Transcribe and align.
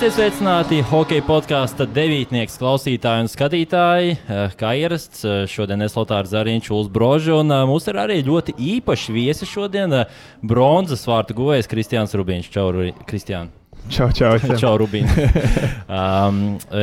Esiet 0.00 0.14
sveicināti 0.16 0.78
hokeja 0.88 1.20
podkāstu 1.26 1.84
devītnieks, 1.92 2.54
klausītāji 2.56 3.26
un 3.26 3.28
skatītāji. 3.28 4.14
Eh, 4.16 4.54
kā 4.56 4.70
ierasts, 4.80 5.26
eh, 5.28 5.44
šodien 5.44 5.84
es 5.84 5.92
Lotārs 5.92 6.32
Zariņš, 6.32 6.72
Ulas 6.72 6.88
Brožs, 6.88 7.28
un 7.28 7.52
eh, 7.52 7.66
mums 7.68 7.84
ir 7.84 8.00
arī 8.00 8.16
ļoti 8.24 8.56
īpaši 8.56 9.12
viesi 9.12 9.44
šodien- 9.44 10.06
bronzas 10.54 11.04
vārtu 11.04 11.36
gojas 11.36 11.68
Kristiāns 11.68 12.16
Rubīns. 12.16 12.48
Čau, 12.48 12.72
Kristiāns! 13.04 13.59
Čau, 13.88 14.10
čau, 14.12 14.36
čau 14.60 14.72
Rubīna. 14.78 15.08
um, 15.98 16.40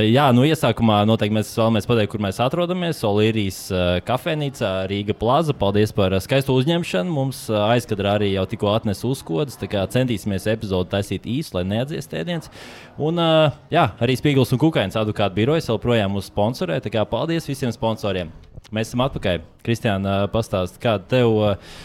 jā, 0.07 0.25
nu 0.33 0.43
iesākumā 0.47 1.03
noteikti 1.07 1.35
mēs 1.35 1.51
vēlamies 1.53 1.87
pateikt, 1.87 2.11
kur 2.13 2.23
mēs 2.23 2.39
atrodamies. 2.41 3.03
Olīrijas 3.05 3.59
uh, 3.69 3.81
kafejnīcā 4.07 4.71
Rīga 4.89 5.13
Plaza. 5.17 5.53
Paldies 5.57 5.93
par 5.95 6.15
skaistu 6.23 6.55
uzņemšanu. 6.57 7.13
Mums 7.13 7.43
uh, 7.51 7.67
aizkadrā 7.75 8.15
arī 8.17 8.31
jau 8.33 8.47
tikko 8.49 8.73
atnesa 8.73 9.05
uzkodas. 9.09 9.59
Centīsimies 9.61 10.49
epizodi 10.49 10.91
taisīt 10.95 11.29
īsi, 11.29 11.53
lai 11.59 11.63
neatdzies 11.69 12.09
tēdiens. 12.11 12.51
Un 12.97 13.21
uh, 13.21 13.55
jā, 13.73 13.85
arī 14.01 14.17
Spīgls 14.17 14.55
un 14.55 14.63
Kukainas 14.65 14.97
advokāta 14.97 15.37
birojas 15.37 15.69
joprojām 15.69 16.17
mūs 16.17 16.31
sponsorē. 16.31 16.81
Tā 16.81 16.91
kā 16.93 17.05
paldies 17.07 17.47
visiem 17.47 17.75
sponsoriem. 17.75 18.33
Mēs 18.73 18.89
esam 18.89 19.05
atpakaļ. 19.05 19.43
Kristiāna, 19.67 20.23
uh, 20.23 20.33
pastāst, 20.33 20.81
kāda 20.81 21.05
tev, 21.13 21.39
uh, 21.39 21.79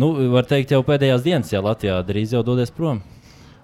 nu, 0.00 0.14
var 0.32 0.48
teikt, 0.48 0.72
jau 0.72 0.82
pēdējās 0.86 1.26
dienas, 1.28 1.52
ja 1.52 1.62
Latvijā 1.62 2.00
drīz 2.08 2.34
jau 2.34 2.46
dodies 2.46 2.72
prom. 2.74 3.04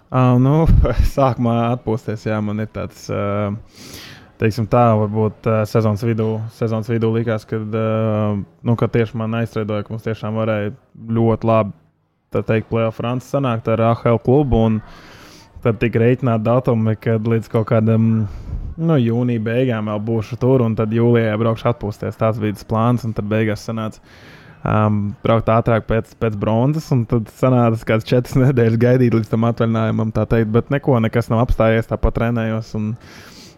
Uh, 0.07 0.37
nu, 0.39 0.67
sākumā 1.17 1.57
atpūsties, 1.75 2.29
jā, 2.29 2.37
man 2.45 2.63
ir 2.63 2.71
tāds. 2.75 3.09
Uh, 3.11 3.57
Teiksim 4.37 4.67
tā, 4.69 4.91
varbūt 5.01 5.47
uh, 5.49 5.63
sezonas 5.65 6.03
vidū, 6.05 6.27
sezonas 6.53 6.91
vidū 6.93 7.09
likās, 7.15 7.47
ka, 7.49 7.57
uh, 7.57 8.37
nu, 8.37 8.75
ka 8.77 8.89
tieši 8.93 9.17
man 9.17 9.33
aizstrādāja, 9.39 9.87
ka 9.87 9.95
mums 9.95 10.05
tiešām 10.05 10.37
varēja 10.37 10.75
ļoti 11.17 11.49
labi, 11.49 11.73
tā 12.37 12.43
teikt, 12.45 12.69
playoff 12.69 13.01
Frančijas 13.01 13.33
sanākt 13.33 13.71
ar 13.73 13.81
AHL 13.95 14.21
klubu. 14.21 14.61
Tad 15.65 15.81
tika 15.81 16.03
rēķināti 16.03 16.45
datumi, 16.45 16.99
kad 17.01 17.25
līdz 17.27 17.49
kaut 17.51 17.71
kādam 17.73 18.11
nu, 18.77 18.99
jūnija 19.01 19.43
beigām 19.43 19.89
vēl 19.89 20.05
būšu 20.05 20.37
tur, 20.43 20.67
un 20.67 20.77
tad 20.77 20.93
jūlijā 20.93 21.33
braukšu 21.41 21.71
atpūsties. 21.73 22.21
Tas 22.21 22.37
bija 22.43 22.59
tas 22.59 22.69
plāns, 22.69 23.09
un 23.09 23.17
tad 23.17 23.29
beigās 23.31 23.65
sanāca 23.65 24.05
um, 24.67 24.99
braukt 25.25 25.49
ātrāk 25.53 25.87
pēc, 25.89 26.17
pēc 26.21 26.37
bronzas, 26.41 26.89
un 26.95 27.07
tad 27.09 27.31
sanāca 27.39 27.93
kāds 27.93 28.09
četras 28.09 28.37
nedēļas 28.45 28.83
gaidīt 28.83 29.17
līdz 29.17 29.33
tam 29.33 29.47
atvaļinājumam, 29.51 30.13
tā 30.17 30.27
teikt, 30.31 30.53
bet 30.55 30.75
neko, 30.75 30.99
nekas 31.05 31.31
nav 31.33 31.47
apstājies, 31.47 31.91
tāpat 31.91 32.19
trenējos. 32.19 32.75
Un, 32.79 32.93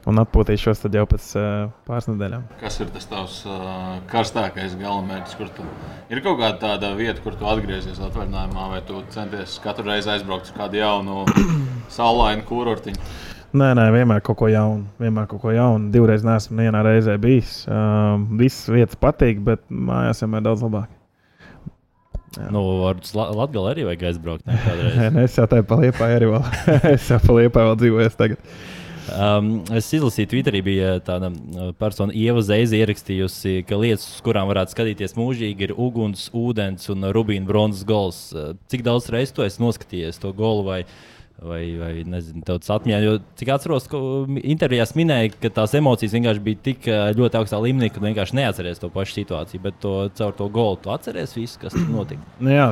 un 0.09 0.21
atpūtīšos 0.23 0.87
jau 0.89 1.05
pēc 1.11 1.25
uh, 1.37 1.47
pāris 1.89 2.09
nedēļām. 2.09 2.45
Kas 2.63 2.79
ir 2.81 2.89
tas 2.95 3.09
tavs 3.11 3.39
uh, 3.45 3.99
karstākais 4.09 4.77
galamērķis? 4.81 5.37
Kur 5.37 5.51
tu 5.53 5.67
ir 6.09 6.23
kaut 6.25 6.39
kāda 6.41 6.57
tāda 6.63 6.95
vieta, 6.97 7.21
kur 7.25 7.37
tu 7.37 7.49
atgriezies 7.51 8.01
atvaļinājumā, 8.07 8.69
vai 8.73 8.81
tu 8.89 9.03
centies 9.13 9.59
katru 9.65 9.89
reizi 9.91 10.15
aizbraukt 10.15 10.49
uz 10.49 10.55
kādu 10.57 10.81
jaunu 10.81 11.27
saulainu 11.99 12.47
kurortiņu? 12.49 13.11
Nē, 13.59 13.71
nē, 13.77 13.87
vienmēr 13.95 14.21
kaut 14.25 14.37
ko 14.43 14.49
jaunu. 14.53 14.85
Vienmēr 15.01 15.29
kaut 15.29 15.41
ko 15.41 15.53
jaunu. 15.55 15.89
Divreiz 15.93 16.25
neesmu 16.25 16.61
vienā 16.61 16.83
reizē 16.85 17.17
bijis. 17.21 17.63
Uh, 17.65 18.21
visas 18.41 18.69
vietas 18.69 19.01
patīk, 19.01 19.41
bet 19.45 19.65
mājās 19.73 20.21
vienmēr 20.25 20.45
daudz 20.45 20.65
labāk. 20.67 20.98
Jā. 22.37 22.49
Nu, 22.53 22.63
uz 22.91 23.15
Latviju 23.17 23.69
arī 23.71 23.87
vajag 23.89 24.09
aizbraukt. 24.11 24.49
Nē, 24.49 25.23
es 25.27 25.39
jau 25.39 25.47
tādu 25.49 25.65
paliepāju 25.69 26.19
arī 26.19 26.33
vēl. 26.35 26.51
es 26.95 27.09
jau 27.09 27.21
paliepāju 27.25 27.71
vēl 27.71 27.81
dzīvoju 27.85 28.13
tagad. 28.19 28.51
Um, 29.09 29.63
es 29.73 29.87
izlasīju, 29.97 30.29
Twitterī 30.35 30.61
bija 30.61 30.91
tāda 31.01 31.31
uh, 31.33 31.71
persona, 31.81 32.13
Ieva 32.13 32.43
Zeize, 32.45 32.77
ierakstījusi, 32.77 33.63
ka 33.65 33.79
lietas, 33.81 34.05
uz 34.13 34.25
kurām 34.27 34.51
varētu 34.51 34.75
skatīties 34.75 35.17
mūžīgi, 35.17 35.71
ir 35.71 35.73
uguns, 35.81 36.27
ūdens 36.37 36.91
un 36.93 37.09
rubīna 37.17 37.49
bronzas 37.49 37.89
gols. 37.89 38.19
Uh, 38.37 38.53
cik 38.69 38.85
daudz 38.85 39.09
reizes 39.15 39.33
tu 39.33 39.47
esi 39.47 39.65
noskatījies 39.65 40.21
to 40.21 40.35
golu? 40.37 40.67
Vai, 40.69 40.83
uh, 40.85 41.18
vai, 41.43 41.63
vai 41.79 41.93
nezinu, 42.09 42.43
tāds 42.47 42.71
atmiņā. 42.73 42.99
Jo, 43.05 43.15
cik 43.39 43.53
atceros, 43.55 43.87
ka 43.91 44.01
intervijās 44.41 44.95
minēja, 44.99 45.33
ka 45.39 45.51
tās 45.61 45.75
emocijas 45.79 46.17
vienkārši 46.17 46.45
bija 46.45 46.63
tik 46.71 46.89
ļoti 47.19 47.41
augstā 47.41 47.61
līmenī, 47.63 47.91
ka 47.95 48.03
vienkārši 48.03 48.39
neatceries 48.41 48.83
to 48.83 48.91
pašu 48.95 49.21
situāciju. 49.21 49.63
Bet 49.69 49.79
to, 49.85 49.95
caur 50.19 50.35
to 50.39 50.49
golu 50.55 50.81
tu 50.83 50.93
atceries 50.95 51.37
visu, 51.39 51.61
kas 51.63 51.77
notika. 51.79 52.25
Nu 52.49 52.53
jā, 52.55 52.69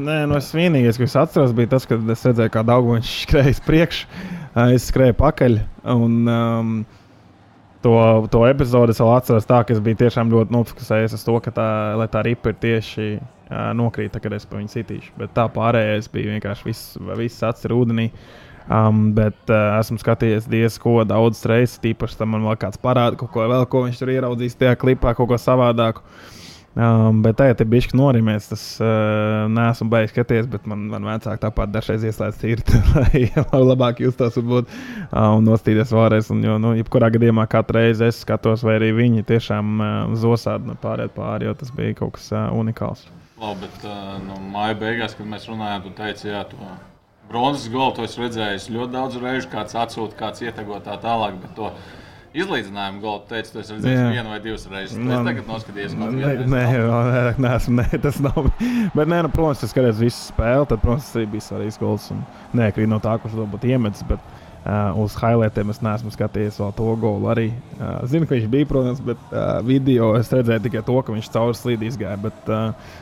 nē, 0.00 0.18
nu 0.30 0.36
es 0.38 0.48
vienīgais, 0.56 0.96
ko 0.98 1.06
es 1.06 1.16
atceros, 1.20 1.52
bija 1.56 1.74
tas, 1.76 1.84
kad 1.88 2.02
es 2.10 2.24
redzēju, 2.26 2.52
kā 2.54 2.62
viņš 2.66 3.10
skrēja 3.26 3.56
priekšā, 3.66 4.22
es 4.72 4.88
skrēju 4.90 5.16
pakaļ. 5.20 5.58
Un, 5.92 6.16
um, 6.26 6.72
To, 7.86 7.94
to 8.32 8.40
epizodi 8.48 8.90
es 8.90 8.98
vēl 8.98 9.12
atceros 9.14 9.44
tā, 9.46 9.60
ka 9.62 9.70
es 9.70 9.78
biju 9.84 10.00
tiešām 10.00 10.32
ļoti 10.32 10.50
nofokusējies 10.56 11.12
uz 11.14 11.22
to, 11.22 11.36
ka 11.44 11.52
tā, 11.54 11.66
tā 12.10 12.22
ripa 12.26 12.50
ir 12.50 12.56
tieši 12.58 13.04
nokrīt, 13.78 14.16
kad 14.22 14.34
es 14.34 14.46
pa 14.48 14.58
viņu 14.58 14.72
sitīšu. 14.72 15.12
Bet 15.20 15.36
tā 15.36 15.44
pārējais 15.54 16.10
bija 16.10 16.32
vienkārši 16.34 16.66
viss, 16.66 16.96
viss 17.20 17.44
acis 17.46 17.68
ir 17.68 17.76
ūdenī. 17.76 18.08
Um, 18.66 19.12
bet 19.14 19.38
uh, 19.46 19.76
esmu 19.78 20.00
skatījies 20.02 20.48
diezko 20.50 21.04
daudz 21.06 21.44
reizes. 21.46 21.78
Tīpaši 21.84 22.18
tam 22.18 22.32
man 22.34 22.48
vēl 22.48 22.58
kāds 22.64 22.80
parāda, 22.82 23.14
kaut 23.20 23.30
ko 23.36 23.44
vēl, 23.46 23.62
ko 23.70 23.84
viņš 23.84 24.00
tur 24.00 24.10
ieraudzīs 24.16 24.58
tajā 24.58 24.74
klipā, 24.80 25.14
kaut 25.14 25.30
ko 25.30 25.38
savādāku. 25.38 26.02
Um, 26.76 27.22
bet 27.24 27.38
tagad 27.40 27.62
ir 27.64 27.68
bijis 27.72 27.94
norimēs. 27.96 28.50
Tas 28.50 28.62
uh, 28.84 29.46
nesmu 29.48 29.88
beigas 29.88 30.10
skatīties, 30.12 30.48
bet 30.52 30.66
man, 30.68 30.82
man 30.92 31.06
vecāki 31.08 31.40
tāpat 31.46 31.70
dažreiz 31.72 32.04
ieslēdz 32.04 32.40
tīri, 32.42 32.80
lai 32.98 33.62
labāk 33.64 34.02
justos 34.04 34.36
varbūt 34.36 34.68
uh, 34.68 35.30
un 35.38 35.48
nostīties 35.48 35.94
vēlreiz. 35.96 36.28
Un, 36.34 36.42
jo, 36.44 36.58
nu, 36.60 36.74
jebkurā 36.76 37.08
gadījumā 37.14 37.46
katru 37.48 37.78
reizi 37.78 38.04
es 38.10 38.20
skatos, 38.26 38.66
vai 38.66 38.76
arī 38.76 38.92
viņi 38.98 39.24
tiešām 39.30 39.72
uh, 39.80 39.94
zosādi 40.20 40.76
pāriet 40.82 41.16
pāri, 41.16 41.48
jo 41.48 41.56
tas 41.56 41.72
bija 41.72 41.96
kaut 42.02 42.18
kas 42.18 42.28
uh, 42.34 42.50
unikāls. 42.52 43.06
Labi, 43.40 43.64
bet 43.64 43.88
uh, 43.88 44.18
no 44.26 44.36
māja 44.52 44.76
beigās, 44.80 45.16
kad 45.16 45.32
mēs 45.32 45.48
runājām, 45.48 45.86
tu 45.86 45.96
teici, 45.96 46.28
jā, 46.28 46.44
to 46.52 46.60
bronzas 47.30 47.70
golu 47.72 47.96
to 47.96 48.04
esmu 48.04 48.26
redzējis 48.26 48.68
ļoti 48.74 48.92
daudz 48.92 49.16
reižu, 49.22 49.48
kāds 49.52 49.80
atsūta, 49.80 50.16
kāds 50.20 50.44
ietego 50.44 50.84
tā 50.84 51.00
tālāk. 51.00 51.40
To 51.56 51.72
izlīdzinājumu 52.42 53.14
tu 53.28 53.38
esi 53.38 53.58
redzējis 53.58 53.98
jā. 53.98 54.06
vienu 54.14 54.32
vai 54.32 54.40
divas 54.44 54.66
reizes. 54.70 54.96
Man, 55.00 55.12
es 55.16 55.28
tagad 55.30 55.50
noskaties, 55.50 55.94
kāda 55.98 56.32
ir. 56.32 56.42
Nē, 56.52 56.64
nē, 56.78 57.22
neesmu, 57.42 57.76
nē, 57.80 58.00
tas 58.04 58.18
nav. 58.24 58.50
Bet, 58.96 59.04
nē, 59.12 59.22
nu, 59.26 59.32
protams, 59.34 59.62
tas 59.62 59.72
skaties 59.74 60.02
visu 60.02 60.26
spēli, 60.30 60.68
tad, 60.72 60.82
protams, 60.84 61.08
tas 61.08 61.20
arī 61.20 61.30
bija 61.36 61.46
svarīgs 61.48 61.80
gols. 61.82 62.10
Neatkarīgi 62.56 62.92
no 62.92 63.00
tā, 63.04 63.16
kurš 63.22 63.38
to 63.38 63.48
būtu 63.56 63.72
iemetis. 63.74 64.04
Bet, 64.08 64.34
Uh, 64.66 64.96
uz 64.98 65.14
highlightiem 65.14 65.68
es 65.70 65.78
neesmu 65.78 66.10
skatījies 66.10 66.56
vēl 66.58 66.72
to 66.74 66.86
golu. 66.98 67.28
Arī 67.30 67.44
uh, 67.52 68.00
zinu, 68.10 68.26
ka 68.26 68.34
viņš 68.34 68.48
bija, 68.50 68.66
protams, 68.66 68.98
bet 68.98 69.20
uh, 69.28 69.60
video 69.62 70.08
es 70.18 70.26
redzēju 70.34 70.64
tikai 70.64 70.82
to, 70.88 70.96
ka 71.06 71.14
viņš 71.14 71.28
cauri 71.36 71.54
slīdī 71.54 71.86
izgāja. 71.92 72.16
Bet, 72.24 72.40
uh, 72.50 72.96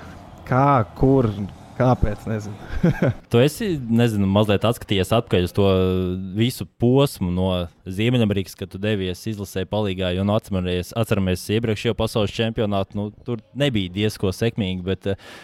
Kā, 0.44 0.84
kur, 0.99 1.31
kāpēc? 1.79 2.27
Nezinu. 2.31 2.91
tu 3.33 3.41
esi, 3.43 3.75
nezinu, 3.79 4.29
mazliet 4.31 4.67
atskatījies 4.69 5.15
atpakaļ 5.19 5.49
uz 5.49 5.55
to 5.57 5.71
visu 6.37 6.67
posmu 6.81 7.31
no 7.35 7.49
Ziemeļamerikas, 7.87 8.57
kad 8.59 8.73
tu 8.73 8.81
devies 8.83 9.25
izlasē 9.31 9.67
palīgā, 9.71 10.15
jo 10.17 10.27
nu, 10.27 10.37
atceramies, 10.39 10.95
atceramies 10.99 11.49
iepriekšējo 11.57 11.97
pasaules 11.99 12.35
čempionātu, 12.35 13.01
nu, 13.01 13.11
tur 13.27 13.43
nebija 13.59 13.93
diezko 13.95 14.33
sekmīgi. 14.35 14.85
Bet, 14.87 15.12
uh, 15.15 15.35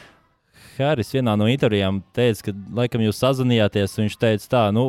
Haris 0.81 1.13
vienā 1.13 1.35
no 1.39 1.47
intervijām 1.51 2.01
teica, 2.17 2.47
ka, 2.49 2.55
laikam, 2.81 3.03
jūs 3.05 3.21
sazvanījāties. 3.21 3.97
Viņš 4.01 4.17
teica, 4.21 4.47
tā, 4.55 4.63
nu, 4.75 4.85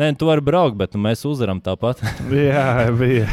nē, 0.00 0.10
tu 0.20 0.28
vari 0.28 0.44
braukt, 0.44 0.76
bet 0.80 0.96
nu, 0.96 1.02
mēs 1.06 1.24
uzvaram 1.28 1.62
tāpat. 1.64 2.02
jā, 2.50 2.66
bija. 2.96 3.28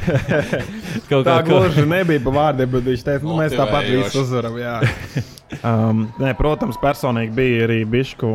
Kaut 1.09 1.27
tā 1.27 1.39
gluži 1.47 1.87
nebija 1.87 2.23
pa 2.23 2.35
vārdiem, 2.39 2.71
bet 2.77 2.87
viņš 2.91 3.07
teica, 3.09 3.27
nu, 3.27 3.39
mēs 3.41 3.57
tāpat 3.57 3.91
visu 3.91 4.23
uzvaram. 4.23 4.61
um, 5.61 6.07
nē, 6.21 6.33
protams, 6.39 6.79
personīgi 6.81 7.35
bija 7.37 7.67
arī 7.67 7.81
bišku, 7.89 8.33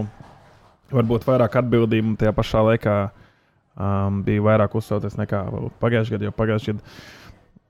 varbūt 0.92 1.26
vairāk 1.28 1.58
atbildību, 1.62 2.12
un 2.12 2.20
tajā 2.20 2.34
pašā 2.36 2.62
laikā 2.68 2.98
um, 3.08 4.22
bija 4.26 4.46
vairāk 4.50 4.76
uzsaucies 4.78 5.18
nekā 5.20 5.44
pagājušajā 5.82 6.18
gadā, 6.18 6.30
jo 6.30 6.36
pagājušajā 6.38 6.78
gadā 6.78 7.20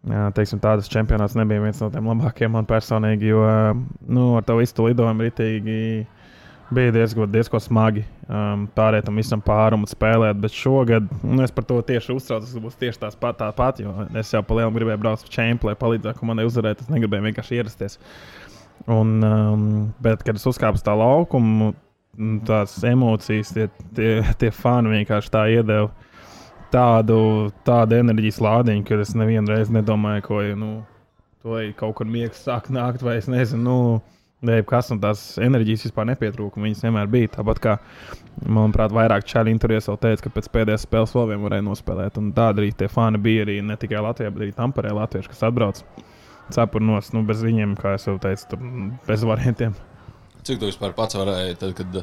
Jā, 0.02 0.32
teiksim, 0.34 0.58
tādas 0.58 0.88
čempionāts 0.90 1.36
nebija 1.38 1.62
viens 1.62 1.78
no 1.78 1.86
tiem 1.94 2.08
labākajiem 2.10 2.56
man 2.56 2.66
personīgi, 2.66 3.28
jo 3.30 3.42
nu, 4.10 4.32
ar 4.34 4.42
to 4.42 4.56
visu 4.58 4.88
lidojumu 4.88 5.28
ritīgi 5.28 5.76
bija 6.74 6.90
diezgan, 6.96 7.28
diezgan 7.30 7.62
smagi 7.62 8.02
um, 8.26 8.64
pārēt 8.74 9.06
tam 9.06 9.20
visam 9.20 9.42
pāri 9.44 9.78
un 9.78 9.86
spēlēt. 9.86 10.40
Bet 10.42 10.56
šogad 10.58 11.06
nu, 11.22 11.38
es 11.44 11.54
par 11.54 11.68
to 11.68 11.78
tieši 11.86 12.16
uztraucos, 12.16 12.50
ka 12.50 12.64
būs 12.64 12.80
tieši 12.80 13.02
tās 13.04 13.18
pat, 13.20 13.38
tā 13.38 13.52
pat, 13.54 13.78
jo 13.84 13.94
es 14.18 14.32
jau 14.34 14.42
pa 14.42 14.58
lielam 14.58 14.74
gribēju 14.74 15.02
braukt 15.04 15.28
uz 15.28 15.34
čempionu, 15.36 15.70
lai 15.70 15.78
palīdzētu 15.78 16.18
komandai 16.18 16.48
uzvarēt. 16.50 16.82
Es 16.82 16.90
negribēju 16.90 17.28
vienkārši 17.28 17.60
ierasties. 17.60 18.00
Un, 18.90 19.18
um, 19.22 19.66
bet, 20.02 20.24
kad 20.26 20.38
es 20.38 20.46
uzkāpu 20.48 20.80
uz 20.80 20.86
tā 20.86 20.94
laukumu, 20.98 21.72
tās 22.46 22.74
emocijas, 22.84 23.52
tie, 23.54 23.68
tie, 23.96 24.14
tie 24.40 24.50
fani 24.54 24.96
vienkārši 24.98 25.32
tā 25.32 25.46
iedeva 25.52 25.90
tādu, 26.72 27.18
tādu 27.66 27.98
enerģijas 28.00 28.40
lādiņu, 28.42 28.86
ka 28.88 28.98
es 29.04 29.14
nevienu 29.18 29.52
reizi 29.52 29.74
nedomāju, 29.76 30.24
ko 30.26 30.40
nu, 30.58 30.72
kaut 31.78 31.96
kur 31.98 32.08
miegs 32.08 32.42
sāk 32.46 32.70
nākt, 32.72 33.04
vai 33.04 33.18
es 33.20 33.28
nezinu. 33.30 33.62
Nu, 34.42 34.56
kas 34.66 34.90
no 34.90 34.98
tās 35.02 35.22
enerģijas 35.42 35.86
vispār 35.88 36.08
nepietrūka. 36.10 36.60
Viņas 36.62 36.82
vienmēr 36.86 37.10
bija. 37.10 37.30
Tāpat 37.36 37.60
kā, 37.62 37.76
manuprāt, 38.42 38.94
vairāk 38.94 39.26
čēliņu 39.30 39.62
tur 39.62 39.76
jau 39.76 39.96
teica, 40.02 40.24
ka 40.24 40.32
pēc 40.34 40.48
pēdējās 40.56 40.86
spēles 40.88 41.14
vēl 41.14 41.28
vienu 41.34 41.46
varēja 41.46 41.66
nospēlēt. 41.68 42.18
Un 42.18 42.32
tādi 42.36 42.64
arī 42.64 42.72
tie 42.74 42.88
fani 42.90 43.20
bija 43.22 43.46
arī 43.46 43.60
ne 43.62 43.78
tikai 43.78 44.02
Latvijā, 44.02 44.32
bet 44.34 44.46
arī 44.46 44.56
Tamperē 44.56 44.96
Latvieši, 44.98 45.30
kas 45.30 45.44
atbrauc 46.48 46.72
cepurnos. 46.72 47.12
Nu, 47.12 47.24
bez 47.26 47.42
viņiem, 47.42 47.76
kā 47.78 47.96
jau 47.98 48.18
teicu, 48.22 48.48
tur 48.50 48.62
bez 49.06 49.26
variantiem. 49.26 49.74
Cik 50.42 50.58
tu 50.58 50.70
vispār 50.70 50.94
pats 50.96 51.14
varēji, 51.14 51.58
tad, 51.60 51.74
kad 51.78 52.00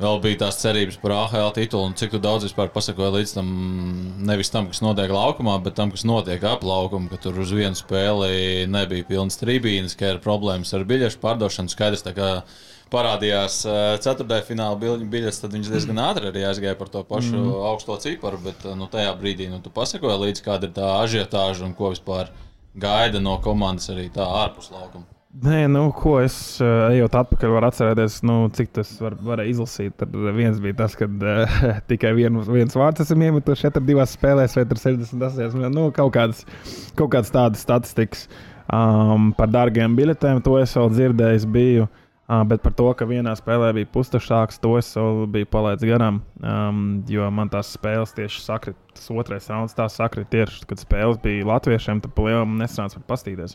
vēl 0.00 0.20
bija 0.24 0.40
tās 0.44 0.58
cerības 0.60 0.98
par 1.00 1.14
AHL 1.14 1.52
titulu, 1.54 1.86
un 1.88 1.96
cik 1.96 2.18
daudz 2.20 2.48
vispār 2.48 2.72
pasakoja 2.74 3.14
līdz 3.14 3.36
tam, 3.38 3.50
nevis 4.26 4.50
tam, 4.52 4.68
kas 4.72 4.82
notiek 4.82 5.12
laukumā, 5.14 5.56
bet 5.64 5.76
tam, 5.78 5.92
kas 5.94 6.04
notiek 6.08 6.42
ap 6.44 6.66
laukumu, 6.66 7.08
ka 7.12 7.20
tur 7.22 7.38
uz 7.40 7.54
vienu 7.54 7.78
spēli 7.78 8.66
nebija 8.70 9.06
pilnas 9.06 9.38
tribīnes, 9.40 9.96
ka 9.98 10.16
ir 10.16 10.24
problēmas 10.24 10.74
ar 10.74 10.84
biļešu 10.88 11.22
pārdošanu. 11.22 11.72
Skaidrs, 11.72 12.02
kā 12.16 12.32
parādījās 12.90 13.60
uh, 13.66 13.94
ceturtajā 14.02 14.44
fināla 14.46 14.98
biļets, 15.06 15.40
tad 15.42 15.54
viņš 15.54 15.70
diezgan 15.72 16.02
ātri 16.02 16.28
arī 16.30 16.44
aizgāja 16.46 16.76
par 16.78 16.90
to 16.90 17.02
pašu 17.06 17.34
mm. 17.34 17.54
augsto 17.70 17.96
ciparu, 18.02 18.38
bet 18.44 18.62
uh, 18.66 18.76
nu, 18.78 18.86
tajā 18.90 19.14
brīdī 19.18 19.48
nu, 19.50 19.58
tu 19.62 19.72
pasakoji 19.74 20.20
līdzi, 20.22 20.44
kāda 20.44 20.68
ir 20.68 20.76
tā 20.76 20.92
ažiotāža 21.00 21.66
un 21.66 21.74
ko 21.78 21.90
vispār 21.94 22.30
gaida 22.80 23.20
no 23.22 23.38
komandas 23.44 23.90
arī 23.92 24.08
tā 24.14 24.24
ārpus 24.44 24.72
laukuma. 24.72 25.06
Nē, 25.36 25.66
nu, 25.68 25.90
ko 25.92 26.14
es 26.22 26.34
uh, 26.64 26.86
ejot 26.94 27.12
atpakaļ, 27.20 27.50
varu 27.52 27.68
atcerēties, 27.68 28.22
nu, 28.24 28.36
cik 28.56 28.70
tas 28.78 28.94
var, 29.02 29.18
varēja 29.20 29.52
izlasīt. 29.52 29.92
Tad 30.00 30.14
viens 30.32 30.62
bija 30.64 30.78
tas, 30.78 30.94
ka 30.96 31.08
uh, 31.10 31.58
tikai 31.90 32.14
vien, 32.16 32.38
viens 32.48 32.76
vārds 32.78 33.04
esam 33.04 33.24
iemetuši 33.26 33.68
4-2 33.68 34.06
spēlēs, 34.14 34.56
vai 34.56 34.64
68. 34.70 35.66
Nu, 35.74 35.90
kaut, 35.96 36.14
kādas, 36.16 36.40
kaut 36.96 37.12
kādas 37.12 37.34
tādas 37.34 37.66
statistikas 37.66 38.24
um, 38.72 39.34
par 39.36 39.52
dārgiem 39.52 39.98
biļetēm, 39.98 40.40
to 40.46 40.56
es 40.62 40.72
vēl 40.78 40.88
dzirdējis. 40.94 41.48
Biju, 41.52 41.84
uh, 41.84 42.05
bet 42.26 42.62
par 42.62 42.74
to, 42.74 42.88
ka 42.98 43.06
vienā 43.06 43.36
spēlē 43.38 43.68
bija 43.76 43.88
pustušāks, 43.94 44.58
to 44.62 44.72
es 44.80 44.88
biju 45.30 45.46
palaidis 45.50 45.86
garām. 45.86 46.20
Um, 46.42 46.80
jo 47.10 47.28
man 47.30 47.52
tās 47.52 47.70
spēles 47.76 48.14
tieši 48.16 48.42
sakrit, 48.42 48.78
tas 48.96 49.06
otrais 49.14 49.46
rauns, 49.52 49.76
tās 49.76 49.98
sakrit 50.00 50.26
tieši, 50.32 50.64
kad 50.66 50.82
spēles 50.82 51.20
bija 51.22 51.46
latviešiem, 51.46 52.02
tad 52.02 52.16
pa 52.16 52.26
lielam 52.26 52.58
nesanāca 52.58 52.98
pat 52.98 53.12
pastīties. 53.14 53.54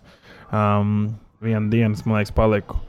Um, 0.55 1.11
vienu 1.43 1.67
dienu, 1.73 1.99
man 2.05 2.21
liekas, 2.21 2.33
paliku. 2.37 2.79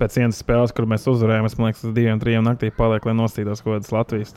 Pēc 0.00 0.16
vienas 0.16 0.40
spēles, 0.40 0.72
kur 0.76 0.86
mēs 0.88 1.08
uzvarējām, 1.12 1.48
es 1.48 1.56
domāju, 1.56 1.76
ka 1.76 1.94
diviem, 1.96 2.20
trim 2.20 2.44
naktī 2.44 2.70
palieku, 2.72 3.10
lai 3.10 3.16
nostītos 3.18 3.60
kaut 3.60 3.74
kādas 3.74 3.92
Latvijas 3.92 4.36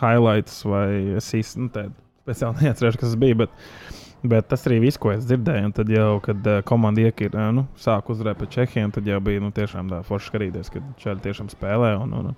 highlights 0.00 0.58
vai 0.68 1.16
es 1.16 1.30
īsti 1.38 1.64
nu, 1.64 1.86
speciāli 2.24 2.66
neatceros, 2.66 2.98
kas 3.00 3.08
tas 3.14 3.20
bija. 3.20 3.38
Bet, 3.44 3.62
bet 4.22 4.48
tas 4.50 4.66
arī 4.68 4.80
viss, 4.86 5.00
ko 5.00 5.12
es 5.14 5.26
dzirdēju. 5.26 5.66
Un 5.70 5.74
tad 5.76 5.90
jau, 5.92 6.20
kad 6.24 6.46
uh, 6.48 6.62
komanda 6.68 7.04
iekir, 7.08 7.34
uh, 7.34 7.50
nu, 7.54 7.66
sāk 7.80 8.10
uzvarēt 8.12 8.40
pret 8.40 8.54
Čehiem, 8.54 8.94
tad 8.94 9.08
jau 9.08 9.20
bija 9.24 9.42
nu, 9.42 9.52
tiešām 9.54 9.90
tā 9.92 10.02
forši 10.06 10.32
skatīties, 10.32 10.72
kad 10.74 10.88
Čehija 11.02 11.22
tiešām 11.28 11.52
spēlē. 11.52 11.96
Un, 12.02 12.16
un, 12.20 12.32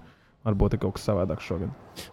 Varbūt 0.45 0.75
ir 0.77 0.81
kaut 0.83 0.99
kas 0.99 1.07
savādāks 1.09 1.47
šogad. 1.49 1.71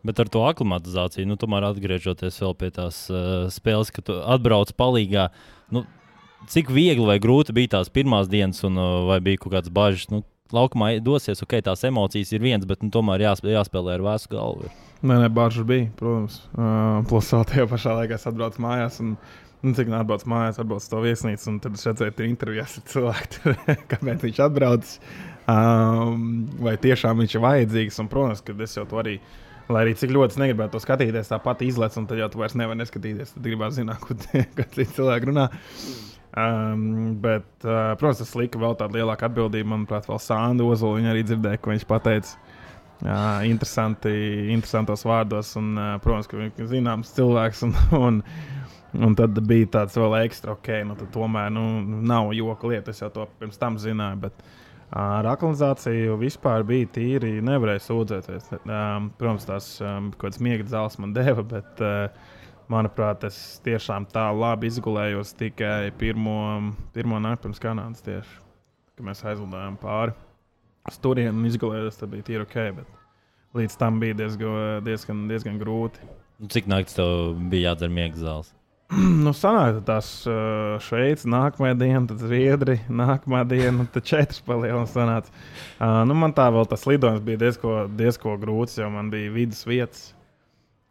Bet 0.07 0.19
ar 0.23 0.29
to 0.31 0.45
aklimatizāciju, 0.47 1.27
nu, 1.27 1.35
tomēr 1.35 1.65
atgriežoties 1.67 2.37
pie 2.61 2.69
tās 2.71 3.03
uh, 3.11 3.49
spēles, 3.51 3.91
kad 3.91 4.07
atbrauc 4.07 4.71
palīgā, 4.79 5.25
nu, 5.75 5.81
cik 6.47 6.71
viegli 6.71 7.09
vai 7.09 7.17
grūti 7.19 7.51
bija 7.57 7.73
tās 7.75 7.91
pirmās 7.91 8.31
dienas, 8.31 8.63
un 8.63 8.79
uh, 8.79 9.01
vai 9.09 9.19
bija 9.25 9.41
kaut 9.41 9.57
kādas 9.57 9.73
bažas? 9.75 10.07
Nu, 10.13 10.23
laukumā 10.55 10.93
dosies, 11.03 11.43
ok, 11.43 11.57
tās 11.67 11.83
emocijas 11.87 12.31
ir 12.31 12.43
viens, 12.43 12.63
bet 12.67 12.85
nu, 12.85 12.91
tomēr 12.93 13.25
jāspēlē, 13.27 13.57
jāspēlē 13.57 13.97
ar 13.97 14.07
vēsu 14.07 14.31
galvu. 14.31 14.71
Nē, 15.01 15.17
nē, 15.25 15.29
bažas 15.35 15.67
bija, 15.67 15.91
protams. 15.99 16.39
Uh, 16.55 17.01
plus 17.11 17.31
vēl 17.35 17.47
tajā 17.51 17.67
pašā 17.67 17.99
laikā 17.99 18.15
es 18.15 18.27
atbraucu 18.31 18.63
mājās. 18.63 19.03
Un... 19.03 19.17
Nu, 19.61 19.75
cik 19.77 19.91
nāc 19.91 20.01
atbrauc 20.01 20.23
mājās, 20.25 20.57
atbrauc 20.61 20.85
to 20.89 20.99
viesnīcu, 21.03 21.45
un 21.51 21.59
tad 21.61 21.75
es 21.77 21.85
redzēju, 21.85 22.15
ka 22.17 22.25
intervijās 22.25 22.79
ar 22.79 22.85
cilvēku, 22.89 23.53
kāpēc 23.91 24.25
viņš 24.25 24.39
atbrauc. 24.47 24.93
Um, 25.51 26.23
vai 26.61 26.73
tiešām 26.81 27.21
viņš 27.21 27.35
ir 27.37 27.43
vajadzīgs? 27.43 27.99
Un, 28.01 28.09
protams, 28.09 28.41
ka 28.45 28.55
es 28.65 28.73
jau 28.77 28.87
to 28.89 29.01
arī, 29.01 29.19
lai 29.69 29.83
arī 29.85 29.93
cik 29.97 30.13
ļoti 30.15 30.41
negribētu 30.41 30.73
to 30.73 30.81
skatīties, 30.81 31.29
tāpat 31.29 31.61
izlaiž, 31.67 31.99
un 32.01 32.07
tad 32.09 32.21
jau 32.21 32.29
tu 32.33 32.41
vairs 32.41 32.57
nevari 32.57 32.81
neskatīties. 32.81 33.35
Tad 33.35 33.45
gribētu 33.45 33.77
zināt, 33.77 34.01
ko 34.57 34.65
citi 34.73 34.87
cilvēki 34.97 35.29
runā. 35.29 35.45
Um, 36.31 37.19
bet, 37.21 37.49
uh, 37.65 37.91
protams, 37.99 38.23
tas 38.23 38.33
lika 38.39 38.59
vēl 38.61 38.77
tādu 38.79 38.97
lielāku 38.97 39.27
atbildību. 39.27 39.67
Manuprāt, 39.75 40.07
vēl 40.09 40.21
Sāndu 40.23 40.69
Ozolu 40.71 41.01
viņa 41.01 41.13
arī 41.13 41.25
dzirdēja, 41.27 41.61
ko 41.61 41.73
viņš 41.73 41.85
pateica. 41.89 42.33
Uh, 43.01 43.41
interesanti, 43.49 44.11
interesantos 44.53 45.03
vārdos, 45.09 45.55
un, 45.57 45.73
uh, 45.73 45.93
protams, 46.03 46.29
ka 46.29 46.37
viņš 46.37 46.61
ir 46.61 46.69
zināms 46.69 47.13
cilvēks. 47.17 47.65
Un, 47.67 47.77
un, 48.07 48.21
un 48.97 49.15
tad 49.15 49.37
bija 49.47 49.69
tāds 49.77 49.95
vēl 49.99 50.17
ekstra, 50.25 50.55
ok, 50.57 50.71
nu, 50.87 50.97
tomēr 51.13 51.51
nu, 51.53 51.63
nav 52.07 52.33
joka 52.35 52.71
lieta. 52.71 52.91
Es 52.91 53.01
jau 53.03 53.11
to 53.13 53.27
pirms 53.39 53.59
tam 53.61 53.79
zināju. 53.81 54.19
Bet, 54.25 54.43
ar 54.91 55.29
aktualizāciju 55.31 56.17
vispār 56.21 56.65
bija 56.67 56.89
tīri, 56.97 57.37
nevarēja 57.45 57.85
sūdzēties. 57.87 58.51
Um, 58.61 59.11
protams, 59.19 59.47
tās 59.47 59.71
um, 59.83 60.11
kaut 60.15 60.29
kādas 60.29 60.43
miega 60.43 60.67
zāles 60.71 60.99
man 61.01 61.15
deva, 61.15 61.45
bet 61.55 61.83
uh, 61.85 62.31
manuprāt, 62.71 63.25
es 63.27 63.59
tiešām 63.65 64.07
tā 64.11 64.27
labi 64.35 64.71
izgulējos 64.71 65.35
tikai 65.39 65.91
pirmo, 65.99 66.39
pirmo 66.95 67.19
nakti 67.23 67.47
pirms 67.47 67.63
Kanādas. 67.63 68.03
Tieši, 68.05 68.39
kad 68.97 69.07
mēs 69.07 69.23
aizlidojām 69.23 69.79
pāri 69.81 70.15
uz 70.89 70.97
turieni 71.01 71.35
un 71.35 71.47
izgulējos, 71.49 71.99
tad 71.99 72.11
bija 72.13 72.27
tīri 72.27 72.45
ok. 72.45 72.57
Bet 72.79 73.59
līdz 73.59 73.77
tam 73.79 73.99
bija 74.03 74.17
diezgan, 74.23 74.81
diezgan, 74.85 75.27
diezgan 75.31 75.61
grūti. 75.61 76.09
Cik 76.51 76.67
naktis 76.71 76.97
tev 76.97 77.37
bija 77.51 77.71
jādzer 77.71 77.91
miega 77.93 78.17
zāles? 78.17 78.49
nu, 79.25 79.31
sanāca 79.35 79.79
tās 79.87 80.07
uh, 80.27 80.75
Šveices, 80.83 81.27
nākamā 81.29 81.71
diena, 81.79 82.03
tad 82.09 82.19
Zviedri, 82.19 82.79
nākamā 82.91 83.43
diena, 83.47 83.85
tad 83.93 84.07
četras 84.07 84.41
palielinājums 84.43 84.95
sanāca. 84.95 85.31
Uh, 85.77 86.01
nu, 86.09 86.17
man 86.19 86.35
tā 86.35 86.49
vēl 86.51 86.67
tas 86.67 86.83
lidojums 86.89 87.23
bija 87.23 87.39
diezgan 87.45 87.93
diezko 87.99 88.35
grūts, 88.41 88.79
jo 88.81 88.89
man 88.91 89.11
bija 89.13 89.31
vidus 89.35 89.63
vietas. 89.67 90.09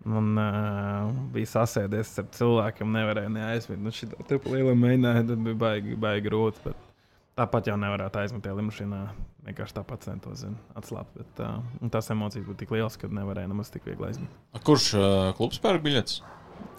Un 0.09 0.33
uh, 0.41 1.11
bija 1.35 1.51
sasēdies 1.51 2.15
ar 2.23 2.31
cilvēkiem, 2.33 2.89
nevarēja 2.95 3.35
neaizmigt. 3.35 3.83
Nu, 3.85 3.93
šī 3.93 4.09
tā 4.15 4.39
liela 4.49 4.73
mēģināja, 4.73 5.27
tad 5.29 5.45
bija 5.45 5.61
baigi, 5.61 5.99
baigi 6.01 6.25
grūti. 6.31 6.65
Bet 6.71 6.89
tāpat 7.37 7.69
jau 7.69 7.77
nevarētu 7.85 8.23
aizmigt 8.23 8.47
tajā 8.47 8.57
lidmašīnā. 8.63 9.05
Vienkārši 9.45 9.77
tāpat 9.77 10.09
centos 10.09 10.49
atslābt. 10.77 11.13
Bet 11.21 11.45
uh, 11.45 11.61
tās 11.93 12.09
emocijas 12.17 12.49
bija 12.49 12.63
tik 12.65 12.73
lielas, 12.79 12.97
ka 13.01 13.13
nevarēja 13.13 13.53
nemaz 13.53 13.69
tik 13.77 13.85
viegli 13.89 14.09
aizmigt. 14.09 14.45
Kurš 14.65 14.93
uh, 14.97 15.09
klubs 15.37 15.61
pērk 15.61 15.85
biļetes? 15.85 16.23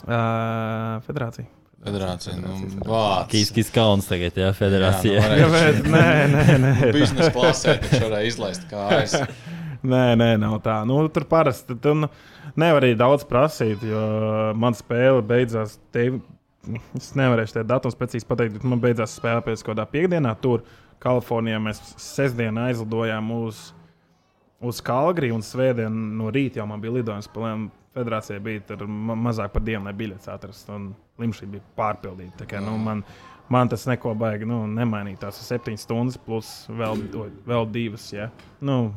Uh, 0.06 1.01
federācija. 1.06 1.48
Federācija. 1.81 2.36
Nu, 2.38 3.00
Kīskis 3.31 3.71
Kalns 3.74 4.06
tagad, 4.09 4.36
jā, 4.38 4.51
federācija. 4.53 5.18
Jā, 5.18 5.30
nu, 5.39 5.48
varēja, 5.50 5.80
nē, 5.89 6.09
nē, 6.30 6.57
nē. 6.62 6.74
Biznesa 6.98 7.31
klasē 7.33 7.80
taču 7.81 8.03
varēja 8.06 8.30
izlaist 8.30 8.68
kājas. 8.69 9.15
nē, 9.94 10.03
nē, 10.21 10.36
nav 10.42 10.59
tā. 10.65 10.81
Nu, 10.89 11.00
tur 11.13 11.25
parasti. 11.30 11.77
Tu, 11.81 11.95
nu, 12.03 12.12
nevar 12.59 12.86
arī 12.86 12.94
daudz 13.00 13.25
prasīt, 13.30 13.81
jo 13.88 14.03
man 14.62 14.77
spēle 14.77 15.25
beidzās. 15.25 15.80
Te, 15.95 16.07
es 17.00 17.12
nevarēšu 17.18 17.57
tādu 17.57 17.72
datumu 17.74 17.98
precīzi 17.98 18.29
pateikt, 18.29 18.60
bet 18.60 18.70
man 18.70 18.84
beidzās 18.84 19.17
spēle 19.17 19.41
pēc 19.50 19.65
kādā 19.65 19.88
piekdienā. 19.89 20.36
Tur 20.43 20.65
Kalifornijā 21.01 21.58
mēs 21.65 21.81
sestdien 21.98 22.62
aizlidojām 22.62 23.34
uz, 23.39 23.72
uz 24.62 24.82
Kalgriju 24.86 25.38
un 25.38 25.46
svētdien 25.46 26.00
no 26.18 26.32
rīta 26.34 26.62
jau 26.62 26.68
man 26.70 26.82
bija 26.84 27.00
lidojums. 27.00 27.30
Federācijai 27.91 28.39
bija 28.39 28.86
ma 28.88 29.18
mazāk 29.20 29.51
par 29.51 29.63
dienu, 29.68 29.84
lai 29.84 29.91
biļetes 30.00 30.30
atrastu, 30.32 30.72
un 30.77 30.84
limšana 31.20 31.58
bija 31.58 31.63
pārpildīta. 31.75 32.48
Kā, 32.48 32.62
nu, 32.63 32.77
man, 32.80 33.01
man 33.51 33.72
tas 33.72 33.84
neko 33.89 34.13
baigi 34.15 34.48
nu, 34.48 34.62
nemainīja. 34.72 35.25
Tās 35.25 35.41
ir 35.41 35.50
septiņas 35.50 35.84
stundas, 35.84 36.20
plus 36.24 36.53
vēl, 36.72 37.03
vēl 37.50 37.68
divas. 37.74 38.08
Ja? 38.15 38.30
Nu, 38.63 38.94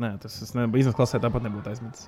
Nē, 0.00 0.14
tas 0.22 0.54
ne, 0.56 0.64
biznesa 0.70 0.96
klasē 0.96 1.18
tāpat 1.20 1.44
nebūtu 1.44 1.68
aizmetis. 1.72 2.06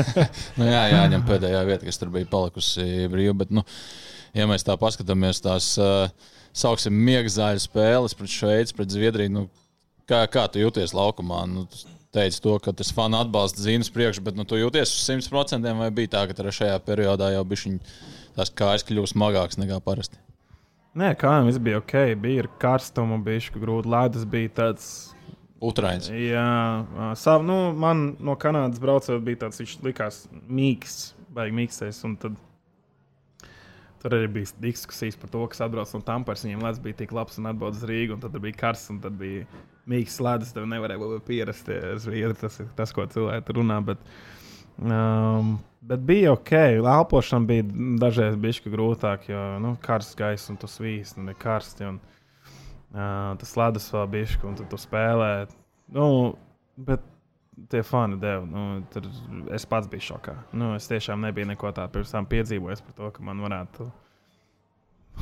nu, 0.58 0.64
jā, 0.64 0.86
jāņem 0.88 1.24
pēdējā 1.26 1.58
vieta, 1.68 1.84
kas 1.84 1.98
tur 2.00 2.08
bija 2.14 2.28
palikusi 2.30 3.10
brīva. 3.12 3.34
Bet, 3.42 3.52
nu, 3.52 3.64
ja 4.36 4.46
mēs 4.48 4.64
tā 4.64 4.76
paskatāmies, 4.80 5.42
tās 5.44 5.72
uh, 5.82 6.30
sauksim 6.56 6.96
miega 6.96 7.28
zāļu 7.34 7.60
spēles 7.66 8.16
pret 8.16 8.32
Šveici, 8.32 8.76
pret 8.78 8.94
Zviedriju, 8.94 9.34
nu, 9.34 9.44
kā, 10.08 10.22
kā 10.32 10.46
tu 10.48 10.62
jūties 10.62 10.96
laukumā? 10.96 11.42
Nu, 11.50 11.66
teici 12.16 12.42
to, 12.44 12.56
ka 12.62 12.74
tas 12.76 12.92
fanu 12.96 13.20
atbalsta 13.20 13.62
zīmes 13.62 13.92
priekš, 13.92 14.22
bet 14.24 14.38
nu, 14.38 14.46
tu 14.48 14.58
jūties 14.58 14.92
uz 14.92 15.02
100% 15.08 15.74
vai 15.80 15.90
bija 15.94 16.14
tā, 16.16 16.24
ka 16.30 16.54
šajā 16.58 16.78
periodā 16.86 17.32
jau 17.34 17.44
bija 17.48 17.76
tās 18.36 18.52
kājas 18.52 18.86
kļūst 18.88 19.16
smagākas 19.16 19.60
nekā 19.60 19.80
parasti? 19.84 20.20
Nē, 20.96 21.12
kā 21.20 21.34
jau 21.36 21.44
viss 21.44 21.60
bija 21.60 21.82
ok, 21.82 21.94
bija 22.20 22.46
karstuma, 22.60 23.18
bija 23.20 23.52
grūti, 23.60 23.90
ledus 23.92 24.24
bija 24.32 24.52
tāds 24.62 24.86
Utrains. 25.60 26.08
Jā, 26.12 27.14
savu, 27.16 27.44
nu, 27.48 27.56
man 27.76 28.10
no 28.20 28.36
Kanādas 28.40 28.80
braucot, 28.80 29.20
bija 29.24 29.46
tāds, 29.46 29.60
viņš 29.60 29.76
likās 29.84 30.18
mīksts, 30.32 31.14
baigi 31.36 31.56
mīkstais. 31.56 32.00
Tad, 32.20 32.36
tur 34.06 34.16
arī 34.20 34.30
bija 34.38 34.52
diskusijas 34.62 35.18
par 35.18 35.30
to, 35.32 35.42
kas 35.50 35.64
atbrauc 35.66 35.90
no 35.96 36.00
Tampers. 36.06 36.44
Viņiem 36.46 36.62
ledus 36.62 36.82
bija 36.84 37.00
tik 37.02 37.14
labs 37.16 37.40
un 37.40 37.50
atbrauc 37.50 37.74
uz 37.74 37.84
Rīgu, 37.90 38.14
un 38.14 38.22
tad 38.22 38.36
bija 38.42 38.58
karsts, 38.60 38.92
un 38.94 39.00
tad 39.02 39.18
bija 39.18 39.44
mīksts 39.90 40.22
ledus. 40.22 40.52
Tev 40.54 40.68
nevarēja 40.70 41.20
pierast 41.26 41.70
zviedri, 42.04 42.38
tas 42.38 42.60
ir 42.62 42.70
tas, 42.78 42.94
ko 42.94 43.06
cilvēki 43.10 43.56
runā. 43.58 43.80
Bet, 43.88 44.04
um, 44.78 45.56
bet 45.90 46.04
bija 46.06 46.36
ok, 46.36 46.54
elpošana 46.78 47.50
bija 47.50 47.66
dažreiz 48.06 48.38
bišķi 48.46 48.74
grūtāk, 48.76 49.26
jo 49.32 49.46
nu, 49.64 49.74
karsts 49.82 50.18
gaiss 50.18 50.54
un 50.54 50.60
tas 50.62 50.78
vīs, 50.82 51.16
un 51.18 51.34
ir 51.34 51.42
karsts. 51.42 51.82
Un, 51.86 52.02
Uh, 52.96 53.34
tas 53.36 53.50
ledus 53.58 53.90
vēl 53.92 54.06
bija, 54.08 54.36
un 54.46 54.54
tu 54.56 54.78
spēlē. 54.80 55.50
Nu, 55.92 56.04
bet 56.80 57.02
tie 57.70 57.82
fani 57.86 58.18
deva. 58.20 58.44
Nu, 58.48 58.64
tur 58.92 59.08
es 59.54 59.66
pats 59.68 59.88
biju 59.90 60.04
šokā. 60.10 60.34
Nu, 60.56 60.74
es 60.76 60.88
tiešām 60.90 61.24
nebiju 61.24 61.48
neko 61.52 61.72
tādu 61.76 61.96
pirms 61.96 62.12
tam 62.14 62.28
piedzīvojis 62.30 62.84
par 62.86 62.96
to, 62.98 63.10
ka 63.16 63.24
man 63.26 63.42
varētu 63.44 63.88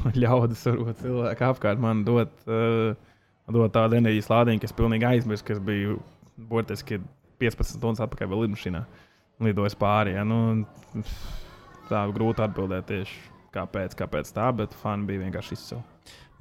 ļaudis, 0.23 0.64
varbūt 0.71 1.03
cilvēki 1.05 1.49
apkārt 1.49 1.83
man 1.83 2.03
dot, 2.07 2.35
uh, 2.49 2.97
dot 3.55 3.75
tādu 3.76 4.00
enerģijas 4.00 4.31
lādiņu, 4.33 4.64
kas 4.64 4.76
pilnīgi 4.76 5.09
aizmirst, 5.11 5.47
kas 5.47 5.62
bija 5.62 5.99
burtiski 6.50 7.00
15 7.43 7.79
stundas 7.79 8.03
atpakaļ 8.05 8.33
vēl 8.33 8.47
lidmašīnā. 8.47 8.85
Lidojis 9.45 9.75
pāri. 9.79 10.14
Ja? 10.14 10.23
Nu, 10.26 10.64
tā 11.91 12.05
grūti 12.14 12.45
atbildēt 12.45 12.87
tieši 12.91 13.17
kāpēc, 13.55 13.95
kāpēc 13.99 14.31
tā, 14.35 14.50
bet 14.57 14.75
fani 14.79 15.07
bija 15.09 15.25
vienkārši 15.25 15.57
izcili. 15.57 15.83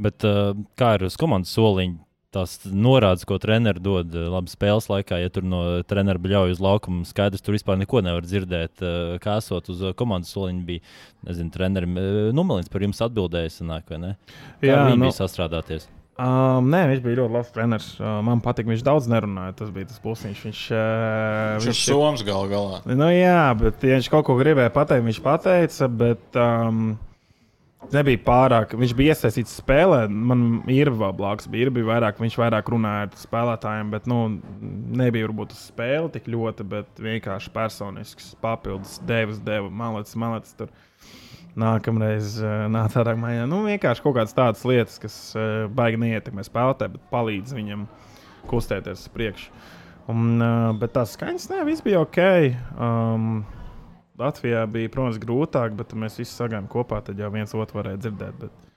Bet 0.02 0.26
uh, 0.26 0.54
kā 0.80 0.96
ir 0.98 1.06
uz 1.08 1.18
komandas 1.20 1.54
soliņa? 1.54 2.02
Tās 2.34 2.58
norādes, 2.66 3.26
ko 3.30 3.38
treneris 3.42 3.84
dod 3.84 4.14
eh, 4.18 4.28
labi 4.34 4.52
spēles 4.52 4.90
laikā, 4.92 5.20
ja 5.22 5.32
tur 5.34 5.48
no 5.48 5.64
treneru 5.88 6.22
bļauj 6.24 6.56
uz 6.58 6.62
laukuma, 6.64 7.08
skaidrs, 7.08 7.44
tur 7.46 7.58
vispār 7.58 7.80
neko 7.82 8.04
nevar 8.06 8.26
dzirdēt. 8.28 8.84
Eh, 8.84 9.16
kā 9.24 9.40
esot 9.42 9.72
uz 9.74 9.84
eh, 9.84 9.96
komandas 9.98 10.34
soliņa, 10.36 10.64
bija, 10.68 10.86
nezinu, 11.30 11.54
trenerim 11.54 12.00
Numelins 12.36 12.72
par 12.72 12.86
jums 12.86 13.02
atbildējis, 13.06 13.60
sanāk, 13.62 13.90
vai 13.92 14.02
ne? 14.02 14.16
Kā 14.62 14.72
Jā, 14.72 14.80
viņi 14.88 15.00
nu, 15.00 15.10
bija 15.10 15.20
sastrādāties. 15.22 15.90
Um, 16.14 16.68
nē, 16.70 16.84
viņš 16.92 17.00
bija 17.02 17.18
ļoti 17.24 17.34
labs 17.34 17.54
treneris. 17.56 17.88
Uh, 17.98 18.20
man 18.26 18.42
patīk, 18.46 18.68
viņš 18.70 18.84
daudz 18.86 19.08
nerunāja. 19.10 19.56
Tas 19.58 19.72
bija 19.74 19.88
tas 19.90 20.02
plusiņš. 20.04 20.44
Viņš, 20.46 20.60
uh, 20.70 21.56
viņš 21.58 21.70
ir 21.72 21.80
Soms 21.80 22.22
gal 22.28 22.46
galā. 22.52 22.84
Nu, 22.86 23.08
jā, 23.10 23.48
bet 23.58 23.82
ja 23.82 23.98
viņš 23.98 24.12
kaut 24.14 24.28
ko 24.28 24.36
gribēja 24.38 24.70
pateikt, 24.76 25.08
viņš 25.08 25.22
pateica. 25.26 25.90
Bet, 25.90 26.28
um, 26.38 26.94
nebija 27.92 28.22
pārāk. 28.26 28.76
Viņš 28.80 28.94
bija 28.98 29.14
iesaistīts 29.14 29.58
spēlē. 29.60 30.06
Man 30.08 30.64
ir 30.72 30.92
blakus, 30.94 31.50
bija, 31.52 31.72
bija 31.74 31.90
vairāk, 31.90 32.22
viņš 32.22 32.38
vairāk 32.40 32.72
runāja 32.74 33.08
ar 33.08 33.18
spēlētājiem, 33.20 33.92
bet 33.94 34.08
nu, 34.10 34.20
nebija 35.02 35.28
varbūt 35.28 35.56
uz 35.56 35.66
spēli 35.72 36.14
tik 36.16 36.30
ļoti, 36.32 36.68
bet 36.72 37.04
vienkārši 37.04 37.54
personisks 37.54 38.34
papildus 38.44 39.00
devas, 39.08 39.42
deva 39.44 39.70
malets, 39.70 40.16
malets. 40.20 40.56
Tur. 40.58 40.74
Nākamreiz 41.60 42.40
uh, 42.42 42.66
nāca 42.74 43.04
tādā 43.04 43.14
maiņā. 43.20 43.46
Nu, 43.50 43.62
vienkārši 43.68 44.02
kaut 44.02 44.16
kādas 44.18 44.34
tādas 44.34 44.64
lietas, 44.66 44.98
kas 45.02 45.18
uh, 45.38 45.68
baigi 45.70 46.00
neietekmē 46.02 46.46
spēlētāju, 46.48 46.96
bet 46.96 47.12
palīdz 47.14 47.54
viņam 47.54 47.86
kustēties 48.50 49.06
uz 49.06 49.12
priekšu. 49.14 49.52
Un, 50.10 50.42
uh, 50.42 50.72
bet 50.82 50.96
tās 50.96 51.14
skaņas, 51.14 51.52
nē, 51.52 51.60
viss 51.68 51.86
bija 51.86 52.02
ok. 52.02 52.24
Um, 52.74 53.44
Latvijā 54.24 54.64
bija, 54.72 54.92
protams, 54.94 55.20
grūtāk, 55.22 55.76
bet 55.80 55.96
mēs 56.00 56.20
visi 56.22 56.34
sagājām 56.34 56.70
kopā, 56.72 57.02
tad 57.06 57.20
jau 57.20 57.32
viens 57.34 57.54
otru 57.58 57.82
varēja 57.82 58.02
dzirdēt. 58.06 58.38
Bet, 58.42 58.70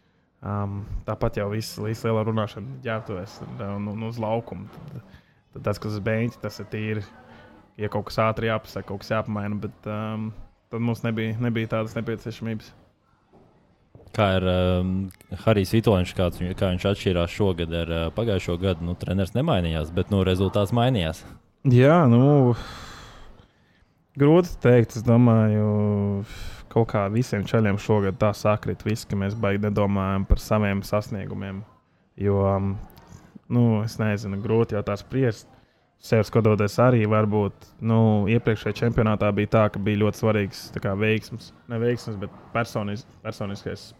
um, 0.46 0.80
tāpat 1.08 1.40
jau 1.40 1.50
viss 1.52 1.78
līdz 1.80 2.06
lielā 2.08 2.24
runāšana 2.28 2.80
ģērbtuvēs 2.86 3.38
un, 3.46 3.60
un, 3.68 3.92
un 3.94 4.08
uz 4.08 4.18
laukumu. 4.22 4.68
Tad, 4.74 5.20
tad 5.56 5.68
tas, 5.70 5.82
kas 5.82 5.98
uz 5.98 6.02
beigta, 6.04 6.42
tas 6.46 6.58
ir 6.62 6.70
tīri. 6.72 7.04
Ja 7.76 7.90
kaut 7.92 8.08
kas 8.08 8.18
ātri 8.24 8.48
jāpasaka, 8.48 8.88
kaut 8.88 9.02
kas 9.04 9.12
jāpamaina, 9.12 9.58
bet 9.66 9.88
um, 9.92 10.30
tad 10.72 10.84
mums 10.84 11.04
nebija, 11.04 11.36
nebija 11.44 11.74
tādas 11.76 11.96
nepieciešamības. 11.98 12.72
Kā 14.16 14.30
ir 14.38 14.46
um, 14.48 14.92
Harijs 15.42 15.74
Vitoņš, 15.76 16.12
kāds, 16.16 16.40
kā 16.56 16.70
viņš 16.72 16.86
atšķīrās 16.88 17.34
šogad 17.36 17.74
ar 17.82 17.92
uh, 17.92 18.04
pagājušo 18.16 18.56
gadu? 18.62 18.86
Nu, 18.88 18.94
treneris 18.96 19.34
nemainījās, 19.36 19.92
bet 19.92 20.08
nu, 20.14 20.22
rezultāts 20.24 20.72
mainījās. 20.76 21.20
Jā, 21.68 22.04
nu, 22.08 22.54
Grūti 24.16 24.54
pateikt, 24.54 24.94
es 24.96 25.04
domāju, 25.04 25.64
kaut 26.72 26.88
kā 26.88 27.02
visiem 27.12 27.42
ceļiem 27.44 27.76
šogad 27.76 28.16
tā 28.20 28.30
sakrit, 28.32 28.80
viss, 28.86 29.04
ka 29.04 29.18
mēs 29.18 29.34
baigi 29.36 29.66
nedomājam 29.66 30.24
par 30.28 30.40
saviem 30.40 30.80
sasniegumiem. 30.80 31.58
Jo, 32.16 32.38
um, 32.48 32.70
nu, 33.52 33.66
es 33.84 33.98
nezinu, 34.00 34.38
grūti 34.40 34.76
jau 34.76 34.80
tā 34.86 34.96
spriest. 34.96 35.50
Sev 36.00 36.24
skatoties 36.28 36.78
arī, 36.80 37.02
varbūt 37.08 37.68
nu, 37.84 37.98
iepriekšējā 38.32 38.78
čempionātā 38.80 39.28
bija 39.36 39.52
tā, 39.52 39.62
ka 39.72 39.80
bija 39.84 40.02
ļoti 40.04 40.20
svarīgs 40.22 40.64
kā, 40.80 40.92
veiksms, 40.96 41.50
ne 41.68 41.80
veiksms, 41.80 42.16
bet 42.20 42.32
personis, 42.54 43.04
personiskais 43.24 43.90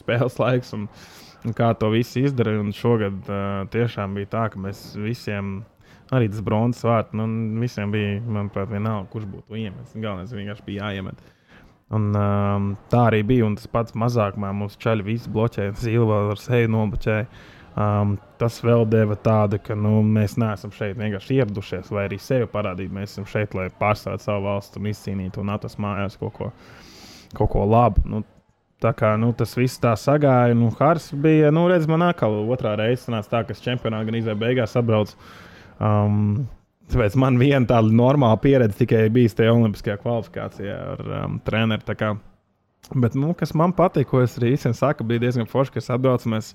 spēles 0.00 0.36
laiks 0.40 0.72
un, 0.76 0.86
un 1.44 1.56
kā 1.56 1.72
to 1.76 1.92
visu 1.92 2.24
izdarīja. 2.24 2.64
Šogad 2.76 3.28
uh, 3.28 3.44
tiešām 3.72 4.16
bija 4.16 4.32
tā, 4.36 4.46
ka 4.52 4.60
mēs 4.60 4.82
visiem 5.00 5.58
arī 6.16 6.30
tas 6.30 6.42
bronzas 6.44 6.86
vārds. 6.86 7.14
Nu, 7.16 7.26
visiem 7.60 7.92
bija, 7.94 8.18
manuprāt, 8.24 8.70
vienalga, 8.72 9.08
kurš 9.12 9.28
būtu 9.30 9.58
iemetis. 9.58 9.94
Galvenais 9.94 10.34
vienkārši 10.34 10.66
bija 10.66 10.90
jāiemet. 10.90 11.22
Un, 11.94 12.10
um, 12.14 12.66
tā 12.90 13.06
arī 13.10 13.22
bija. 13.26 13.46
Un 13.48 13.56
tas 13.58 13.70
pats 13.70 13.96
mazākumā 13.98 14.52
mums 14.56 14.78
čaļi 14.80 15.06
visi 15.06 15.30
bloķēja, 15.32 15.76
Zilva 15.80 16.22
ar 16.32 16.42
seju 16.42 16.70
nobloķēja. 16.74 17.26
Um, 17.80 18.16
tas 18.40 18.58
vēl 18.66 18.82
deva 18.90 19.14
tādu, 19.14 19.60
ka 19.62 19.76
nu, 19.78 20.00
mēs 20.02 20.34
neesam 20.40 20.72
šeit 20.74 20.98
vienkārši 20.98 21.38
ieradušies, 21.38 21.92
vai 21.94 22.08
arī 22.08 22.18
sevi 22.22 22.48
parādīt. 22.50 22.90
Mēs 22.94 23.14
esam 23.14 23.28
šeit, 23.30 23.54
lai 23.54 23.68
pārstāvētu 23.80 24.26
savu 24.26 24.48
valstu 24.48 24.82
un 24.82 24.90
izcīnītu 24.90 25.42
un 25.42 25.54
atrast 25.54 25.78
mājās 25.82 26.18
kaut 26.18 26.34
ko, 26.36 26.50
kaut 27.38 27.54
ko 27.54 27.64
labu. 27.68 28.06
Nu, 28.10 28.26
Tā 28.80 28.94
kā 28.96 29.10
nu, 29.20 29.26
tas 29.36 29.50
viss 29.58 29.76
tā 29.76 29.90
sagāja, 30.00 30.54
nu, 30.56 30.70
Hārs 30.78 31.10
bija, 31.12 31.50
nu, 31.52 31.66
redz, 31.68 31.84
man 31.84 32.00
atkal 32.06 32.38
otrā 32.48 32.70
reize 32.80 33.02
sanāca 33.02 33.28
tā, 33.28 33.40
ka 33.44 33.52
čempionāta 33.52 34.08
gan 34.08 34.16
izvēlējās 34.16 34.40
beigās 34.40 34.72
sabrauc 34.72 35.12
uh, 35.12 35.49
Um, 35.80 36.48
tāpēc 36.92 37.16
man 37.20 37.38
viena 37.40 37.64
tāda 37.68 37.92
normāla 37.94 38.36
pieredze 38.42 38.82
tikai 38.82 39.06
bijis 39.14 39.36
tajā 39.38 39.54
olimpiskajā 39.54 39.96
kvalifikācijā 40.02 40.76
ar 40.94 41.06
um, 41.22 41.40
treneru. 41.46 41.96
Bet, 42.90 43.14
nu, 43.14 43.32
kas 43.38 43.52
man 43.54 43.72
patīk, 43.76 44.08
ko 44.10 44.22
es 44.24 44.36
arī 44.38 44.54
īstenībā 44.56 44.78
saku, 44.78 45.06
bija 45.06 45.22
diezgan 45.26 45.48
forši, 45.48 45.76
ka 45.76 45.82
atbraucam. 45.94 46.34
Mēs 46.34 46.54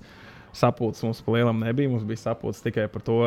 sapulces 0.56 1.04
mums 1.04 1.20
pa 1.24 1.36
lielam 1.36 1.60
nebija. 1.64 1.90
Mums 1.92 2.06
bija 2.08 2.26
sapulces 2.26 2.64
tikai 2.64 2.88
par 2.92 3.04
to, 3.06 3.20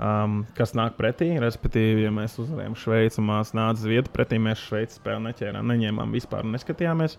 um, 0.00 0.40
kas 0.56 0.74
nāk 0.78 0.96
pretī. 0.98 1.30
Respektīvi, 1.42 2.06
ja 2.06 2.14
mēs 2.14 2.38
uzvarējām 2.42 2.78
Šveici 2.78 3.20
un 3.22 3.28
māsas 3.30 3.56
nāca 3.58 3.84
Zviedrija 3.84 4.14
pretī, 4.14 4.40
mēs 4.42 4.64
Šveici 4.66 4.98
spēli 4.98 5.28
neķērām, 5.28 5.74
neņēmām 5.74 6.16
vispār 6.16 6.48
neskatījāmies. 6.48 7.18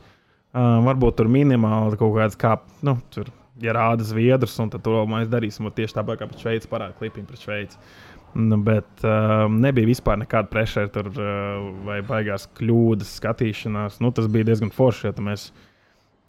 Um, 0.51 0.83
varbūt 0.89 1.21
tur 1.21 1.31
minimāli 1.31 1.99
kaut 1.99 2.17
kāds 2.17 2.35
kā, 2.39 2.57
nu, 2.83 2.97
tur, 3.13 3.29
ja 3.63 3.75
rāda 3.77 4.03
Zviedrus, 4.03 4.57
un 4.59 4.71
tad 4.73 4.83
to 4.83 4.97
mēs 5.07 5.29
darīsim 5.31 5.69
tieši 5.71 5.95
tāpat 5.99 6.19
kā 6.19 6.27
pret 6.27 6.43
Šveici, 6.43 6.71
parāda 6.71 6.97
klipiņu 6.97 7.29
pret 7.29 7.45
Šveici. 7.45 7.79
Nu, 8.33 8.57
bet 8.63 9.03
uh, 9.03 9.45
nebija 9.51 9.89
vispār 9.89 10.21
nekāda 10.21 10.47
pressure 10.51 10.88
tur, 10.93 11.09
uh, 11.11 11.67
vai 11.88 12.00
baigās 12.05 12.47
kļūdas, 12.57 13.17
skatīšanās. 13.19 14.00
Nu, 14.03 14.13
tas 14.15 14.29
bija 14.31 14.47
diezgan 14.47 14.71
forši, 14.71 15.09
jo 15.09 15.25
mēs 15.25 15.50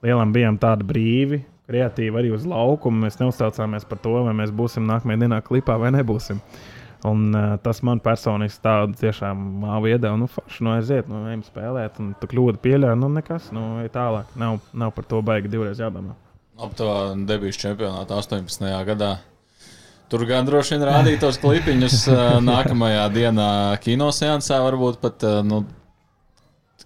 lielam 0.02 0.34
bijām 0.34 0.58
tādi 0.62 0.86
brīvi, 0.88 1.42
kreatīvi 1.70 2.18
arī 2.18 2.34
uz 2.34 2.46
laukuma. 2.48 3.06
Mēs 3.06 3.20
neuztraucāmies 3.22 3.86
par 3.86 4.02
to, 4.02 4.16
vai 4.26 4.34
mēs 4.34 4.50
būsim 4.54 4.86
nākamajā 4.90 5.22
dienā 5.22 5.40
klipā 5.46 5.78
vai 5.78 5.92
nebūsim. 5.94 6.42
Un, 7.06 7.24
uh, 7.34 7.54
tas 7.62 7.82
man 7.86 8.02
personiski 8.02 8.62
tādu 8.66 8.98
tiešām 8.98 9.38
māvu 9.62 9.94
iedeva. 9.94 10.18
Nu, 10.18 10.26
forši, 10.30 10.66
nu, 10.66 10.74
aiziet, 10.74 11.10
nu, 11.10 11.24
ejam 11.30 11.46
spēlēt, 11.46 12.02
un 12.02 12.12
tu 12.18 12.30
kļūdi 12.30 12.62
pieļauj, 12.62 12.98
nu, 12.98 13.10
nekas, 13.14 13.50
nu, 13.54 13.66
tālāk. 13.94 14.34
Nav, 14.38 14.58
nav 14.74 14.94
par 14.98 15.06
to 15.10 15.22
baigi 15.22 15.50
divreiz 15.50 15.82
jādomā. 15.82 16.18
Aptuveni 16.62 17.26
debijas 17.26 17.58
čempionātā 17.62 18.18
18. 18.18 18.66
gadā 18.90 19.16
Tur 20.12 20.26
gan 20.28 20.44
droši 20.44 20.74
vien 20.74 20.82
rādītos 20.84 21.38
klipiņus 21.40 22.02
nākamajā 22.50 23.06
dienā, 23.14 23.52
kinoseansā 23.80 24.58
varbūt 24.60 25.00
pat. 25.00 25.24
Nu, 25.48 25.64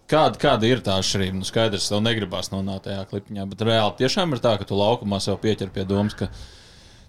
Kāda, 0.07 0.39
kāda 0.39 0.69
ir 0.69 0.79
tā 0.87 1.01
atšķirība? 1.01 1.41
Nu, 1.41 1.47
skaidrs, 1.47 1.89
tev 1.91 1.99
negribās 2.05 2.53
nonākt 2.53 2.85
tajā 2.87 3.01
klipiņā, 3.11 3.47
bet 3.51 3.65
reāli 3.67 3.97
tiešām 3.99 4.37
ir 4.37 4.43
tā, 4.45 4.53
ka 4.61 4.67
tu 4.69 4.79
laukumā 4.79 5.19
sev 5.25 5.41
pieķer 5.43 5.73
pie 5.75 5.83
domas, 5.89 6.15
ka, 6.15 6.29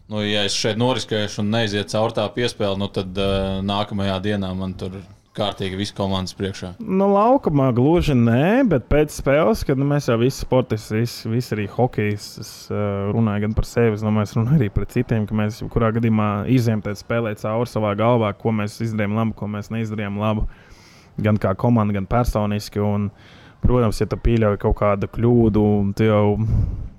nu, 0.09 0.23
ja 0.25 0.47
es 0.47 0.55
šeit 0.57 0.79
noriskēšu 0.81 1.43
un 1.43 1.51
neiziet 1.53 1.93
caur 1.93 2.15
tā 2.17 2.25
piespēli, 2.33 2.79
nu, 2.81 2.87
tad 2.89 3.21
uh, 3.21 3.59
nākamajā 3.61 4.17
dienā 4.25 4.49
man 4.57 4.73
tur 4.81 4.97
kārtīgi 5.37 5.77
visu 5.79 5.95
komandas 5.97 6.35
priekšā? 6.37 6.73
Nu, 6.81 7.07
laukumā 7.13 7.69
gluži 7.77 8.15
nē, 8.17 8.65
bet 8.71 8.87
pēc 8.91 9.13
spēles, 9.15 9.63
kad 9.67 9.79
nu, 9.79 9.87
mēs 9.89 10.09
jau 10.09 10.17
visi 10.21 10.41
sportisti, 10.43 11.01
visi, 11.01 11.31
visi 11.31 11.55
arī 11.55 11.67
hokejs, 11.71 12.27
uh, 12.71 12.79
runāju 13.15 13.45
gan 13.45 13.57
par 13.57 13.69
sevi, 13.69 13.95
es 13.97 14.05
domāju, 14.05 14.29
es 14.29 14.35
runāju 14.37 14.59
arī 14.59 14.71
par 14.73 14.87
citiem, 14.93 15.27
ka 15.29 15.37
mēs 15.37 15.61
kurā 15.73 15.93
gadījumā 15.95 16.29
izējām 16.57 16.83
tādā 16.85 16.99
spēlē 16.99 17.35
cauri 17.41 17.71
savā 17.71 17.93
galvā, 17.99 18.33
ko 18.37 18.55
mēs 18.59 18.79
izdarījām 18.87 19.17
labu, 19.19 19.37
ko 19.37 19.51
mēs 19.53 19.71
neizdarījām 19.73 20.19
labu. 20.21 20.47
Gan 21.21 21.39
kā 21.41 21.55
komanda, 21.57 21.95
gan 21.97 22.05
personiski. 22.09 22.81
Un, 22.83 23.09
protams, 23.63 24.01
ja 24.01 24.05
tu 24.09 24.19
pieļauj 24.21 24.59
kaut 24.61 24.77
kādu 24.81 25.09
kļūdu, 25.09 25.63
tad 25.97 26.05
jau 26.11 26.25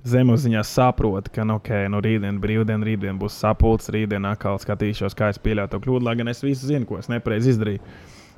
zemapziņā 0.09 0.63
saproti, 0.67 1.33
ka 1.35 1.45
nu, 1.47 1.59
okay, 1.61 1.89
nu, 1.91 2.01
rītdien, 2.05 2.39
brīvdien, 2.43 2.85
rītdien 2.87 3.19
būs 3.21 3.39
sapulcs, 3.43 3.91
rītdien 3.95 4.27
atkal 4.29 4.59
skatīšos, 4.63 5.17
kā 5.19 5.33
es 5.33 5.41
pieļauju 5.43 5.73
to 5.73 5.83
kļūdu, 5.85 6.07
lai 6.07 6.17
gan 6.21 6.33
es 6.33 6.43
visu 6.45 6.71
zinu, 6.71 6.89
ko 6.89 7.01
es 7.01 7.11
nepareizi 7.13 7.55
izdarīju. 7.55 7.83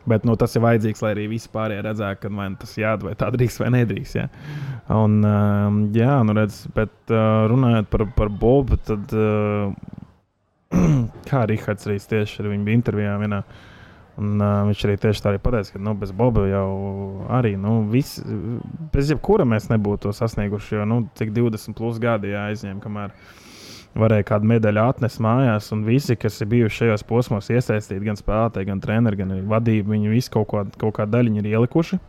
Bet 0.09 0.25
nu, 0.25 0.35
tas 0.41 0.55
ir 0.57 0.65
vajadzīgs, 0.65 1.03
lai 1.05 1.13
arī 1.15 1.27
visi 1.35 1.51
pārējie 1.53 1.85
redzētu, 1.85 2.23
ka 2.23 2.33
man 2.33 2.55
tas 2.61 2.73
jādara, 2.79 3.11
vai 3.11 3.19
tā 3.21 3.29
drīkst 3.35 3.61
vai 3.61 3.73
nedrīkst. 3.75 4.17
Ja? 4.17 4.29
Un, 4.97 5.19
uh, 5.21 5.67
jā, 5.97 6.15
nu 6.27 6.37
redz, 6.37 6.63
bet 6.77 7.13
uh, 7.13 7.45
runājot 7.53 7.91
par, 7.93 8.07
par 8.17 8.31
Bobu, 8.33 8.79
tad 8.89 9.13
uh, 9.13 9.75
kā 11.29 11.45
Rihards 11.51 11.89
arī 11.89 11.99
tieši 12.01 12.41
ar 12.41 12.49
viņu 12.55 12.67
bija 12.69 12.81
intervijā 12.81 13.19
vienā. 13.21 13.43
Un, 14.21 14.41
uh, 14.41 14.63
viņš 14.69 14.87
arī 14.89 14.97
tieši 15.01 15.25
tā 15.25 15.35
arī 15.35 15.43
pateica, 15.45 15.77
ka 15.77 15.83
nu, 15.85 15.95
bez 16.01 16.15
Boba 16.17 16.47
jau 16.49 16.71
arī 17.37 17.53
nu, 17.61 17.77
vis, 17.93 18.17
bez 18.95 19.13
jebkura 19.13 19.47
mēs 19.49 19.69
nebūtu 19.73 20.17
sasnieguši. 20.17 20.81
Jo 20.81 20.89
nu, 20.89 21.03
cik 21.21 21.37
20 21.37 21.77
plus 21.77 22.01
gadi 22.03 22.33
jāizņem, 22.33 22.81
kamēr 22.85 23.13
uh, 23.13 23.39
varēja 23.99 24.27
kādu 24.29 24.49
medaļu 24.51 24.83
atnest 24.85 25.21
mājās. 25.23 25.71
Un 25.75 25.83
visi, 25.87 26.17
kas 26.19 26.39
ir 26.41 26.51
bijuši 26.53 26.85
šajos 26.85 27.07
posmos 27.09 27.51
iesaistīti, 27.51 28.05
gan 28.07 28.19
spēlētāji, 28.19 28.69
gan 28.71 28.83
treneri, 28.83 29.19
gan 29.21 29.35
arī 29.35 29.45
vadība, 29.51 29.95
viņi 29.95 30.13
visi 30.13 30.33
kaut, 30.33 30.49
ko, 30.51 30.65
kaut 30.81 30.97
kādu 31.01 31.17
daļiņu 31.17 31.43
ir 31.43 31.51
ielikuši. 31.55 32.01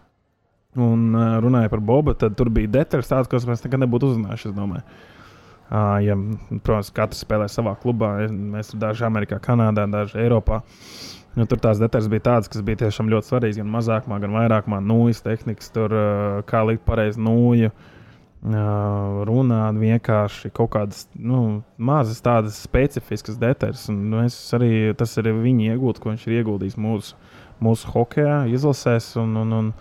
Un 0.79 1.09
uh, 1.11 1.37
runāja 1.43 1.71
par 1.71 1.81
Bobu, 1.83 2.13
tad 2.15 2.37
tur 2.39 2.51
bija 2.53 2.69
detaļas 2.77 3.09
tādas, 3.09 3.31
kuras 3.31 3.47
mēs 3.49 3.65
nekad 3.65 3.81
nebūtu 3.83 4.13
uzzinājuši. 4.13 4.53
Uh, 4.55 5.97
ja, 6.03 6.15
protams, 6.63 6.91
katrs 6.95 7.23
spēlē 7.25 7.47
savā 7.51 7.73
klubā. 7.79 8.13
Mēs 8.31 8.71
tur 8.71 8.79
daži 8.85 9.07
Amerikā, 9.07 9.39
Kanādā, 9.43 9.87
daži 9.91 10.21
Eiropā. 10.23 10.61
Nu, 11.35 11.45
tur 11.47 11.59
tās 11.63 11.79
detaļas 11.79 12.09
bija 12.11 12.25
tādas, 12.27 12.51
kas 12.51 12.63
bija 12.67 12.85
tiešām 12.85 13.11
ļoti 13.11 13.29
svarīgas. 13.29 13.59
Gan 13.61 13.71
mazākā, 13.71 14.17
gan 14.19 14.35
vairākā 14.35 14.79
nūjas 14.83 15.23
tehnikas, 15.23 15.71
tur 15.71 15.95
kā 16.47 16.63
likt 16.67 16.83
pareizi 16.87 17.23
nūju, 17.23 17.71
runāt 18.41 19.77
vienkārši 19.77 20.49
kaut 20.55 20.71
kādas 20.73 21.05
nu, 21.13 21.61
mazas 21.77 22.21
tādas 22.25 22.57
specifiskas 22.57 23.37
detaļas. 23.41 23.87
Arī, 24.57 24.71
tas 24.97 25.13
ir 25.21 25.29
viņa 25.35 25.75
iegūts, 25.75 26.01
ko 26.01 26.09
viņš 26.09 26.27
ir 26.27 26.39
ieguldījis 26.39 26.77
mūsu, 26.81 27.19
mūsu 27.61 27.91
hokeja 27.93 28.45
izlasēs. 28.49 29.13
Un, 29.21 29.35
un, 29.43 29.57
un, 29.59 29.73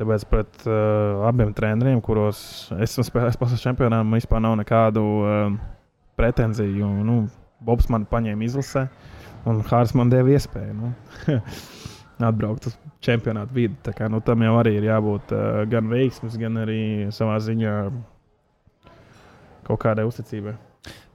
Tāpēc 0.00 0.22
pret 0.30 0.62
uh, 0.64 1.26
abiem 1.28 1.50
treneriem, 1.52 1.98
kuros 2.00 2.70
esmu 2.72 3.02
spēlējis 3.04 3.36
pasaules 3.36 3.60
čempionātā, 3.60 4.00
man 4.00 4.16
vispār 4.16 4.40
nav 4.40 4.54
nekādu 4.56 5.02
uh, 5.04 5.58
pretenziju. 6.16 6.88
Nu, 7.04 7.16
Bobs 7.60 7.90
man 7.92 8.06
paņēma 8.08 8.46
izlasē. 8.46 8.86
Un 9.44 9.60
Hārs 9.68 9.92
man 9.92 10.08
deva 10.08 10.32
iespēju 10.32 10.72
nu, 10.78 10.94
atbraukt 12.30 12.70
uz 12.70 12.78
čempionātu 13.04 13.56
vidi. 13.56 13.94
Kā, 13.96 14.08
nu, 14.12 14.22
tam 14.24 14.44
jau 14.44 14.56
arī 14.60 14.76
ir 14.78 14.88
jābūt 14.90 15.34
uh, 15.36 15.60
gan 15.70 15.90
veiksmēs, 15.90 16.38
gan 16.40 16.62
arī 16.62 16.80
savā 17.14 17.38
ziņā 17.42 17.76
kaut 19.68 19.80
kādai 19.82 20.06
uzticībai. 20.08 20.56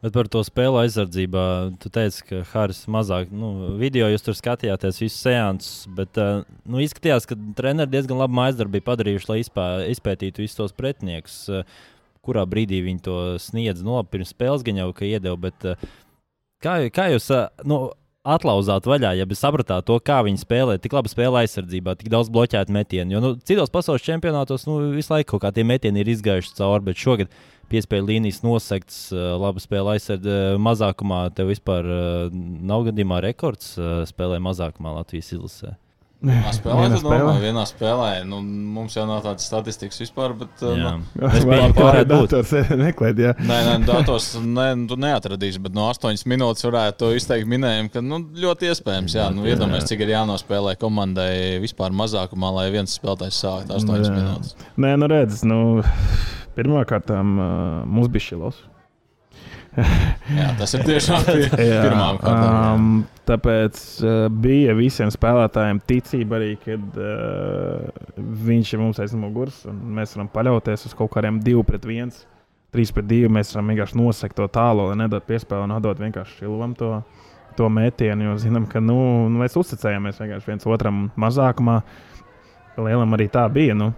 Bet 0.06 0.14
par 0.14 0.28
to 0.30 0.44
spēlu 0.46 0.78
aizsardzībā, 0.84 1.44
tu 1.82 1.90
teici, 1.90 2.22
ka 2.28 2.44
Hāris 2.52 2.84
mazāk, 2.92 3.32
nu, 3.34 3.72
video 3.80 4.06
jūs 4.12 4.22
tur 4.22 4.36
skatījāties 4.38 5.02
visus 5.02 5.24
seansus, 5.26 5.88
bet 5.98 6.20
uh, 6.22 6.44
nu, 6.70 6.82
izskatījās, 6.84 7.26
ka 7.26 7.38
treneri 7.58 7.96
diezgan 7.96 8.22
labu 8.22 8.38
maizdarbību 8.38 8.86
padarījuši, 8.86 9.30
lai 9.32 9.40
izpē, 9.42 9.68
izpētītu 9.96 10.46
visus 10.46 10.60
tos 10.60 10.76
pretiniekus. 10.78 11.40
Uh, 11.50 11.84
kurā 12.26 12.42
brīdī 12.50 12.80
viņi 12.82 13.04
to 13.06 13.18
sniedz, 13.42 13.84
nu, 13.86 14.00
labi, 14.00 14.16
pirms 14.16 14.32
spēles 14.34 14.66
gan 14.66 14.82
jau 14.82 14.88
ka 14.98 15.06
iedeva, 15.06 15.38
bet 15.48 15.68
uh, 15.70 15.90
kā, 16.62 16.78
kā 16.94 17.10
jūs, 17.14 17.30
nu, 17.70 17.80
atlauzāt 18.26 18.88
vaļā, 18.90 19.14
ja 19.20 19.28
sapratāt 19.38 19.86
to, 19.86 20.00
kā 20.02 20.20
viņi 20.26 20.42
spēlē, 20.42 20.78
tik 20.82 20.96
labi 20.98 21.12
spēlē 21.12 21.44
aizsardzībā, 21.46 21.96
tik 22.00 22.10
daudz 22.14 22.32
bloķētu 22.34 22.74
metienu. 22.74 23.16
Jo 23.16 23.22
nu, 23.24 23.34
citos 23.46 23.74
pasaules 23.74 24.06
čempionātos 24.06 24.66
nu, 24.70 24.80
visu 24.96 25.14
laiku 25.14 25.36
kaut 25.36 25.46
kā 25.46 25.54
tie 25.56 25.66
metieni 25.68 26.02
ir 26.02 26.10
izgājuši 26.16 26.56
cauri, 26.58 26.88
bet 26.90 27.02
šogad 27.02 27.32
piespēja 27.70 28.06
līnijas 28.06 28.42
nosegts, 28.46 29.00
labi 29.14 29.62
spēlē 29.64 29.96
aizsardzībā, 29.96 30.60
mazākumā. 30.66 31.22
Tev 31.38 31.54
vispār 31.54 31.88
nav 32.34 32.90
gadījumā 32.90 33.22
rekords 33.30 33.76
spēlē 34.12 34.42
mazākumā 34.44 34.98
Latvijas 35.00 35.34
izlasē. 35.38 35.76
Vienā 36.26 36.52
spēlē, 36.56 36.76
vienā 36.86 36.98
spēlē. 36.98 37.18
Domā, 37.20 37.34
vienā 37.44 37.64
spēlē. 37.70 38.10
Nu, 38.26 38.40
mums 38.76 38.96
jau 38.96 39.04
nav 39.08 39.22
tādas 39.26 39.46
statistikas 39.50 40.00
vispār. 40.02 40.34
Bet, 40.40 40.64
jā. 40.64 40.94
nu, 40.98 41.30
es 41.30 41.46
domāju, 41.46 41.74
ka 41.76 42.78
meklēt. 42.80 43.22
Jā. 43.22 43.34
Nē, 43.40 43.60
nē, 43.68 43.76
datos 43.86 44.32
ne, 44.42 44.68
tu 44.90 44.98
neatradīsi, 45.02 45.62
bet 45.62 45.76
no 45.78 45.88
8 45.92 46.26
minūtes 46.32 46.66
varētu 46.66 47.02
to 47.04 47.12
izteikt 47.20 47.50
minējumu, 47.52 47.92
ka 47.94 48.04
nu, 48.06 48.22
ļoti 48.42 48.72
iespējams. 48.72 49.18
Jā, 49.20 49.30
nu, 49.36 49.46
iedomājieties, 49.50 49.90
cik 49.92 50.06
ir 50.06 50.16
jānospēlē 50.16 50.78
komandai 50.82 51.34
vispār 51.64 51.94
mazākumā, 51.96 52.54
lai 52.60 52.70
viens 52.74 52.96
spēlētājs 52.98 53.42
sāktu 53.46 53.76
8 53.78 54.00
jā. 54.00 54.14
minūtes. 54.16 54.56
Nē, 54.82 54.96
nu 55.02 55.12
redz, 55.12 55.44
nu, 55.48 55.60
pirmkārt, 56.58 57.12
mums 57.12 58.10
bija 58.14 58.32
šilos. 58.32 58.64
jā, 60.38 60.48
tas 60.60 60.74
ir 60.78 60.86
tiešām 60.88 61.26
pirmām 61.56 62.20
kārtām. 62.22 62.54
Um, 62.76 62.92
tāpēc 63.28 63.82
uh, 64.04 64.14
bija 64.32 64.76
visiem 64.78 65.12
spēlētājiem 65.12 65.82
ticība 65.90 66.40
arī, 66.40 66.54
kad 66.62 67.00
uh, 67.02 67.90
viņš 68.48 68.72
ir 68.74 68.82
mums 68.82 69.02
aiz 69.04 69.16
muguras 69.20 69.64
un 69.70 69.82
mēs 69.98 70.16
varam 70.16 70.32
paļauties 70.32 70.88
uz 70.88 70.96
kaut 70.96 71.12
kādiem 71.16 71.42
divu 71.44 71.66
pret 71.68 71.88
viens. 71.88 72.24
3 72.76 72.96
pret 72.96 73.08
2 73.12 73.32
mēs 73.32 73.54
varam 73.56 73.72
vienkārši 73.72 74.00
nosegt 74.00 74.40
to 74.40 74.48
tālu, 74.52 74.90
lai 74.90 74.98
nedod 75.06 75.24
piespēli 75.28 75.68
un 75.68 75.76
atdot 75.78 76.00
vienkārši 76.04 76.42
šilvam 76.42 76.74
to, 76.80 76.92
to 77.60 77.70
metienu. 77.72 78.30
Jo 78.30 78.40
zinām, 78.40 78.68
ka 78.72 78.84
nu, 78.84 78.98
nu, 79.32 79.44
mēs 79.44 79.56
uzticējāmies 79.60 80.20
viens 80.48 80.68
otram 80.68 81.06
mazākumā. 81.20 81.82
Lielam 82.76 83.16
arī 83.16 83.30
tā 83.32 83.46
bija. 83.52 83.76
Nu, 83.80 83.94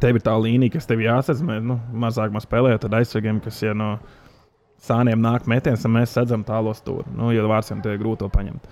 tev 0.00 0.18
ir 0.18 0.24
tā 0.24 0.34
līnija, 0.36 0.74
kas 0.76 0.88
tev 0.88 1.00
jāsaka, 1.00 1.62
nu, 1.64 1.78
mazākumā 2.04 2.44
spēlējot, 2.44 2.84
tad 2.84 3.00
aizsargiem, 3.00 3.40
kas 3.44 3.62
ir 3.64 3.76
no. 3.76 3.94
Nu, 3.96 4.20
sāniem 4.84 5.22
nāk 5.22 5.48
metiens, 5.50 5.84
un 5.86 5.96
mēs 5.96 6.14
redzam 6.18 6.44
tālo 6.46 6.74
stūri. 6.76 7.08
Nu, 7.16 7.32
jo 7.34 7.46
vārdsiem 7.50 7.82
tie 7.84 7.94
ir 7.94 8.02
grūti 8.02 8.24
to 8.24 8.30
paņemt. 8.32 8.68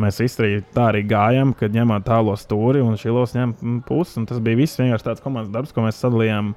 Mēs 0.00 0.20
izstrādājām, 0.22 0.66
tā 0.74 0.86
arī 0.92 1.02
gājām, 1.10 1.52
kad 1.58 1.74
ņemām 1.74 2.04
tālo 2.06 2.36
stūri 2.38 2.82
un 2.84 2.98
šilos 3.00 3.34
ņem 3.34 3.80
pusi. 3.88 4.22
Tas 4.28 4.42
bija 4.42 4.60
viss 4.60 4.78
vienkārši 4.78 5.08
tāds 5.08 5.24
komandas 5.24 5.50
darbs, 5.54 5.74
ko 5.74 5.84
mēs 5.86 5.98
sadalījām. 6.02 6.52